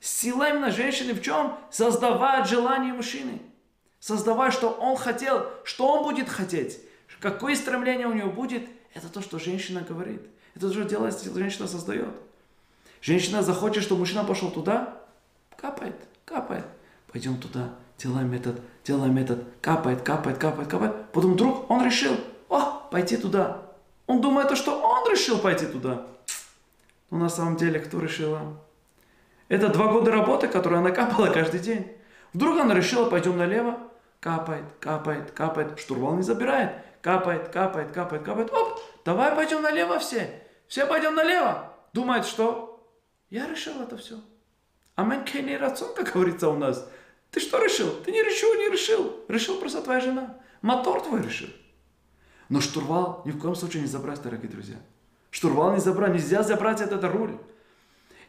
Сила 0.00 0.50
именно 0.50 0.72
женщины 0.72 1.14
в 1.14 1.22
чем? 1.22 1.56
Создавать 1.70 2.48
желание 2.48 2.92
мужчины. 2.92 3.40
Создавать, 4.00 4.52
что 4.52 4.70
он 4.70 4.96
хотел, 4.96 5.48
что 5.62 5.86
он 5.86 6.02
будет 6.02 6.28
хотеть. 6.28 6.80
Какое 7.20 7.54
стремление 7.54 8.08
у 8.08 8.12
него 8.12 8.30
будет, 8.30 8.68
это 8.94 9.08
то, 9.08 9.22
что 9.22 9.38
женщина 9.38 9.80
говорит. 9.80 10.22
Это 10.56 10.66
то, 10.66 10.72
что 10.72 10.84
делает, 10.84 11.22
женщина 11.22 11.68
создает. 11.68 12.12
Женщина 13.00 13.42
захочет, 13.42 13.84
чтобы 13.84 14.00
мужчина 14.00 14.24
пошел 14.24 14.50
туда, 14.50 15.00
капает, 15.56 15.96
капает. 16.24 16.66
Пойдем 17.12 17.38
туда, 17.38 17.74
делаем 17.98 18.32
этот, 18.32 18.60
делаем 18.84 19.16
этот, 19.18 19.44
капает, 19.60 20.02
капает, 20.02 20.38
капает, 20.38 20.68
капает. 20.68 21.12
Потом 21.12 21.34
вдруг 21.34 21.70
он 21.70 21.84
решил, 21.84 22.16
о, 22.48 22.88
пойти 22.90 23.16
туда. 23.16 23.62
Он 24.06 24.20
думает, 24.20 24.56
что 24.56 24.80
он 24.80 25.10
решил 25.10 25.38
пойти 25.38 25.66
туда. 25.66 26.06
Но 27.10 27.18
на 27.18 27.28
самом 27.28 27.56
деле 27.56 27.78
кто 27.78 28.00
решила? 28.00 28.40
Это 29.48 29.68
два 29.68 29.88
года 29.88 30.10
работы, 30.10 30.48
которую 30.48 30.80
она 30.80 30.90
капала 30.90 31.26
каждый 31.26 31.60
день. 31.60 31.92
Вдруг 32.32 32.58
она 32.58 32.74
решила, 32.74 33.10
пойдем 33.10 33.36
налево, 33.36 33.78
капает, 34.20 34.64
капает, 34.80 35.30
капает, 35.32 35.78
штурвал 35.78 36.14
не 36.16 36.22
забирает, 36.22 36.72
капает, 37.02 37.48
капает, 37.48 37.92
капает, 37.92 38.22
капает, 38.22 38.50
оп, 38.50 38.80
давай 39.04 39.34
пойдем 39.34 39.60
налево 39.60 39.98
все, 39.98 40.42
все 40.68 40.86
пойдем 40.86 41.14
налево. 41.14 41.74
Думает, 41.92 42.24
что 42.24 42.88
я 43.28 43.46
решил 43.46 43.82
это 43.82 43.98
все. 43.98 44.16
Амен 44.94 45.24
кенни 45.24 45.54
рацион, 45.54 45.94
как 45.94 46.12
говорится 46.12 46.48
у 46.48 46.56
нас. 46.56 46.88
Ты 47.32 47.40
что 47.40 47.64
решил? 47.64 47.90
Ты 48.04 48.12
не 48.12 48.22
решил, 48.22 48.54
не 48.54 48.68
решил. 48.68 49.24
Решил 49.26 49.58
просто 49.58 49.80
твоя 49.82 50.00
жена. 50.00 50.38
Мотор 50.60 51.00
твой 51.00 51.22
решил. 51.22 51.48
Но 52.50 52.60
штурвал 52.60 53.22
ни 53.24 53.30
в 53.30 53.38
коем 53.38 53.54
случае 53.54 53.80
не 53.82 53.88
забрать, 53.88 54.22
дорогие 54.22 54.50
друзья. 54.50 54.76
Штурвал 55.30 55.72
не 55.72 55.80
забрать, 55.80 56.12
нельзя 56.12 56.42
забрать 56.42 56.82
этот 56.82 57.02
руль. 57.04 57.38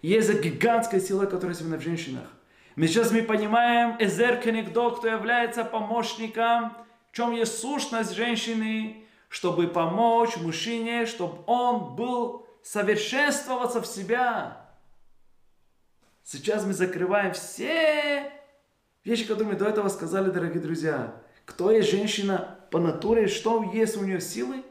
Есть 0.02 0.34
гигантская 0.42 1.02
сила, 1.02 1.26
которая 1.26 1.56
именно 1.58 1.78
в 1.78 1.82
женщинах. 1.82 2.30
Мы 2.78 2.88
сейчас 2.88 3.12
мы 3.12 3.24
понимаем, 3.24 3.98
Эзер 4.00 4.38
Кенегдо, 4.38 4.92
кто 4.92 5.10
является 5.10 5.66
помощником, 5.66 6.74
в 7.12 7.16
чем 7.16 7.34
есть 7.34 7.60
сущность 7.60 8.16
женщины, 8.16 9.06
чтобы 9.28 9.68
помочь 9.68 10.38
мужчине, 10.38 11.06
чтобы 11.06 11.44
он 11.46 11.96
был 11.96 12.48
совершенствоваться 12.64 13.82
в 13.82 13.86
себя. 13.86 14.66
Сейчас 16.24 16.66
мы 16.66 16.72
закрываем 16.72 17.34
все 17.34 18.32
вещи, 19.06 19.26
которые 19.26 19.54
мы 19.54 19.60
до 19.60 19.66
этого 19.66 19.90
сказали, 19.90 20.30
дорогие 20.32 20.62
друзья. 20.62 21.14
Кто 21.46 21.72
есть 21.72 21.92
женщина 21.92 22.58
по 22.72 22.80
натуре, 22.80 23.28
что 23.28 23.64
есть 23.74 23.98
у 23.98 24.04
нее 24.04 24.22
силы? 24.22 24.64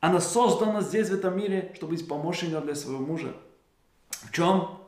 Она 0.00 0.20
создана 0.20 0.80
здесь, 0.80 1.10
в 1.10 1.14
этом 1.14 1.36
мире, 1.36 1.72
чтобы 1.76 1.92
быть 1.92 2.08
помощником 2.08 2.64
для 2.64 2.74
своего 2.74 3.00
мужа. 3.00 3.34
В 4.10 4.32
чем? 4.32 4.78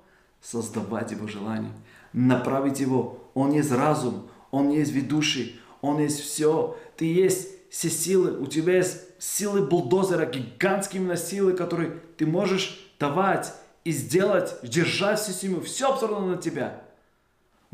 Создавать 0.41 1.13
его 1.13 1.29
желание, 1.29 1.73
направить 2.13 2.81
его. 2.81 3.31
Он 3.35 3.53
есть 3.53 3.71
разум, 3.71 4.29
он 4.51 4.71
есть 4.71 4.93
ведущий, 4.93 5.61
он 5.81 6.01
есть 6.01 6.21
все. 6.21 6.77
Ты 6.97 7.07
есть 7.07 7.49
все 7.71 7.89
силы, 7.91 8.39
у 8.39 8.47
тебя 8.47 8.77
есть 8.77 8.99
силы 9.19 9.63
бульдозера, 9.63 10.27
гигантские 10.27 11.01
именно 11.01 11.17
силы, 11.17 11.55
которые 11.55 12.01
ты 12.17 12.27
можешь 12.27 12.93
давать 12.99 13.55
и 13.85 13.93
сделать, 13.93 14.57
держать 14.63 15.21
всю 15.21 15.33
семью. 15.33 15.61
Все 15.63 15.91
абсолютно 15.91 16.27
на 16.27 16.37
тебя. 16.37 16.84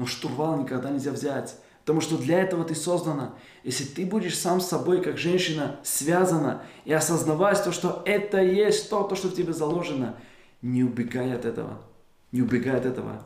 Но 0.01 0.07
штурвал 0.07 0.57
никогда 0.57 0.91
нельзя 0.91 1.13
взять. 1.13 1.55
Потому 1.81 2.01
что 2.01 2.17
для 2.17 2.41
этого 2.41 2.65
ты 2.65 2.75
создана. 2.75 3.35
Если 3.63 3.85
ты 3.85 4.07
будешь 4.07 4.37
сам 4.39 4.61
с 4.61 4.69
собой, 4.69 5.03
как 5.03 5.19
женщина, 5.19 5.77
связана 5.83 6.63
и 6.85 6.93
осознавать 6.93 7.63
то, 7.63 7.71
что 7.71 8.03
это 8.07 8.41
есть 8.41 8.91
то, 8.91 9.05
то, 9.05 9.15
что 9.15 9.29
в 9.29 9.35
тебе 9.35 9.53
заложено– 9.53 10.17
не 10.63 10.85
убегай 10.85 11.35
от 11.35 11.45
этого. 11.45 11.79
Не 12.33 12.43
убегай 12.43 12.77
от 12.77 12.87
этого. 12.87 13.23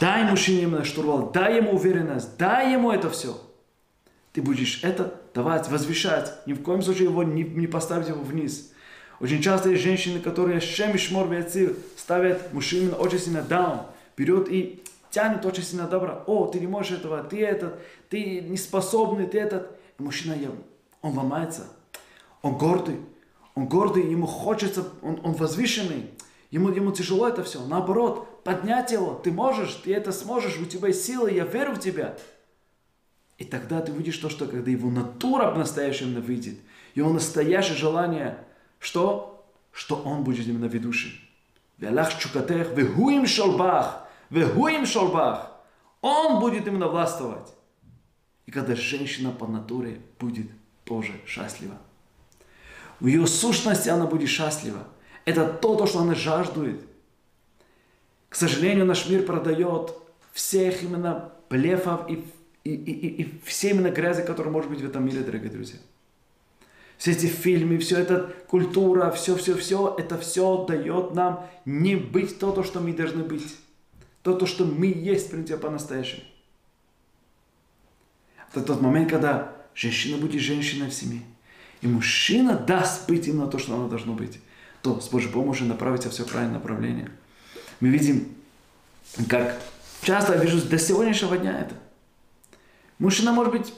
Дай 0.00 0.28
мужчине 0.28 0.62
именно 0.62 0.84
штурвал, 0.84 1.30
дай 1.30 1.56
ему 1.56 1.72
уверенность, 1.72 2.36
дай 2.38 2.72
ему 2.72 2.90
это 2.90 3.10
все. 3.10 3.40
Ты 4.32 4.40
будешь 4.40 4.82
это 4.82 5.20
давать, 5.34 5.68
возвещать. 5.68 6.32
Ни 6.46 6.52
в 6.52 6.62
коем 6.62 6.82
случае 6.82 7.08
его 7.08 7.22
не, 7.22 7.42
не 7.42 7.66
поставить 7.66 8.08
его 8.08 8.22
вниз. 8.22 8.72
Очень 9.18 9.42
часто 9.42 9.70
есть 9.70 9.82
женщины, 9.82 10.20
которые 10.20 10.60
шем 10.60 10.94
и 10.94 10.98
шмор 10.98 11.28
ставят 11.96 12.52
мужчину 12.52 12.94
очень 12.96 13.18
сильно 13.18 13.42
даун, 13.42 13.80
берет 14.16 14.48
и 14.48 14.82
тянет 15.10 15.44
очень 15.44 15.62
сильно 15.62 15.86
добро. 15.86 16.22
О, 16.26 16.46
ты 16.46 16.60
не 16.60 16.66
можешь 16.66 16.98
этого, 16.98 17.22
ты 17.22 17.44
этот, 17.44 17.80
ты 18.08 18.40
не 18.40 18.56
способный, 18.56 19.26
ты 19.26 19.38
этот. 19.38 19.70
И 19.98 20.02
мужчина, 20.02 20.36
он 21.02 21.16
ломается, 21.16 21.66
он 22.42 22.56
гордый, 22.56 22.96
он 23.54 23.66
гордый, 23.66 24.10
ему 24.10 24.26
хочется, 24.26 24.88
он, 25.02 25.20
он 25.24 25.32
возвышенный, 25.32 26.10
ему, 26.50 26.70
ему 26.70 26.92
тяжело 26.92 27.28
это 27.28 27.42
все. 27.42 27.64
Наоборот, 27.64 28.42
поднять 28.44 28.92
его, 28.92 29.14
ты 29.14 29.32
можешь, 29.32 29.74
ты 29.74 29.94
это 29.94 30.12
сможешь, 30.12 30.58
у 30.58 30.64
тебя 30.64 30.88
есть 30.88 31.04
силы, 31.04 31.30
я 31.30 31.44
верю 31.44 31.74
в 31.74 31.80
тебя. 31.80 32.16
И 33.38 33.44
тогда 33.44 33.80
ты 33.80 33.92
видишь 33.92 34.18
то, 34.18 34.28
что 34.28 34.46
когда 34.46 34.70
его 34.70 34.90
натура 34.90 35.50
по-настоящему 35.50 36.20
выйдет, 36.20 36.58
его 36.94 37.10
настоящее 37.10 37.76
желание, 37.76 38.38
что? 38.78 39.46
Что 39.72 39.96
он 39.96 40.24
будет 40.24 40.46
именно 40.46 40.66
ведущим. 40.66 41.12
Вялах 41.78 42.18
чукатех, 42.18 42.72
вегуим 42.72 43.26
шолбах, 43.26 44.06
вегуим 44.30 44.86
шолбах. 44.86 45.50
Он 46.00 46.40
будет 46.40 46.66
именно 46.66 46.88
властвовать. 46.88 47.52
И 48.46 48.50
когда 48.50 48.74
женщина 48.74 49.30
по 49.30 49.46
натуре 49.46 50.00
будет 50.18 50.50
тоже 50.84 51.12
счастлива. 51.26 51.76
В 52.98 53.06
ее 53.06 53.26
сущности 53.26 53.88
она 53.88 54.06
будет 54.06 54.28
счастлива. 54.28 54.86
Это 55.24 55.46
то, 55.46 55.76
то, 55.76 55.86
что 55.86 56.00
она 56.00 56.14
жаждует. 56.14 56.80
К 58.28 58.34
сожалению, 58.34 58.86
наш 58.86 59.08
мир 59.08 59.24
продает 59.24 59.94
всех 60.32 60.82
именно 60.82 61.32
блефов 61.48 62.08
и, 62.08 62.24
и, 62.64 62.74
и, 62.74 63.22
и 63.22 63.40
все 63.44 63.70
именно 63.70 63.90
грязи, 63.90 64.22
которые 64.22 64.52
может 64.52 64.70
быть 64.70 64.80
в 64.80 64.86
этом 64.86 65.04
мире, 65.04 65.20
дорогие 65.20 65.50
друзья. 65.50 65.78
Все 66.96 67.12
эти 67.12 67.26
фильмы, 67.26 67.78
все 67.78 67.98
это 67.98 68.34
культура, 68.46 69.10
все, 69.10 69.34
все, 69.36 69.56
все, 69.56 69.94
это 69.98 70.18
все 70.18 70.64
дает 70.66 71.14
нам 71.14 71.46
не 71.64 71.96
быть 71.96 72.38
то, 72.38 72.52
то, 72.52 72.62
что 72.62 72.80
мы 72.80 72.92
должны 72.92 73.24
быть. 73.24 73.56
То, 74.22 74.34
то, 74.34 74.46
что 74.46 74.64
мы 74.64 74.86
есть, 74.86 75.28
в 75.28 75.30
принципе, 75.30 75.58
по-настоящему. 75.58 76.22
Это 78.50 78.62
тот 78.62 78.80
момент, 78.80 79.08
когда 79.08 79.56
женщина 79.74 80.18
будет 80.18 80.42
женщиной 80.42 80.90
в 80.90 80.94
семье 80.94 81.22
и 81.80 81.86
мужчина 81.86 82.56
даст 82.56 83.08
быть 83.08 83.26
именно 83.26 83.46
то, 83.46 83.58
что 83.58 83.74
оно 83.74 83.88
должно 83.88 84.12
быть, 84.12 84.40
то 84.82 85.00
с 85.00 85.08
Божьей 85.08 85.30
помощью 85.30 85.66
направится 85.66 86.10
все 86.10 86.24
в 86.24 86.28
правильное 86.28 86.56
направление. 86.56 87.10
Мы 87.80 87.88
видим, 87.88 88.28
как 89.28 89.58
часто 90.02 90.34
я 90.34 90.40
вижу 90.40 90.60
до 90.68 90.78
сегодняшнего 90.78 91.38
дня 91.38 91.58
это. 91.58 91.74
Мужчина 92.98 93.32
может 93.32 93.52
быть, 93.52 93.72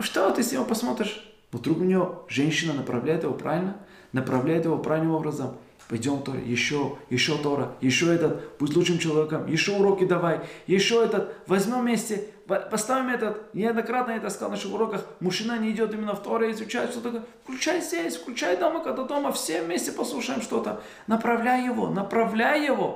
что 0.00 0.30
ты 0.30 0.42
с 0.42 0.52
него 0.52 0.64
посмотришь? 0.64 1.24
Вдруг 1.50 1.78
у 1.78 1.84
него 1.84 2.26
женщина 2.28 2.74
направляет 2.74 3.22
его 3.22 3.32
правильно, 3.32 3.78
направляет 4.12 4.66
его 4.66 4.76
правильным 4.78 5.14
образом– 5.14 5.56
пойдем 5.88 6.22
Тора, 6.22 6.38
еще, 6.38 6.98
еще 7.10 7.36
Тора, 7.38 7.72
еще 7.80 8.14
этот, 8.14 8.58
будь 8.58 8.76
лучшим 8.76 8.98
человеком, 8.98 9.46
еще 9.46 9.72
уроки 9.72 10.04
давай, 10.04 10.40
еще 10.66 11.02
этот, 11.02 11.34
возьмем 11.46 11.80
вместе, 11.80 12.28
поставим 12.46 13.08
этот, 13.08 13.52
неоднократно 13.54 14.12
это 14.12 14.28
сказал 14.30 14.50
на 14.50 14.56
наших 14.56 14.72
уроках, 14.72 15.04
мужчина 15.20 15.58
не 15.58 15.70
идет 15.70 15.92
именно 15.94 16.14
в 16.14 16.22
Торе, 16.22 16.50
изучает 16.50 16.90
что 16.90 17.00
такое, 17.00 17.22
включай 17.42 17.80
здесь, 17.80 18.16
включай 18.16 18.56
дома, 18.58 18.82
когда 18.82 19.04
дома, 19.04 19.32
все 19.32 19.62
вместе 19.62 19.92
послушаем 19.92 20.42
что-то, 20.42 20.82
направляй 21.06 21.64
его, 21.64 21.88
направляй 21.88 22.64
его, 22.64 22.86